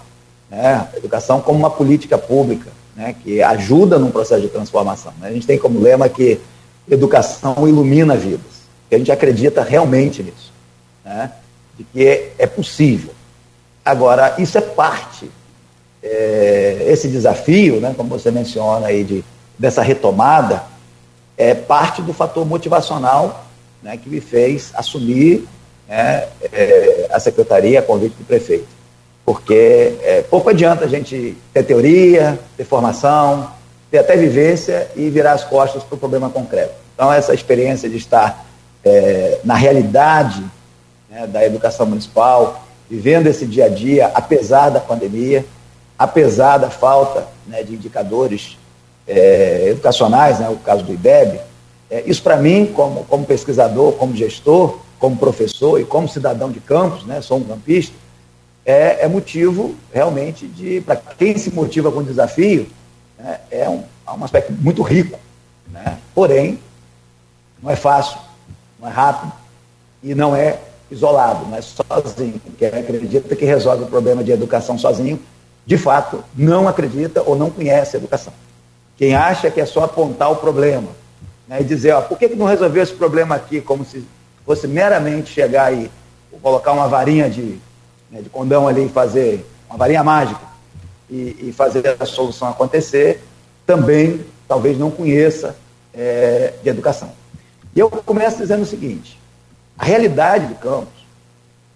[0.50, 5.14] né, educação como uma política pública, né, que ajuda num processo de transformação.
[5.20, 5.28] Né?
[5.28, 6.40] A gente tem como lema que
[6.90, 10.54] educação ilumina vidas, a gente acredita realmente nisso,
[11.04, 11.32] né,
[11.78, 13.14] de que é, é possível.
[13.84, 15.30] Agora, isso é parte,
[16.02, 19.24] é, esse desafio, né, como você menciona aí, de,
[19.58, 20.64] dessa retomada,
[21.38, 23.46] é parte do fator motivacional
[23.84, 25.48] né, que me fez assumir
[25.88, 28.75] né, é, a secretaria a convite do prefeito.
[29.26, 33.50] Porque é, pouco adianta a gente ter teoria, ter formação,
[33.90, 36.74] ter até vivência e virar as costas para o problema concreto.
[36.94, 38.46] Então, essa experiência de estar
[38.84, 40.44] é, na realidade
[41.10, 45.44] né, da educação municipal, vivendo esse dia a dia, apesar da pandemia,
[45.98, 48.58] apesar da falta né, de indicadores
[49.08, 51.40] é, educacionais, né, o caso do IBEB,
[51.90, 56.60] é, isso, para mim, como, como pesquisador, como gestor, como professor e como cidadão de
[56.60, 57.96] campos, né, sou um campista,
[58.66, 62.68] é, é motivo realmente de, para quem se motiva com desafio,
[63.18, 65.20] né, é um, é um aspecto muito rico.
[65.68, 65.98] Né?
[66.16, 66.60] Porém,
[67.62, 68.18] não é fácil,
[68.80, 69.32] não é rápido
[70.02, 70.60] e não é
[70.90, 72.42] isolado, não é sozinho.
[72.58, 75.20] Quem acredita que resolve o problema de educação sozinho,
[75.66, 78.34] de fato, não acredita ou não conhece a educação.
[78.98, 80.88] Quem acha que é só apontar o problema,
[81.48, 84.06] né, e dizer, ó, por que, que não resolveu esse problema aqui, como se
[84.46, 85.90] fosse meramente chegar e
[86.42, 87.60] colocar uma varinha de,
[88.16, 90.40] né, de condão ali fazer uma varinha mágica
[91.10, 93.22] e, e, fazer a solução acontecer,
[93.66, 95.56] também talvez não conheça
[95.94, 97.12] é, de educação.
[97.76, 99.20] E eu começo dizendo o seguinte,
[99.78, 101.06] a realidade do campus,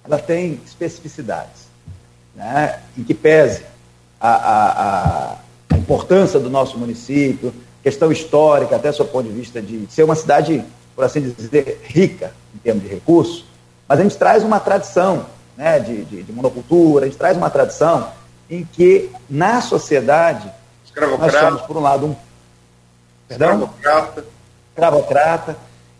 [0.03, 1.67] ela tem especificidades,
[2.33, 3.63] né, em que pese
[4.19, 5.37] a, a,
[5.73, 7.53] a importância do nosso município,
[7.83, 10.63] questão histórica, até do ponto de vista de ser uma cidade,
[10.95, 13.45] por assim dizer, rica em termos de recursos,
[13.87, 15.25] mas a gente traz uma tradição
[15.59, 18.07] né, de, de, de monocultura, a gente traz uma tradição
[18.49, 20.49] em que na sociedade
[21.19, 22.15] nós somos, por um lado, um.
[23.27, 23.69] Perdão?
[23.77, 24.25] Escravocrata.
[24.69, 25.57] Escravocrata.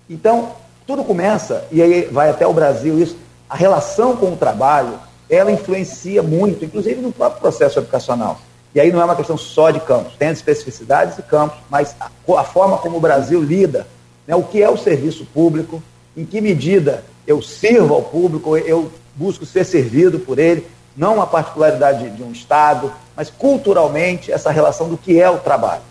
[0.10, 0.54] Então,
[0.88, 3.18] tudo começa, e aí vai até o Brasil isso,
[3.50, 4.98] a relação com o trabalho,
[5.30, 8.40] ela influencia muito, inclusive no próprio processo educacional.
[8.74, 11.96] E aí não é uma questão só de campos, tem as especificidades de campos, mas
[12.00, 12.10] a,
[12.40, 13.86] a forma como o Brasil lida,
[14.26, 15.84] né, o que é o serviço público,
[16.16, 20.66] em que medida eu sirvo ao público, eu busco ser servido por ele,
[20.96, 25.82] não uma particularidade de um Estado, mas culturalmente essa relação do que é o trabalho.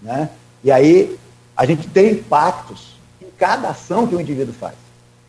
[0.00, 0.28] Né?
[0.62, 1.18] E aí
[1.56, 4.74] a gente tem impactos em cada ação que o indivíduo faz.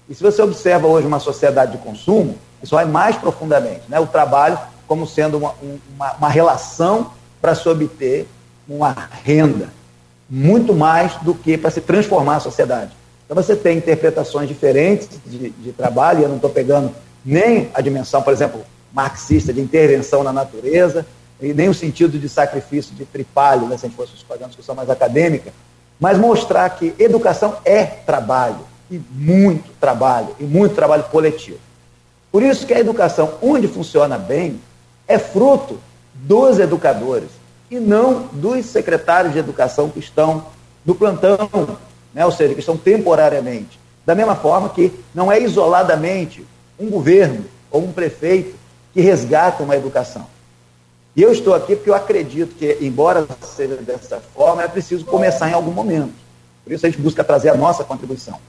[0.10, 3.82] E se você observa hoje uma sociedade de consumo, isso vai mais profundamente.
[3.90, 4.00] Né?
[4.00, 4.58] O trabalho
[4.88, 5.54] como sendo uma,
[5.96, 7.12] uma, uma relação
[7.42, 8.28] para se obter
[8.68, 9.70] uma renda,
[10.30, 12.92] muito mais do que para se transformar a sociedade.
[13.26, 16.94] Então você tem interpretações diferentes de, de trabalho, e eu não estou pegando
[17.28, 18.62] nem a dimensão, por exemplo,
[18.94, 21.06] marxista de intervenção na natureza,
[21.42, 24.48] e nem o sentido de sacrifício de tripalho, né, se a gente fosse fazer uma
[24.48, 25.52] discussão mais acadêmica,
[26.00, 31.60] mas mostrar que educação é trabalho, e muito trabalho, e muito trabalho coletivo.
[32.32, 34.62] Por isso que a educação, onde funciona bem,
[35.06, 35.78] é fruto
[36.14, 37.30] dos educadores
[37.70, 40.46] e não dos secretários de educação que estão
[40.86, 41.78] no plantão,
[42.14, 42.26] né?
[42.26, 43.78] ou seja, que estão temporariamente.
[44.06, 46.46] Da mesma forma que não é isoladamente
[46.80, 48.56] um governo ou um prefeito
[48.94, 50.26] que resgata uma educação.
[51.16, 55.50] E eu estou aqui porque eu acredito que, embora seja dessa forma, é preciso começar
[55.50, 56.14] em algum momento.
[56.64, 58.40] Por isso a gente busca trazer a nossa contribuição.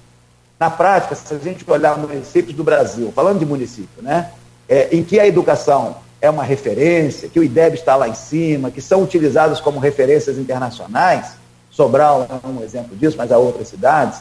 [0.61, 4.33] Na prática, se a gente olhar municípios do Brasil, falando de município, né,
[4.69, 8.71] é, em que a educação é uma referência, que o IDEB está lá em cima,
[8.71, 11.39] que são utilizados como referências internacionais,
[11.71, 14.21] Sobral é um exemplo disso, mas há outras cidades,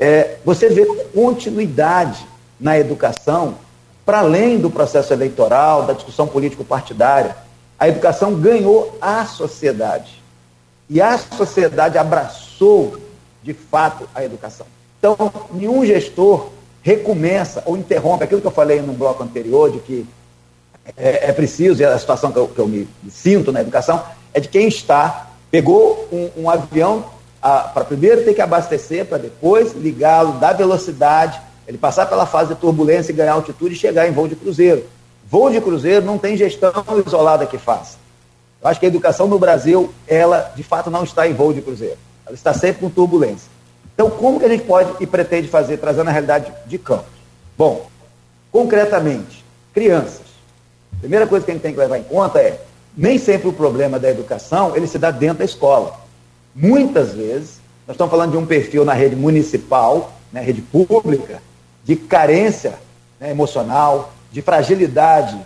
[0.00, 2.26] é, você vê continuidade
[2.58, 3.56] na educação
[4.04, 7.36] para além do processo eleitoral, da discussão político-partidária.
[7.78, 10.22] A educação ganhou a sociedade.
[10.88, 12.98] E a sociedade abraçou,
[13.42, 14.66] de fato, a educação.
[14.98, 15.16] Então,
[15.52, 16.50] nenhum gestor
[16.82, 20.06] recomeça ou interrompe aquilo que eu falei no bloco anterior, de que
[20.96, 24.02] é, é preciso, e a situação que eu, que eu me, me, sinto na educação,
[24.34, 27.06] é de quem está, pegou um, um avião
[27.40, 32.60] para primeiro ter que abastecer, para depois ligá-lo, dar velocidade, ele passar pela fase de
[32.60, 34.84] turbulência e ganhar altitude e chegar em voo de cruzeiro.
[35.26, 36.72] Voo de cruzeiro não tem gestão
[37.06, 37.96] isolada que faça.
[38.60, 41.62] Eu acho que a educação no Brasil, ela de fato não está em voo de
[41.62, 41.98] cruzeiro.
[42.26, 43.50] Ela está sempre com turbulência.
[43.94, 47.12] Então, como que a gente pode e pretende fazer, trazendo a realidade de campos?
[47.56, 47.86] Bom,
[48.50, 50.22] concretamente, crianças.
[50.96, 52.60] A primeira coisa que a gente tem que levar em conta é,
[52.96, 56.00] nem sempre o problema da educação, ele se dá dentro da escola.
[56.54, 61.40] Muitas vezes, nós estamos falando de um perfil na rede municipal, na né, rede pública,
[61.84, 62.74] de carência
[63.20, 65.38] né, emocional, de fragilidade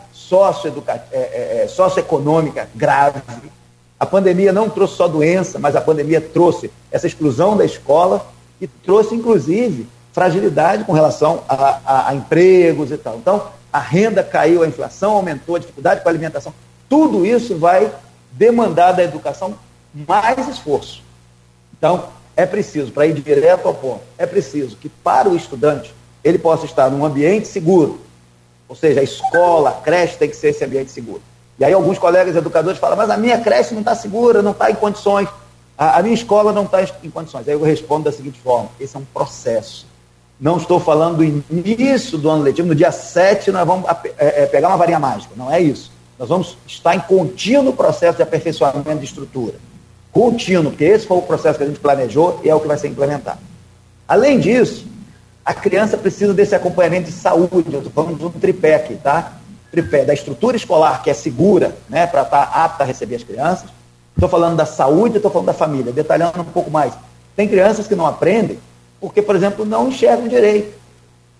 [1.11, 3.21] é, é, é, socioeconômica grave.
[3.99, 8.27] A pandemia não trouxe só doença, mas a pandemia trouxe essa exclusão da escola
[8.61, 13.17] e trouxe, inclusive, fragilidade com relação a, a, a empregos e tal.
[13.17, 16.53] Então, a renda caiu, a inflação aumentou, a dificuldade com a alimentação.
[16.89, 17.93] Tudo isso vai
[18.33, 19.55] demandar da educação
[19.95, 21.03] mais esforço.
[21.77, 22.07] Então,
[22.37, 25.95] é preciso, para ir direto ao ponto, é preciso que para o estudante
[26.29, 28.01] ele possa estar num ambiente seguro.
[28.69, 31.23] Ou seja, a escola, a creche tem que ser esse ambiente seguro.
[31.59, 34.71] E aí alguns colegas educadores falam, mas a minha creche não está segura, não está
[34.71, 35.29] em condições.
[35.77, 37.49] A, a minha escola não está em condições.
[37.49, 39.87] Aí eu respondo da seguinte forma: esse é um processo.
[40.41, 44.47] Não estou falando do início do ano letivo, no dia 7 nós vamos é, é,
[44.47, 45.33] pegar uma varinha mágica.
[45.37, 45.91] Não é isso.
[46.17, 49.55] Nós vamos estar em contínuo processo de aperfeiçoamento de estrutura.
[50.13, 52.79] Contínuo, porque esse foi o processo que a gente planejou e é o que vai
[52.79, 53.39] ser implementado.
[54.07, 54.87] Além disso,
[55.51, 57.65] a criança precisa desse acompanhamento de saúde.
[57.95, 59.33] Falando do tripé aqui, tá?
[59.71, 63.23] Tripé da estrutura escolar, que é segura, né, para estar tá apta a receber as
[63.23, 63.69] crianças
[64.19, 66.93] Estou falando da saúde, estou falando da família, detalhando um pouco mais.
[67.37, 68.59] Tem crianças que não aprendem
[69.01, 70.77] porque, por exemplo, não enxergam direito,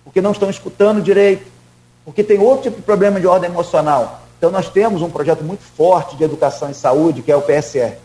[0.05, 1.45] porque não estão escutando direito,
[2.05, 4.21] porque tem outro tipo de problema de ordem emocional.
[4.37, 7.97] Então, nós temos um projeto muito forte de educação e saúde, que é o PSR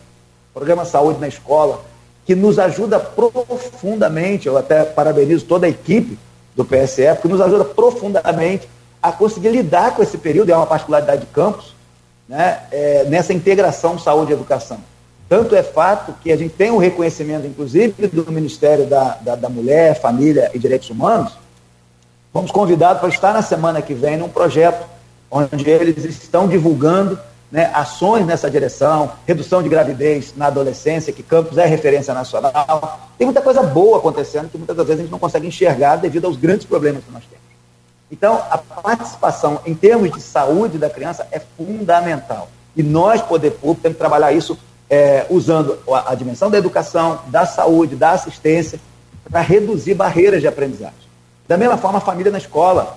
[0.53, 1.81] Programa Saúde na Escola,
[2.25, 6.19] que nos ajuda profundamente, eu até parabenizo toda a equipe
[6.57, 8.69] do PSE, porque nos ajuda profundamente
[9.03, 11.75] a conseguir lidar com esse período, é uma particularidade de campus,
[12.27, 14.79] né, é, nessa integração saúde e educação.
[15.29, 19.49] Tanto é fato que a gente tem um reconhecimento, inclusive, do Ministério da, da, da
[19.49, 21.33] Mulher, Família e Direitos Humanos.
[22.33, 24.87] Fomos convidados para estar na semana que vem num projeto
[25.31, 27.19] onde eles estão divulgando
[27.55, 32.99] né, ações nessa direção, redução de gravidez na adolescência, que Campos é referência nacional.
[33.17, 36.25] Tem muita coisa boa acontecendo que muitas das vezes a gente não consegue enxergar devido
[36.25, 37.45] aos grandes problemas que nós temos.
[38.11, 42.49] Então, a participação em termos de saúde da criança é fundamental.
[42.75, 44.59] E nós, poder público, temos que trabalhar isso
[44.91, 48.81] é, usando a, a, dimensão da educação, da saúde, da assistência,
[49.31, 51.07] para reduzir barreiras de aprendizagem.
[51.47, 52.97] Da mesma forma, a família na escola.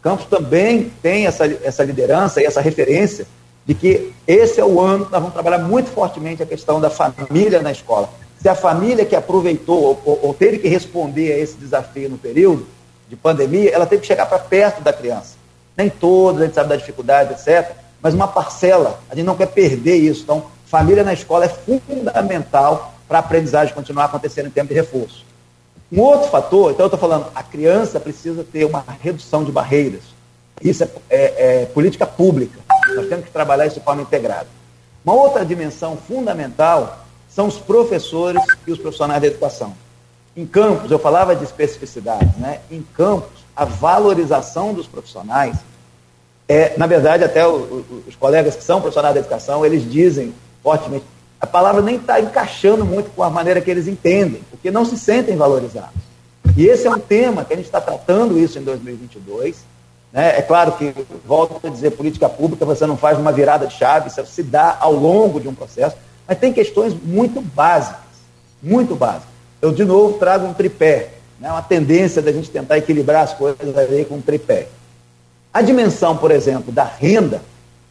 [0.00, 3.26] Campos também tem essa, essa liderança e essa referência
[3.66, 6.88] de que esse é o ano que nós vamos trabalhar muito fortemente a questão da
[6.88, 8.08] família na escola.
[8.40, 12.66] Se a família que aproveitou ou, ou, teve que responder a esse desafio no período,
[13.08, 15.36] de pandemia, ela tem que chegar para perto da criança.
[15.76, 19.46] Nem todos, a gente sabe da dificuldade, etc., mas uma parcela, a gente não quer
[19.46, 20.22] perder isso.
[20.22, 25.24] Então, família na escola é fundamental para a aprendizagem continuar acontecendo em tempo de reforço.
[25.90, 30.02] Um outro fator, então eu estou falando, a criança precisa ter uma redução de barreiras.
[30.60, 32.58] Isso é, é, é política pública.
[32.94, 34.46] Nós temos que trabalhar isso de forma integrada.
[35.04, 39.74] Uma outra dimensão fundamental são os professores e os profissionais da educação.
[40.36, 42.60] Em campos, eu falava de especificidade, né?
[42.70, 45.56] Em campos, a valorização dos profissionais
[46.48, 50.32] é, na verdade, até o, o, os colegas que são profissionais da educação, eles dizem
[50.62, 51.04] fortemente,
[51.40, 54.96] a palavra nem está encaixando muito com a maneira que eles entendem, porque não se
[54.96, 56.06] sentem valorizados.
[56.56, 59.56] E esse é um tema que a gente está tratando isso em 2022.
[60.16, 60.38] Né?
[60.38, 60.92] É claro que,
[61.24, 64.76] volto a dizer, política pública você não faz uma virada de chave, isso se dá
[64.80, 68.00] ao longo de um processo, mas tem questões muito básicas,
[68.60, 71.10] muito básicas eu de novo trago um tripé,
[71.40, 74.68] né, uma tendência da gente tentar equilibrar as coisas aí com um tripé.
[75.52, 77.42] A dimensão, por exemplo, da renda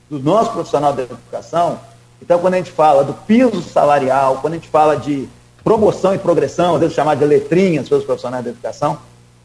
[0.09, 1.79] do nosso profissional da educação,
[2.21, 5.27] então quando a gente fala do piso salarial, quando a gente fala de
[5.63, 8.99] promoção e progressão, às vezes chamar de letrinhas para os profissionais da educação.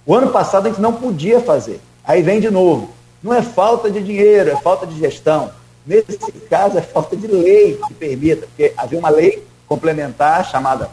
[0.05, 1.81] O ano passado a gente não podia fazer.
[2.05, 2.91] Aí vem de novo.
[3.23, 5.51] Não é falta de dinheiro, é falta de gestão.
[5.87, 6.17] Nesse
[6.49, 10.91] caso, é falta de lei que permita, porque havia uma lei complementar chamada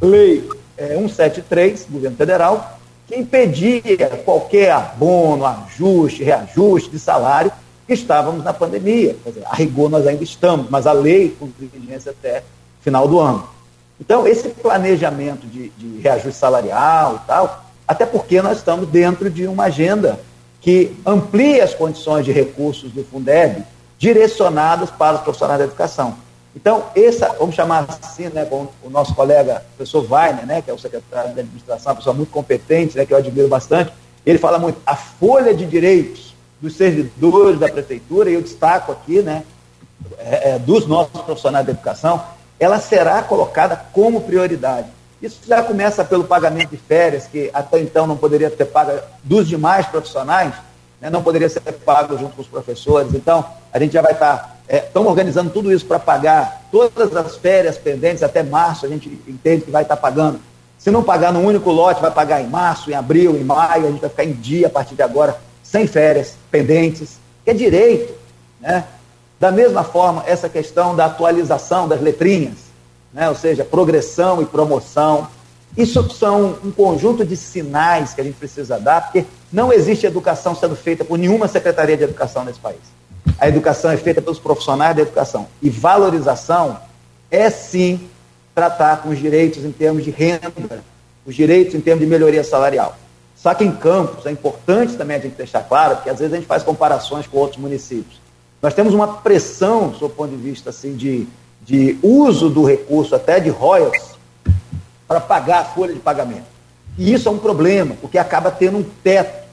[0.00, 3.82] Lei é, 173, do governo federal, que impedia
[4.24, 7.50] qualquer abono, ajuste, reajuste de salário,
[7.86, 9.16] que estávamos na pandemia.
[9.24, 12.42] Dizer, a rigor nós ainda estamos, mas a lei com vigência até
[12.80, 13.48] final do ano.
[13.98, 19.46] Então, esse planejamento de, de reajuste salarial e tal, até porque nós estamos dentro de
[19.46, 20.20] uma agenda
[20.66, 23.62] que amplia as condições de recursos do Fundeb
[23.96, 26.16] direcionadas para os profissionais da educação.
[26.56, 30.68] Então, essa, vamos chamar assim, né, com o nosso colega, o professor Weiner, né, que
[30.68, 33.92] é o secretário de administração, uma pessoa muito competente, né, que eu admiro bastante,
[34.26, 39.22] ele fala muito, a folha de direitos dos servidores da prefeitura, e eu destaco aqui,
[39.22, 39.44] né,
[40.18, 42.24] é, é, dos nossos profissionais da educação,
[42.58, 44.88] ela será colocada como prioridade.
[45.20, 48.92] Isso já começa pelo pagamento de férias, que até então não poderia ter pago
[49.24, 50.52] dos demais profissionais,
[51.00, 53.14] né, não poderia ser pago junto com os professores.
[53.14, 54.56] Então, a gente já vai estar.
[54.68, 59.08] Estamos é, organizando tudo isso para pagar todas as férias pendentes até março, a gente
[59.26, 60.40] entende que vai estar pagando.
[60.78, 63.90] Se não pagar no único lote, vai pagar em março, em abril, em maio, a
[63.90, 68.12] gente vai ficar em dia a partir de agora, sem férias pendentes, que é direito.
[68.60, 68.84] Né?
[69.38, 72.65] Da mesma forma, essa questão da atualização das letrinhas,
[73.12, 73.28] né?
[73.28, 75.28] ou seja, progressão e promoção.
[75.76, 80.54] Isso são um conjunto de sinais que a gente precisa dar, porque não existe educação
[80.54, 82.80] sendo feita por nenhuma secretaria de educação nesse país.
[83.38, 85.46] A educação é feita pelos profissionais da educação.
[85.60, 86.78] E valorização
[87.30, 88.08] é sim
[88.54, 90.50] tratar com os direitos em termos de renda,
[91.26, 92.96] os direitos em termos de melhoria salarial.
[93.36, 96.36] Só que em campos é importante também a gente deixar claro, porque às vezes a
[96.36, 98.18] gente faz comparações com outros municípios.
[98.62, 101.28] Nós temos uma pressão, do ponto de vista assim, de,
[101.66, 104.14] de uso do recurso, até de royalties,
[105.06, 106.46] para pagar a folha de pagamento.
[106.96, 109.44] E isso é um problema, porque acaba tendo um teto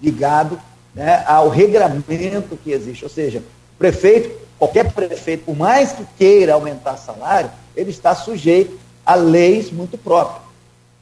[0.00, 0.60] ligado
[0.94, 3.04] né, ao regramento que existe.
[3.04, 3.42] Ou seja,
[3.78, 9.96] prefeito, qualquer prefeito, por mais que queira aumentar salário, ele está sujeito a leis muito
[9.98, 10.42] próprias.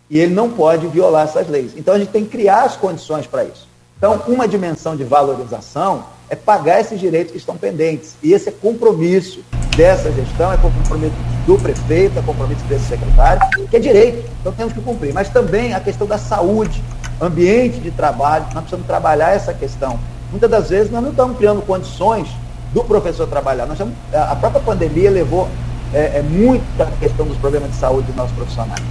[0.08, 1.72] E ele não pode violar essas leis.
[1.76, 3.68] Então a gente tem que criar as condições para isso.
[3.98, 8.14] Então, uma dimensão de valorização é pagar esses direitos que estão pendentes.
[8.22, 9.44] E esse é compromisso
[9.76, 11.14] dessa gestão, é compromisso
[11.46, 15.12] do prefeito, é compromisso desse secretário, que é direito, então temos que cumprir.
[15.12, 16.82] Mas também a questão da saúde,
[17.20, 19.98] ambiente de trabalho, nós precisamos trabalhar essa questão.
[20.30, 22.28] Muitas das vezes nós não estamos criando condições
[22.72, 23.66] do professor trabalhar.
[23.66, 25.48] Nós estamos, a própria pandemia levou
[25.92, 28.82] é, é muito a questão dos problemas de saúde dos nossos profissionais.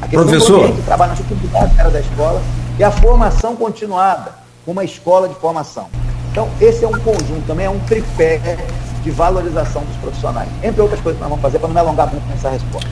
[0.00, 0.52] A questão Professor.
[0.52, 2.42] do ambiente de trabalho, nós temos que cuidar da da escola
[2.78, 4.32] e a formação continuada,
[4.66, 5.88] uma escola de formação.
[6.36, 8.58] Então, esse é um conjunto, também é um tripé
[9.02, 10.50] de valorização dos profissionais.
[10.62, 12.90] Entre outras coisas que nós vamos fazer para não me alongar muito nessa resposta.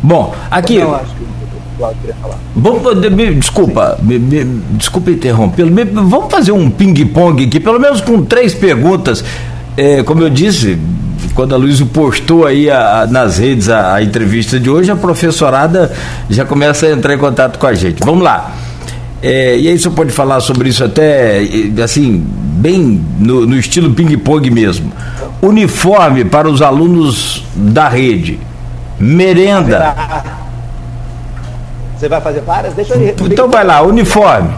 [0.00, 0.76] Bom, aqui.
[0.76, 2.38] Eu acho que o Cláudio queria falar.
[2.54, 4.44] Vamos, me, desculpa, me, me,
[4.74, 5.74] desculpa interrompê-lo.
[6.08, 9.24] Vamos fazer um ping-pong aqui, pelo menos com três perguntas.
[9.76, 10.78] É, como eu disse,
[11.34, 14.94] quando a Luísa postou aí a, a, nas redes a, a, entrevista de hoje, a
[14.94, 15.92] professorada
[16.30, 18.04] já começa a entrar em contato com a gente.
[18.04, 18.52] Vamos lá.
[19.22, 21.40] É, e aí você pode falar sobre isso até,
[21.82, 22.18] assim,
[22.58, 24.92] bem no, no estilo ping-pong mesmo.
[25.42, 28.38] Uniforme para os alunos da rede.
[28.98, 29.94] Merenda.
[31.96, 32.74] Você vai fazer várias?
[32.74, 34.54] Deixa eu Então vai lá, uniforme.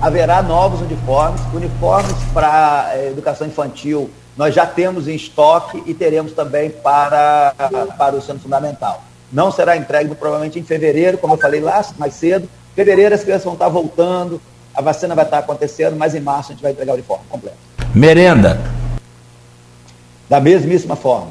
[0.00, 4.10] Haverá novos uniformes, uniformes para eh, educação infantil.
[4.36, 7.54] Nós já temos em estoque e teremos também para,
[7.96, 9.02] para o ensino fundamental.
[9.32, 13.44] Não será entregue provavelmente em fevereiro, como eu falei lá mais cedo, Fevereiro as crianças
[13.44, 14.38] vão estar voltando,
[14.74, 17.56] a vacina vai estar acontecendo, mas em março a gente vai entregar o uniforme completo.
[17.94, 18.60] Merenda.
[20.28, 21.28] Da mesmíssima forma.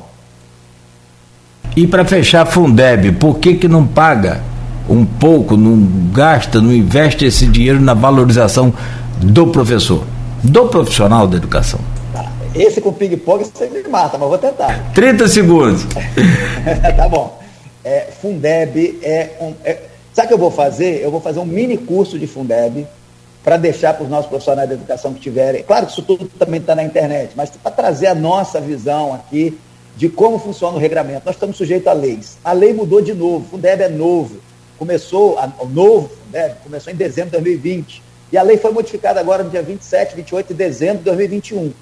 [1.76, 4.42] E para fechar Fundeb, por que, que não paga
[4.90, 5.78] um pouco, não
[6.12, 8.74] gasta, não investe esse dinheiro na valorização
[9.20, 10.04] do professor,
[10.42, 11.80] do profissional da educação?
[12.12, 12.32] Tá.
[12.56, 14.92] Esse com ping-pong você me mata, mas vou tentar.
[14.96, 15.86] 30 segundos.
[16.98, 17.40] tá bom.
[17.84, 19.54] É, Fundeb é um.
[19.64, 19.78] É,
[20.16, 21.04] Sabe o que eu vou fazer?
[21.04, 22.88] Eu vou fazer um mini curso de Fundeb
[23.44, 25.62] para deixar para os nossos profissionais de educação que tiverem.
[25.62, 29.60] Claro que isso tudo também está na internet, mas para trazer a nossa visão aqui
[29.98, 31.24] de como funciona o regramento.
[31.26, 32.38] Nós estamos sujeitos a leis.
[32.46, 34.38] A lei mudou de novo, o Fundeb é novo.
[34.80, 38.02] Começou, o novo Fundeb começou em dezembro de 2020.
[38.32, 41.74] E a lei foi modificada agora no dia 27, 28 de dezembro de 2021.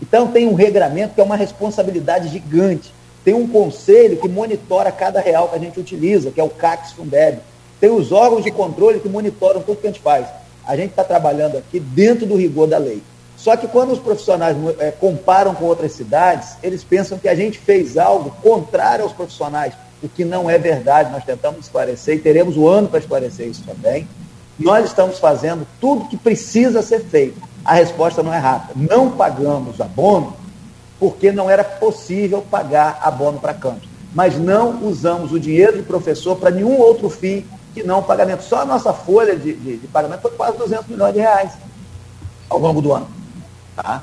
[0.00, 2.90] Então tem um regramento que é uma responsabilidade gigante.
[3.22, 6.92] Tem um conselho que monitora cada real que a gente utiliza, que é o CACS
[6.92, 7.51] Fundeb
[7.82, 10.24] tem os órgãos de controle que monitoram tudo que a gente faz.
[10.64, 13.02] A gente está trabalhando aqui dentro do rigor da lei.
[13.36, 17.58] Só que quando os profissionais é, comparam com outras cidades, eles pensam que a gente
[17.58, 19.74] fez algo contrário aos profissionais.
[20.00, 21.10] o que não é verdade.
[21.10, 24.06] Nós tentamos esclarecer e teremos o ano para esclarecer isso também.
[24.56, 27.42] Nós estamos fazendo tudo que precisa ser feito.
[27.64, 28.74] A resposta não é rápida.
[28.76, 30.36] Não pagamos abono
[31.00, 33.88] porque não era possível pagar abono para campus.
[34.14, 38.42] Mas não usamos o dinheiro do professor para nenhum outro fim que não o pagamento.
[38.42, 41.52] Só a nossa folha de, de, de pagamento foi quase 200 milhões de reais
[42.48, 43.08] ao longo do ano.
[43.74, 44.02] Tá?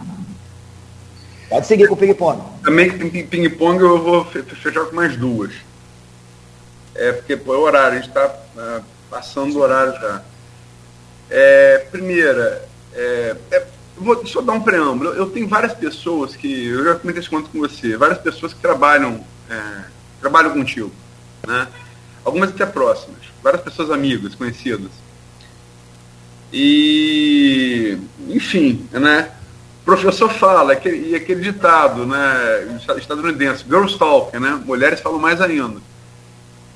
[1.49, 2.41] Pode seguir com o ping-pong.
[2.63, 2.91] Também
[3.27, 5.51] ping-pong eu vou fechar com mais duas.
[6.95, 10.21] É porque pô, é horário, a gente está uh, passando o horário já.
[11.29, 15.11] É, primeira, é, é, vou, deixa eu dar um preâmbulo.
[15.11, 18.59] Eu tenho várias pessoas que, eu já comentei esse conto com você, várias pessoas que
[18.59, 19.83] trabalham, é,
[20.19, 20.91] trabalham contigo,
[21.47, 21.67] né?
[22.23, 24.91] Algumas até próximas, várias pessoas amigas, conhecidas.
[26.51, 27.97] E,
[28.27, 29.31] enfim, né?
[29.89, 35.81] professor fala, e aquele ditado né, estadunidense, girls talk, né, mulheres falam mais ainda.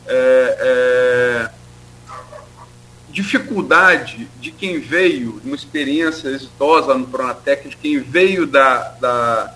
[0.07, 1.49] É, é,
[3.09, 9.55] dificuldade de quem veio, uma experiência exitosa no Pronatec, de quem veio da, da,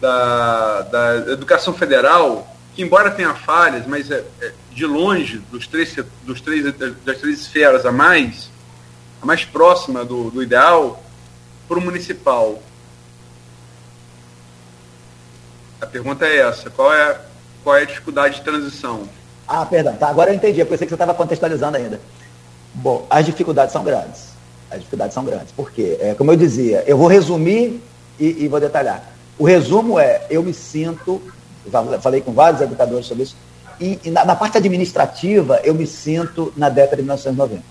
[0.00, 5.94] da, da educação federal, que embora tenha falhas, mas é, é, de longe dos três,
[6.24, 6.72] dos três,
[7.04, 8.48] das três esferas a mais,
[9.20, 11.02] a mais próxima do, do ideal,
[11.66, 12.62] para o municipal?
[15.80, 17.20] A pergunta é essa: qual é,
[17.64, 19.08] qual é a dificuldade de transição?
[19.48, 22.00] Ah, perdão, tá, agora eu entendi, eu pensei que você estava contextualizando ainda.
[22.72, 24.28] Bom, as dificuldades são grandes.
[24.70, 25.50] As dificuldades são grandes.
[25.52, 25.96] Por quê?
[26.00, 27.82] É, como eu dizia, eu vou resumir
[28.20, 29.02] e, e vou detalhar.
[29.36, 31.20] O resumo é: eu me sinto,
[32.00, 33.34] falei com vários educadores sobre isso,
[33.80, 37.62] e, e na, na, parte administrativa eu me sinto na década de 1990.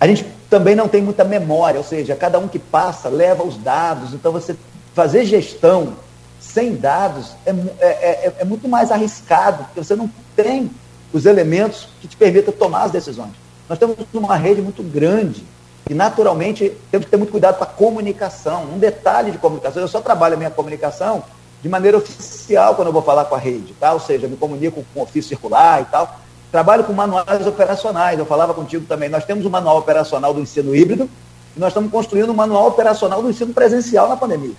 [0.00, 3.56] A gente também não tem muita memória, ou seja, cada um que passa leva os
[3.56, 4.56] dados, então você
[4.94, 5.94] fazer gestão
[6.40, 7.50] sem dados é,
[7.80, 10.70] é, é, é muito mais arriscado, porque você não tem
[11.12, 13.32] os elementos que te permitam tomar as decisões.
[13.68, 15.44] Nós temos uma rede muito grande
[15.88, 18.64] e, naturalmente, temos que ter muito cuidado com a comunicação.
[18.64, 21.22] Um detalhe de comunicação, eu só trabalho a minha comunicação
[21.62, 23.92] de maneira oficial quando eu vou falar com a rede, tá?
[23.92, 26.18] ou seja, me comunico com ofício circular e tal,
[26.50, 28.18] Trabalho com manuais operacionais.
[28.18, 29.08] Eu falava contigo também.
[29.08, 31.08] Nós temos um manual operacional do ensino híbrido
[31.56, 34.54] e nós estamos construindo um manual operacional do ensino presencial na pandemia.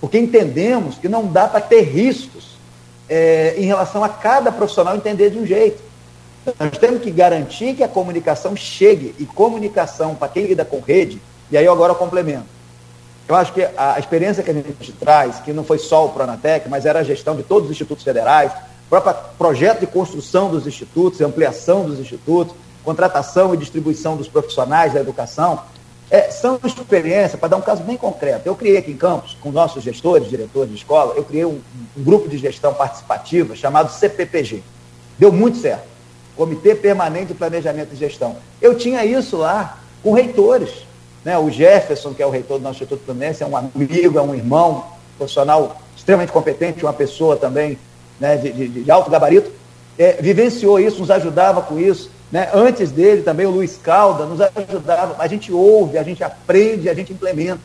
[0.00, 2.58] Porque entendemos que não dá para ter riscos
[3.08, 5.82] é, em relação a cada profissional entender de um jeito.
[6.60, 11.20] Nós temos que garantir que a comunicação chegue, e comunicação para quem lida com rede,
[11.50, 12.44] e aí eu agora complemento.
[13.28, 16.68] Eu acho que a experiência que a gente traz, que não foi só o Pronatec,
[16.68, 18.52] mas era a gestão de todos os institutos federais,
[18.88, 22.54] próprio projeto de construção dos institutos, ampliação dos institutos,
[22.84, 25.60] contratação e distribuição dos profissionais da educação,
[26.08, 28.46] é, são experiências, para dar um caso bem concreto.
[28.46, 31.60] Eu criei aqui em Campos, com nossos gestores, diretores de escola, eu criei um,
[31.96, 34.62] um grupo de gestão participativa chamado CPPG.
[35.18, 35.84] Deu muito certo.
[36.36, 38.36] Comitê Permanente de Planejamento e Gestão.
[38.60, 40.85] Eu tinha isso lá com reitores.
[41.26, 41.36] Né?
[41.36, 44.32] O Jefferson, que é o reitor do nosso Instituto Fluminense, é um amigo, é um
[44.32, 44.84] irmão,
[45.18, 47.76] profissional extremamente competente, uma pessoa também
[48.20, 49.50] né, de, de, de alto gabarito,
[49.98, 52.12] é, vivenciou isso, nos ajudava com isso.
[52.30, 52.48] Né?
[52.54, 55.16] Antes dele também o Luiz Calda nos ajudava.
[55.18, 57.58] A gente ouve, a gente aprende, a gente implementa.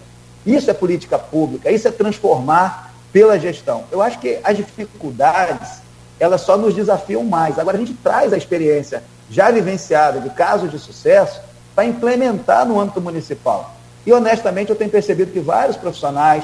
[0.44, 3.84] Isso é política pública, isso é transformar pela gestão.
[3.92, 5.84] Eu acho que as dificuldades,
[6.20, 7.60] elas só nos desafiam mais.
[7.60, 12.80] Agora a gente traz a experiência já vivenciada de casos de sucesso para implementar no
[12.80, 13.76] âmbito municipal.
[14.06, 16.44] E honestamente eu tenho percebido que vários profissionais,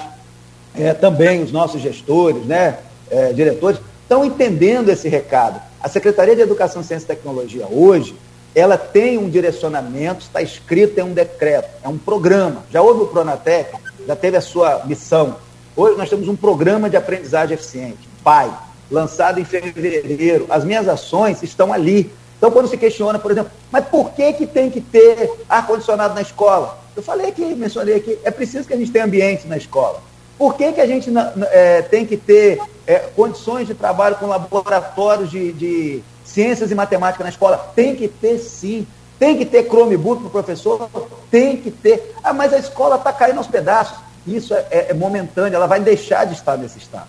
[0.75, 2.77] é, também os nossos gestores, né,
[3.09, 5.59] é, diretores, estão entendendo esse recado.
[5.81, 8.15] A Secretaria de Educação, Ciência e Tecnologia hoje,
[8.55, 12.63] ela tem um direcionamento, está escrito em um decreto, é um programa.
[12.71, 13.71] Já houve o Pronatec,
[14.07, 15.35] já teve a sua missão.
[15.75, 18.51] Hoje nós temos um programa de aprendizagem eficiente, PAI,
[18.89, 20.47] lançado em fevereiro.
[20.49, 22.11] As minhas ações estão ali.
[22.37, 26.21] Então, quando se questiona, por exemplo, mas por que, que tem que ter ar-condicionado na
[26.21, 26.77] escola?
[26.95, 30.01] Eu falei aqui, mencionei aqui, é preciso que a gente tenha ambiente na escola.
[30.37, 31.11] Por que, que a gente
[31.51, 37.23] é, tem que ter é, condições de trabalho com laboratórios de, de ciências e matemática
[37.23, 37.71] na escola?
[37.75, 38.85] Tem que ter sim.
[39.17, 40.89] Tem que ter Chromebook para o professor?
[41.31, 42.13] Tem que ter.
[42.23, 43.97] Ah, mas a escola está caindo aos pedaços.
[44.27, 47.07] Isso é, é, é, momentâneo, ela vai deixar de estar nesse estado.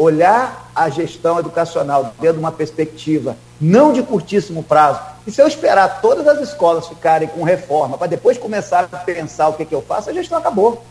[0.00, 4.98] Olhar a gestão educacional dentro de uma perspectiva não de curtíssimo prazo.
[5.26, 9.48] E se eu esperar todas as escolas ficarem com reforma para depois começar a pensar
[9.48, 10.82] o que, que eu faço, a gestão acabou.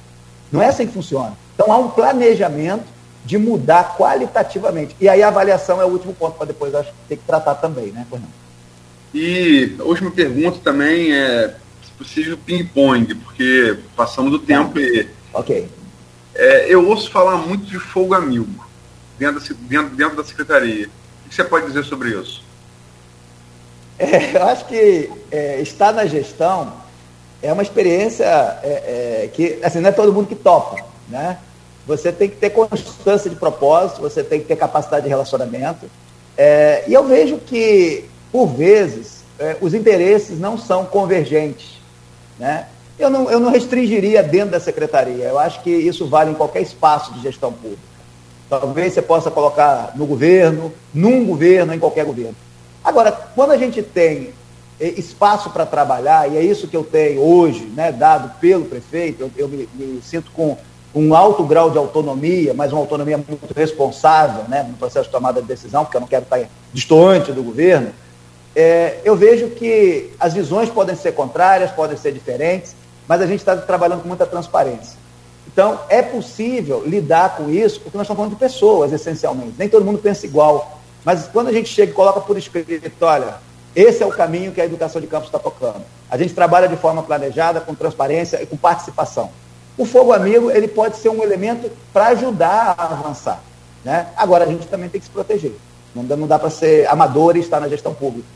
[0.52, 1.34] Não é assim que funciona.
[1.56, 2.86] Então há um planejamento
[3.26, 4.96] de mudar qualitativamente.
[5.02, 7.56] E aí a avaliação é o último ponto para depois acho que ter que tratar
[7.56, 8.30] também, né, Fernando?
[9.12, 15.08] E a última pergunta também é, se possível, ping-pong, porque passamos do tempo e.
[15.34, 15.68] Ok.
[16.36, 18.48] É, eu ouço falar muito de folga mil
[19.20, 20.90] dentro da, dentro, dentro da secretaria.
[21.28, 22.42] que você pode dizer sobre isso?
[24.00, 26.74] É, eu acho que é, estar na gestão
[27.42, 28.26] é uma experiência
[28.64, 30.78] é, é, que, assim, não é todo mundo que topa,
[31.10, 31.38] né?
[31.86, 35.90] Você tem que ter constância de propósito, você tem que ter capacidade de relacionamento.
[36.38, 41.80] É, e eu vejo que, por vezes, é, os interesses não são convergentes,
[42.38, 42.68] né?
[42.98, 45.26] Eu não, eu não restringiria dentro da secretaria.
[45.26, 47.89] Eu acho que isso vale em qualquer espaço de gestão pública.
[48.50, 52.36] Talvez você possa colocar no governo, num governo, em qualquer governo.
[52.84, 54.34] Agora, quando a gente tem
[54.80, 59.22] eh, espaço para trabalhar, e é isso que eu tenho hoje, né, dado pelo prefeito,
[59.22, 60.58] eu, eu me, me, sinto com
[60.96, 65.42] um alto grau de autonomia, mas uma autonomia muito responsável né, no processo de tomada
[65.42, 66.42] de decisão, porque eu não quero estar
[66.74, 67.92] distante do governo,
[68.56, 72.76] é, eu vejo que as visões podem ser contrárias, podem ser diferentes,
[73.08, 74.99] mas a gente está trabalhando com muita transparência.
[75.60, 79.56] Então, é possível lidar com isso, porque nós estamos falando de pessoas, essencialmente.
[79.58, 80.80] Nem todo mundo pensa igual.
[81.04, 83.36] Mas quando a gente chega e coloca por escrito, olha,
[83.76, 85.82] esse é o caminho que a educação de campos está tocando.
[86.10, 89.32] A gente trabalha de forma planejada, com transparência e com participação.
[89.78, 93.44] O fogo amigo ele pode ser um elemento para ajudar a avançar.
[93.84, 94.08] Né?
[94.16, 95.52] Agora, a gente também tem que se proteger.
[95.94, 98.30] Não dá, não dá para ser amador e estar na gestão pública.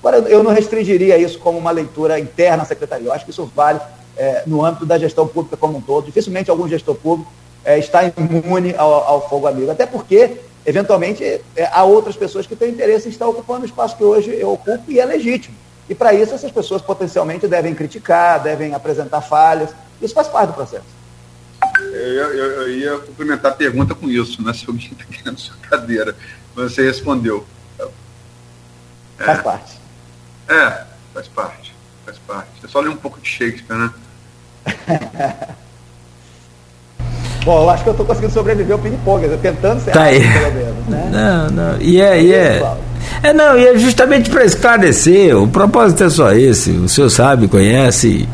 [0.00, 3.06] Agora, eu não restringiria isso como uma leitura interna à secretaria.
[3.06, 3.78] Eu acho que isso vale
[4.16, 6.06] é, no âmbito da gestão pública como um todo.
[6.06, 7.32] Dificilmente algum gestor público
[7.64, 9.70] é, está imune ao, ao fogo amigo.
[9.70, 11.42] Até porque eventualmente é,
[11.72, 14.90] há outras pessoas que têm interesse em estar ocupando o espaço que hoje eu ocupo
[14.90, 15.56] e é legítimo.
[15.88, 19.70] E para isso essas pessoas potencialmente devem criticar, devem apresentar falhas.
[20.00, 20.84] Isso faz parte do processo.
[21.78, 24.52] Eu, eu, eu ia complementar a pergunta com isso, né?
[24.54, 26.16] Se alguém está querendo sua cadeira.
[26.54, 27.44] Você respondeu.
[29.18, 29.78] É, faz parte.
[30.48, 31.74] É, faz parte.
[32.04, 32.50] Faz parte.
[32.64, 33.92] É só ler um pouco de Shakespeare, né?
[37.44, 40.54] Bom, eu acho que eu estou conseguindo sobreviver ao ping-pong, tentando ser tá rápido, pelo
[40.54, 41.10] menos, né?
[41.12, 41.76] Não, não.
[41.80, 42.62] E é, e é,
[43.22, 47.46] é, não, e é justamente para esclarecer, o propósito é só esse, o senhor sabe,
[47.46, 48.26] conhece,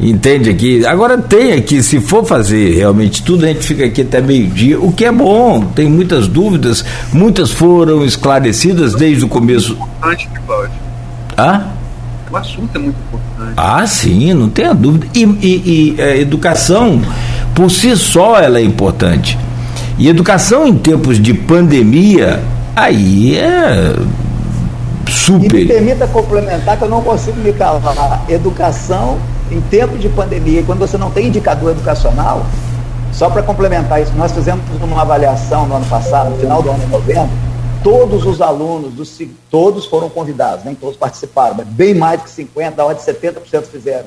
[0.00, 0.86] entende aqui.
[0.86, 4.92] Agora tem aqui, se for fazer realmente tudo, a gente fica aqui até meio-dia, o
[4.92, 9.76] que é bom, tem muitas dúvidas, muitas foram esclarecidas desde o começo.
[10.02, 10.72] Antes, Cláudio.
[11.36, 11.77] Ah?
[12.30, 13.54] O assunto é muito importante.
[13.56, 15.06] Ah, sim, não tenha dúvida.
[15.14, 17.00] E, e, e é, educação
[17.54, 19.38] por si só ela é importante.
[19.98, 22.42] E educação em tempos de pandemia,
[22.76, 23.94] aí é
[25.08, 25.58] super.
[25.58, 28.24] E me permita complementar que eu não consigo me calar.
[28.28, 29.18] Educação
[29.50, 32.46] em tempos de pandemia, quando você não tem indicador educacional,
[33.12, 36.78] só para complementar isso, nós fizemos uma avaliação no ano passado, no final do ano
[36.78, 37.30] de novembro,
[37.82, 39.18] todos os alunos, dos,
[39.50, 43.64] todos foram convidados, nem todos participaram, mas bem mais de 50%, da ordem de 70%
[43.64, 44.06] fizeram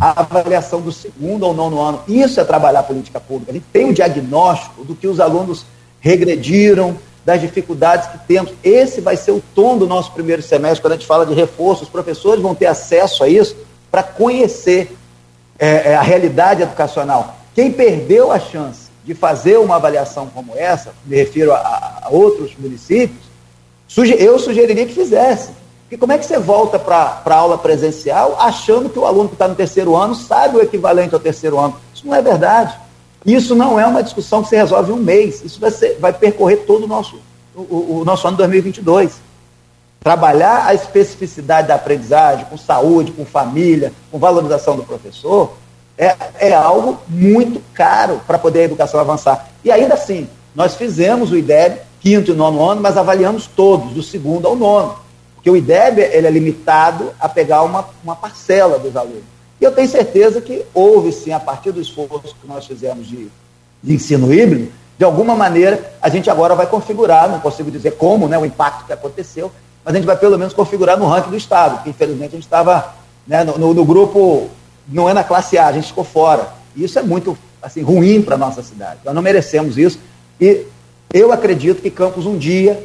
[0.00, 2.00] a avaliação do segundo ou nono ano.
[2.08, 3.52] Isso é trabalhar política pública.
[3.52, 5.64] A gente tem um diagnóstico do que os alunos
[6.00, 8.52] regrediram, das dificuldades que temos.
[8.64, 11.84] Esse vai ser o tom do nosso primeiro semestre, quando a gente fala de reforço.
[11.84, 13.56] Os professores vão ter acesso a isso
[13.90, 14.96] para conhecer
[15.58, 17.36] é, é, a realidade educacional.
[17.54, 22.52] Quem perdeu a chance de fazer uma avaliação como essa, me refiro a, a outros
[22.58, 23.20] municípios,
[24.18, 25.50] eu sugeriria que fizesse
[25.92, 29.34] porque como é que você volta para a aula presencial achando que o aluno que
[29.34, 31.76] está no terceiro ano sabe o equivalente ao terceiro ano?
[31.94, 32.74] Isso não é verdade.
[33.26, 35.44] Isso não é uma discussão que se resolve em um mês.
[35.44, 37.20] Isso vai, ser, vai percorrer todo o nosso,
[37.54, 39.20] o, o nosso ano 2022.
[40.00, 45.52] Trabalhar a especificidade da aprendizagem com saúde, com família, com valorização do professor,
[45.96, 49.48] é, é algo muito caro para poder a educação avançar.
[49.64, 54.02] E ainda assim, nós fizemos o IDEB, quinto e nono ano, mas avaliamos todos, do
[54.02, 54.96] segundo ao nono.
[55.34, 59.24] Porque o IDEB ele é limitado a pegar uma, uma parcela dos alunos.
[59.60, 63.28] E eu tenho certeza que houve, sim, a partir do esforço que nós fizemos de,
[63.82, 68.28] de ensino híbrido, de alguma maneira a gente agora vai configurar, não consigo dizer como,
[68.28, 69.50] né, o impacto que aconteceu,
[69.84, 72.44] mas a gente vai pelo menos configurar no ranking do Estado, porque infelizmente a gente
[72.44, 72.94] estava
[73.26, 74.48] né, no, no, no, grupo,
[74.88, 76.52] não é na classe A, a gente ficou fora.
[76.74, 79.00] E isso é muito assim, ruim para a nossa cidade.
[79.04, 79.98] Nós não merecemos isso.
[80.40, 80.66] E
[81.12, 82.84] eu acredito que Campos um dia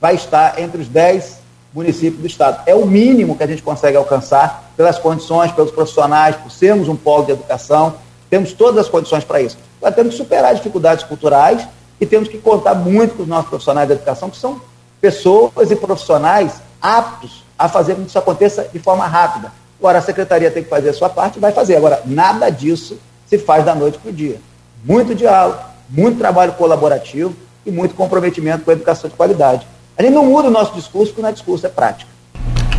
[0.00, 1.44] vai estar entre os 10
[1.74, 2.62] município do Estado.
[2.66, 6.94] É o mínimo que a gente consegue alcançar pelas condições, pelos profissionais, por sermos um
[6.94, 7.94] polo de educação,
[8.30, 9.58] temos todas as condições para isso.
[9.82, 11.66] Nós temos que superar as dificuldades culturais
[12.00, 14.60] e temos que contar muito com os nossos profissionais de educação, que são
[15.00, 19.52] pessoas e profissionais aptos a fazer com que isso aconteça de forma rápida.
[19.84, 21.76] Agora, a secretaria tem que fazer a sua parte e vai fazer.
[21.76, 24.40] Agora, nada disso se faz da noite para o dia.
[24.82, 25.58] Muito diálogo,
[25.90, 27.36] muito trabalho colaborativo
[27.66, 29.66] e muito comprometimento com a educação de qualidade.
[29.98, 32.10] A gente não muda o nosso discurso, porque não é discurso, é prática.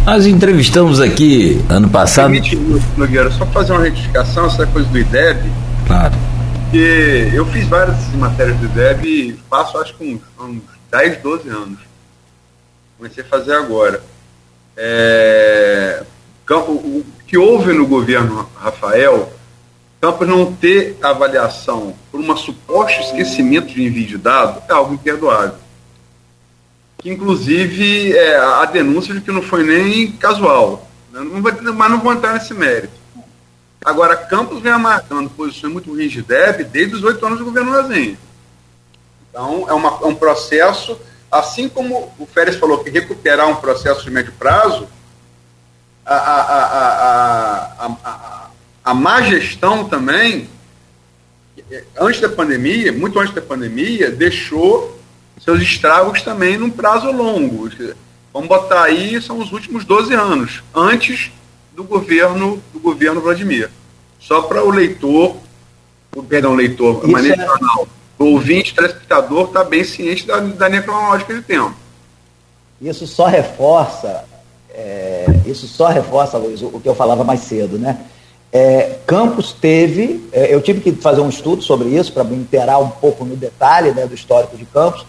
[0.04, 2.32] Nós entrevistamos aqui ano passado.
[2.32, 2.56] Permite,
[2.98, 5.52] Nogueira, só fazer uma retificação, essa coisa do IDEB.
[5.86, 6.16] Claro.
[6.64, 11.50] Porque eu fiz várias matérias do IDEB e faço acho que uns, uns 10, 12
[11.50, 11.80] anos.
[12.98, 14.02] comecei a fazer agora.
[14.76, 16.04] É,
[16.50, 19.32] o que houve no governo Rafael,
[20.00, 25.56] Campos não ter avaliação por um suposto esquecimento de envio de dado é algo imperdoável.
[27.04, 30.88] Inclusive, é, a denúncia de que não foi nem casual.
[31.12, 31.22] Né?
[31.22, 32.94] Não vai, mas não vou entrar nesse mérito.
[33.84, 38.18] Agora, Campos vem marcando posições muito DEB desde os oito anos do governo Lazenha.
[39.30, 41.00] Então, é, uma, é um processo,
[41.32, 44.88] assim como o Férez falou que recuperar um processo de médio prazo,
[46.06, 48.50] a, a, a,
[48.84, 50.48] a, má gestão também,
[52.00, 55.00] antes da pandemia, muito antes da pandemia, deixou
[55.42, 57.70] seus estragos também num prazo longo.
[58.32, 61.32] Vamos botar aí, são os últimos 12 anos, antes
[61.76, 63.70] do governo do governo Vladimir.
[64.20, 65.38] Só para o leitor,
[66.16, 67.48] o perdão, leitor, Isso maneira é...
[68.18, 71.76] o ouvinte, telespectador, está bem ciente da, da linha cronológica de tempo.
[72.82, 74.26] Isso só reforça
[74.74, 75.15] é,
[75.46, 78.00] isso só reforça, Luiz, o, que eu falava mais cedo, né?
[78.52, 82.78] É, Campos teve, é, eu tive que fazer um estudo sobre isso para me inteirar
[82.80, 85.06] um pouco no detalhe né, do histórico de Campos.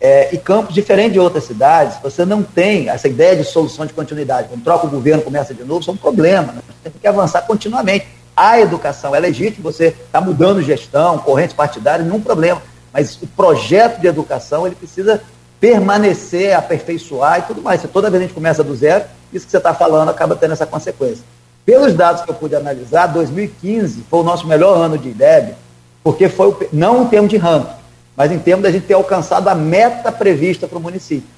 [0.00, 3.92] É, e Campos, diferente de outras cidades, você não tem essa ideia de solução de
[3.92, 4.48] continuidade.
[4.48, 6.52] Quando troca o governo, começa de novo, isso é um problema.
[6.52, 6.62] Né?
[6.84, 8.06] Tem que avançar continuamente.
[8.36, 12.62] A educação é legítima, você está mudando gestão, corrente partidária, nenhum problema.
[12.92, 15.20] Mas o projeto de educação ele precisa
[15.60, 17.82] permanecer, aperfeiçoar e tudo mais.
[17.92, 19.04] Toda vez a gente começa do zero,
[19.36, 21.24] isso que você está falando acaba tendo essa consequência.
[21.64, 25.54] Pelos dados que eu pude analisar, 2015 foi o nosso melhor ano de IDEB,
[26.02, 27.72] porque foi, o, não em termos de ranking,
[28.16, 31.28] mas em termos da gente ter alcançado a meta prevista para o município.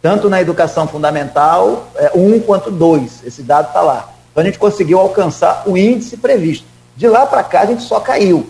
[0.00, 4.12] Tanto na educação fundamental, é, um quanto dois, esse dado está lá.
[4.30, 6.66] Então a gente conseguiu alcançar o índice previsto.
[6.96, 8.48] De lá para cá a gente só caiu.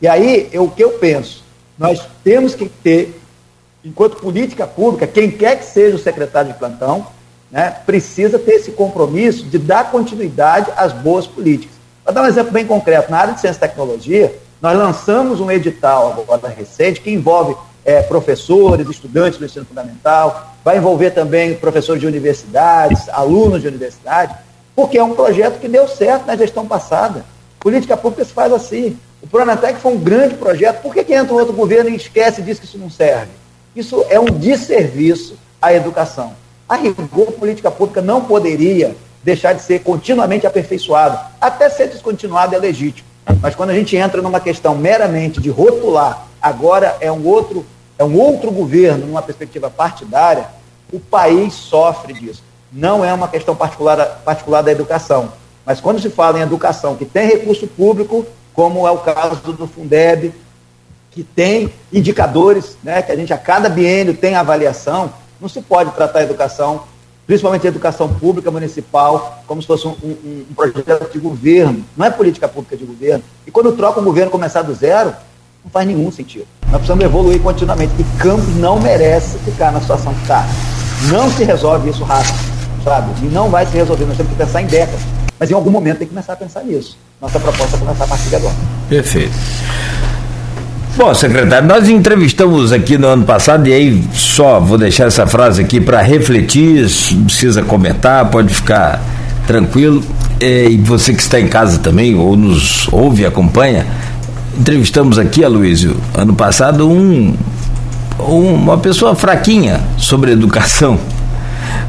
[0.00, 1.42] E aí, eu, o que eu penso?
[1.78, 3.20] Nós temos que ter
[3.84, 7.06] enquanto política pública, quem quer que seja o secretário de plantão,
[7.50, 11.74] né, precisa ter esse compromisso de dar continuidade às boas políticas.
[12.04, 15.50] Para dar um exemplo bem concreto, na área de ciência e tecnologia, nós lançamos um
[15.50, 22.00] edital agora recente que envolve é, professores, estudantes do ensino fundamental, vai envolver também professores
[22.00, 24.34] de universidades, alunos de universidade,
[24.76, 27.24] porque é um projeto que deu certo na gestão passada.
[27.58, 28.98] Política pública se faz assim.
[29.22, 30.80] O Pronatec foi um grande projeto.
[30.82, 33.28] Por que, que entra um outro governo e esquece e diz que isso não serve?
[33.74, 36.32] Isso é um desserviço à educação.
[36.70, 38.94] A rigor, política pública não poderia
[39.24, 41.18] deixar de ser continuamente aperfeiçoado.
[41.40, 43.08] Até ser descontinuado é legítimo.
[43.42, 47.66] Mas quando a gente entra numa questão meramente de rotular, agora é um outro,
[47.98, 50.46] é um outro governo, numa perspectiva partidária,
[50.92, 52.44] o país sofre disso.
[52.72, 55.32] Não é uma questão particular, particular da educação.
[55.66, 58.24] Mas quando se fala em educação que tem recurso público,
[58.54, 60.32] como é o caso do Fundeb,
[61.10, 65.90] que tem indicadores, né, que a gente a cada biênio tem avaliação, não se pode
[65.92, 66.82] tratar a educação,
[67.26, 72.06] principalmente a educação pública municipal, como se fosse um, um, um, projeto de governo, não
[72.06, 73.24] é política pública de governo.
[73.46, 75.14] E quando troca um governo começar do zero,
[75.64, 76.46] não faz nenhum sentido.
[76.64, 77.92] Nós precisamos evoluir continuamente.
[77.98, 80.46] E Campos não merece ficar na situação que está.
[81.10, 82.38] Não se resolve isso rápido,
[82.84, 83.26] sabe?
[83.26, 84.06] E não vai se resolver.
[84.06, 85.00] Nós temos que pensar em décadas.
[85.38, 86.98] Mas em algum momento tem que começar a pensar nisso.
[87.20, 88.54] Nossa proposta é começar a partir de agora.
[88.88, 89.34] Perfeito.
[90.96, 95.62] Bom, secretário, nós entrevistamos aqui no ano passado, e aí só vou deixar essa frase
[95.62, 96.86] aqui para refletir,
[97.24, 99.00] precisa comentar, pode ficar
[99.46, 100.02] tranquilo.
[100.40, 103.86] E você que está em casa também, ou nos ouve acompanha,
[104.58, 107.34] entrevistamos aqui, Aloysio, ano passado, um,
[108.18, 110.98] uma pessoa fraquinha sobre educação.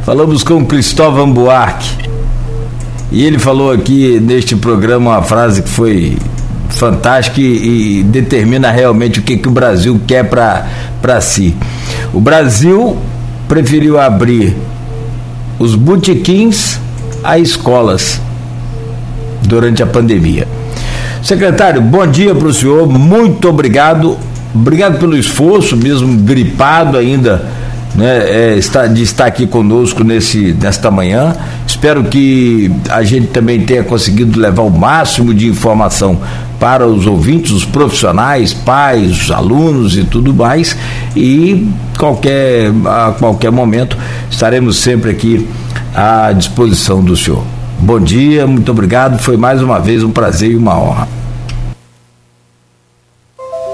[0.06, 2.10] Falamos com Cristóvão Buarque.
[3.12, 6.18] E ele falou aqui neste programa uma frase que foi
[6.82, 11.56] fantástica e, e determina realmente o que, que o Brasil quer para si.
[12.12, 12.98] O Brasil
[13.48, 14.58] preferiu abrir
[15.60, 16.80] os botequins
[17.24, 18.20] a escolas
[19.44, 20.48] durante a pandemia.
[21.22, 24.18] Secretário, bom dia para o senhor, muito obrigado.
[24.54, 27.46] Obrigado pelo esforço, mesmo gripado ainda
[27.96, 31.36] né, é, está, de estar aqui conosco nesse, nesta manhã.
[31.68, 36.20] Espero que a gente também tenha conseguido levar o máximo de informação
[36.60, 40.78] para os ouvintes, os profissionais, pais, os alunos e tudo mais.
[41.16, 43.98] E qualquer, a qualquer momento
[44.30, 45.48] estaremos sempre aqui
[45.94, 47.44] à disposição do senhor.
[47.80, 49.18] Bom dia, muito obrigado.
[49.20, 51.08] Foi mais uma vez um prazer e uma honra.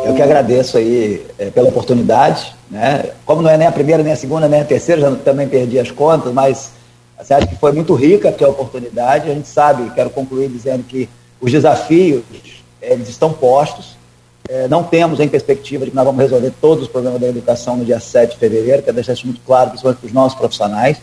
[0.06, 3.12] Eu que agradeço aí é, pela oportunidade né?
[3.26, 5.80] Como não é nem a primeira, nem a segunda, nem a terceira, já também perdi
[5.80, 6.72] as contas, mas
[7.18, 9.30] você acha que foi muito rica a oportunidade.
[9.30, 12.24] A gente sabe, quero concluir dizendo que os desafios
[12.82, 13.98] eles estão postos
[14.50, 17.76] é, não temos em perspectiva de que nós vamos resolver todos os problemas da educação
[17.76, 21.02] no dia 7 de fevereiro, quero deixar isso muito claro, principalmente para os nossos profissionais,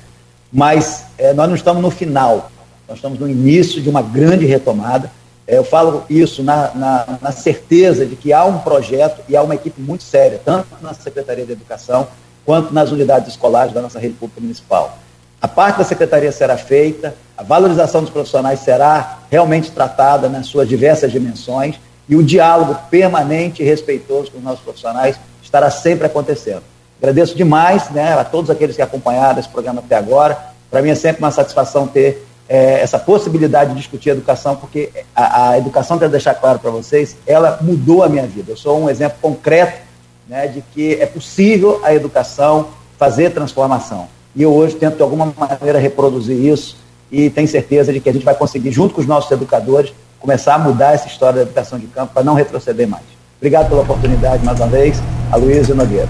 [0.50, 2.50] mas é, nós não estamos no final,
[2.88, 5.10] nós estamos no início de uma grande retomada.
[5.46, 9.42] É, eu falo isso na, na, na, certeza de que há um projeto e há
[9.42, 12.08] uma equipe muito séria, tanto na Secretaria de Educação
[12.46, 14.98] quanto nas unidades escolares da nossa rede pública municipal.
[15.40, 20.66] A parte da secretaria será feita, a valorização dos profissionais será realmente tratada nas suas
[20.66, 26.62] diversas dimensões e o diálogo permanente e respeitoso com os nossos profissionais estará sempre acontecendo.
[26.98, 30.38] Agradeço demais né, a todos aqueles que acompanharam esse programa até agora.
[30.70, 35.50] Para mim é sempre uma satisfação ter é, essa possibilidade de discutir educação, porque a,
[35.50, 38.52] a educação, quero deixar claro para vocês, ela mudou a minha vida.
[38.52, 39.80] Eu sou um exemplo concreto
[40.28, 42.68] né, de que é possível a educação
[42.98, 44.08] fazer transformação.
[44.34, 46.76] E eu hoje tento, de alguma maneira, reproduzir isso
[47.10, 50.54] e tenho certeza de que a gente vai conseguir, junto com os nossos educadores, começar
[50.54, 53.04] a mudar essa história da educação de campo para não retroceder mais.
[53.38, 55.00] Obrigado pela oportunidade mais uma vez.
[55.30, 56.08] Aloysio Nogueira.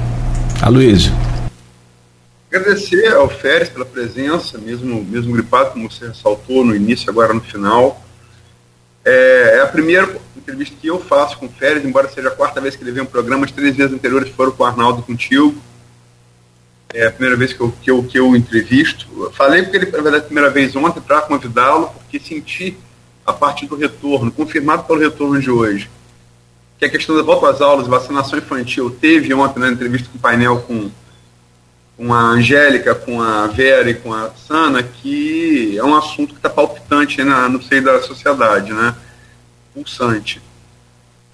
[0.62, 1.12] Aloysio.
[2.54, 7.40] Agradecer ao Férez pela presença, mesmo, mesmo gripado, como você ressaltou no início, agora no
[7.40, 8.00] final.
[9.04, 12.60] É, é a primeira entrevista que eu faço com o Férez, embora seja a quarta
[12.60, 15.52] vez que ele vem um programa, as três vezes anteriores foram com o Arnaldo contigo.
[16.92, 19.32] É a primeira vez que eu, que eu, que eu entrevisto.
[19.32, 22.78] Falei porque ele, na verdade, a primeira vez ontem para convidá-lo, porque senti
[23.26, 25.90] a partir do retorno, confirmado pelo retorno de hoje,
[26.78, 30.20] que a questão da volta às aulas, vacinação infantil, teve ontem na entrevista com o
[30.20, 30.88] painel com
[31.96, 36.38] com a Angélica, com a Vera e com a Sana, que é um assunto que
[36.38, 38.94] está palpitante no seio da sociedade, né?
[39.72, 40.42] Pulsante.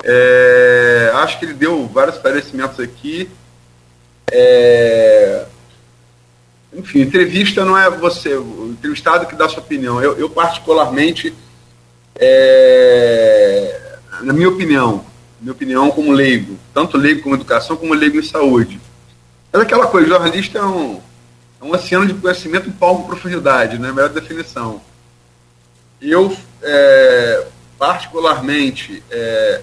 [0.03, 3.29] É, acho que ele deu vários esclarecimentos aqui.
[4.31, 5.47] É,
[6.75, 10.03] enfim, entrevista não é você, o entrevistado que dá sua opinião.
[10.03, 11.35] Eu, eu particularmente,
[12.17, 15.05] é, na minha opinião,
[15.41, 18.81] minha opinião como leigo, tanto leigo como educação, como leigo em saúde,
[19.53, 21.01] mas aquela coisa, jornalista é um,
[21.61, 23.91] é um oceano de conhecimento em palco profundidade, né?
[23.91, 24.81] Melhor definição.
[26.01, 27.47] Eu, é,
[27.79, 29.61] particularmente, é,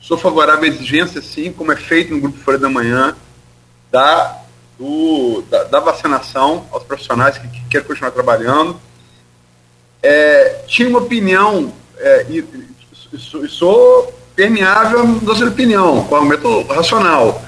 [0.00, 3.16] sou favorável à exigência, sim, como é feito no Grupo Folha da Manhã,
[3.90, 4.38] da,
[4.78, 8.80] do, da, da vacinação aos profissionais que, que querem continuar trabalhando.
[10.00, 12.38] É, tinha uma opinião, é, e,
[13.12, 17.47] e, sou permeável da sua opinião, com argumento racional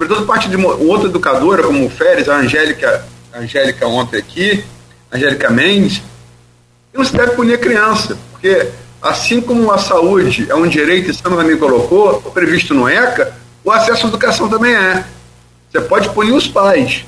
[0.00, 4.64] sobretudo parte de uma, outra educadora, como o Férez, a Angélica, a Angélica ontem aqui,
[5.12, 6.02] Angélica Mendes,
[6.94, 8.66] não se deve punir a criança, porque
[9.02, 13.70] assim como a saúde é um direito, e Sandra também colocou, previsto no ECA, o
[13.70, 15.04] acesso à educação também é.
[15.70, 17.04] Você pode punir os pais,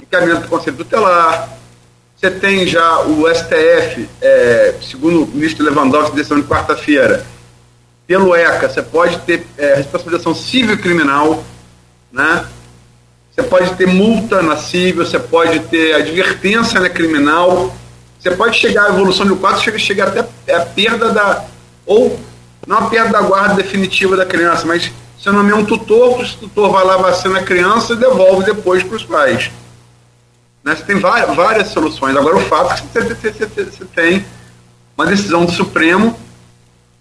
[0.00, 1.58] encaminhamento do Conselho Tutelar,
[2.16, 7.26] você tem já o STF, é, segundo o ministro Lewandowski, decisão de quarta-feira,
[8.06, 11.42] pelo ECA, você pode ter é, responsabilização civil criminal,
[12.12, 12.46] né?
[13.34, 17.74] Você pode ter multa na civil, você pode ter advertência na criminal,
[18.18, 21.44] você pode chegar à evolução do quadro, chega, chega até a perda da.
[21.86, 22.20] ou
[22.66, 26.70] não a perda da guarda definitiva da criança, mas você nomeia um tutor, o tutor
[26.70, 29.50] vai lá, vacina a criança e devolve depois para os pais.
[30.62, 30.76] Né?
[30.76, 32.16] Você tem várias, várias soluções.
[32.16, 34.24] Agora, o fato é que você, você, você tem
[34.96, 36.18] uma decisão do Supremo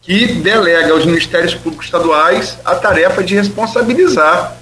[0.01, 4.57] que delega aos ministérios públicos estaduais a tarefa de responsabilizar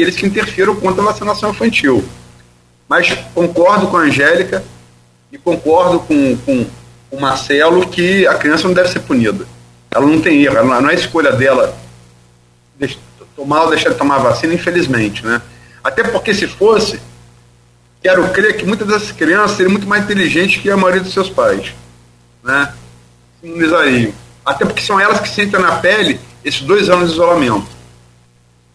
[0.00, 2.02] aqueles que interfiram contra a vacinação infantil.
[2.88, 4.64] Mas concordo com a Angélica
[5.30, 6.66] e concordo com, com
[7.10, 9.46] o Marcelo que a criança não deve ser punida.
[9.90, 11.78] Ela não tem erro, ela não é escolha dela
[13.36, 15.24] tomar ou deixar de tomar vacina, infelizmente.
[15.24, 15.40] Né?
[15.84, 17.00] Até porque se fosse,
[18.02, 21.28] quero crer que muitas dessas crianças seriam muito mais inteligentes que a maioria dos seus
[21.28, 21.74] pais.
[22.42, 22.72] Né?
[23.42, 24.12] Imunizariam.
[24.44, 27.79] Até porque são elas que sentem na pele esses dois anos de isolamento.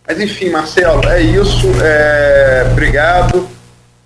[0.08, 1.68] Mas enfim, Marcelo, é isso.
[1.82, 3.48] É, obrigado.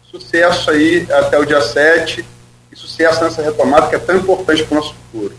[0.03, 2.25] Sucesso aí até o dia 7
[2.71, 5.33] e sucesso nessa retomada que é tão importante para o nosso futuro.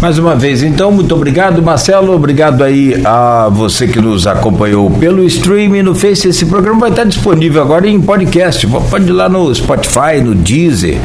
[0.00, 2.14] Mais uma vez, então, muito obrigado, Marcelo.
[2.14, 6.28] Obrigado aí a você que nos acompanhou pelo streaming no Face.
[6.28, 8.66] Esse programa vai estar disponível agora em podcast.
[8.66, 10.98] Pode ir lá no Spotify, no Deezer,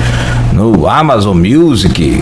[0.54, 2.22] no Amazon Music,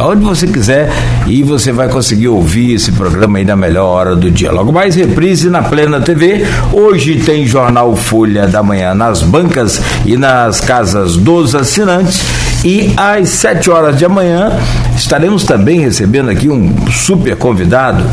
[0.00, 0.90] onde você quiser
[1.26, 4.50] e você vai conseguir ouvir esse programa aí na melhor hora do dia.
[4.50, 6.46] Logo mais, reprise na Plena TV.
[6.72, 12.22] Hoje tem Jornal Folha da Manhã nas bancas e nas casas dos assinantes.
[12.64, 14.52] E às 7 horas de amanhã
[14.94, 18.04] estaremos também recebendo aqui um super convidado.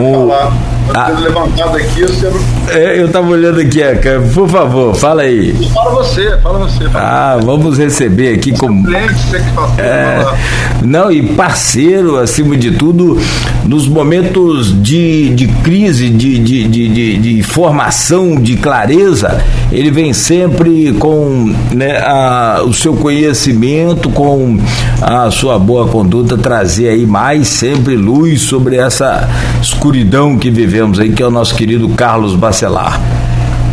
[0.00, 1.08] O ah.
[1.08, 2.40] levantado aqui, você não...
[2.70, 3.80] é, eu estava olhando aqui,
[4.34, 5.54] por favor, fala aí.
[5.72, 6.88] Fala você, fala você.
[6.90, 7.46] Fala ah, você.
[7.46, 8.86] vamos receber aqui como.
[9.78, 10.24] É,
[10.82, 13.18] não, e parceiro, acima de tudo,
[13.64, 19.42] nos momentos de, de crise, de, de, de, de, formação, de clareza,
[19.72, 24.58] ele vem sempre com né, a, o seu conhecimento, com
[25.00, 29.28] a sua boa conduta, trazer aí mais sempre luz sobre essa
[29.84, 32.98] escuridão que vivemos aí, que é o nosso querido Carlos Bacelar.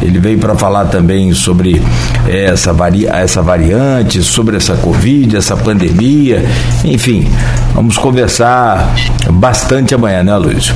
[0.02, 1.82] Ele veio para falar também sobre
[2.28, 6.44] eh, essa, vari essa variante, sobre essa Covid, essa pandemia.
[6.84, 7.32] Enfim,
[7.74, 8.94] vamos conversar
[9.30, 10.74] bastante amanhã, né, Luiz?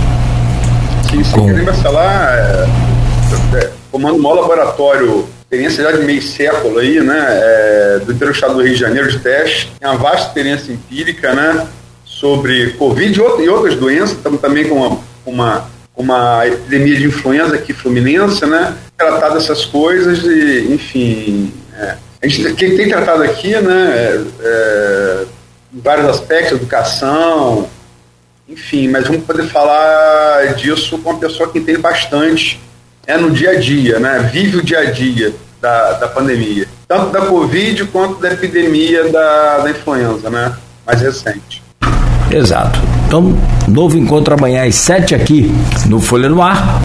[1.09, 1.21] Sim.
[1.33, 1.65] Com...
[1.65, 2.29] Bacelar
[3.53, 8.35] é, comanda um laboratório experiência já de meio século aí, né, é, do interior do
[8.35, 11.67] estado do Rio de Janeiro de teste, tem uma vasta experiência empírica, né,
[12.05, 15.65] sobre Covid e outras doenças, estamos também com uma, uma,
[15.95, 18.75] uma epidemia de influenza aqui fluminense, né?
[18.97, 23.91] Tratar dessas coisas e, enfim, é, a gente quem tem tratado aqui, né?
[23.93, 25.25] É, é,
[25.73, 27.69] em vários aspectos, educação,
[28.47, 32.59] enfim, mas vamos poder falar disso com uma pessoa que entende bastante
[33.07, 34.29] é no dia a dia, né?
[34.31, 39.59] Vive o dia a dia da, da pandemia, tanto da Covid quanto da epidemia da,
[39.59, 40.55] da influenza, né?
[40.85, 41.63] Mais recente.
[42.31, 42.79] Exato.
[43.15, 43.33] Então,
[43.69, 45.49] novo encontro amanhã às 7 aqui
[45.87, 46.73] no Folha no Ar.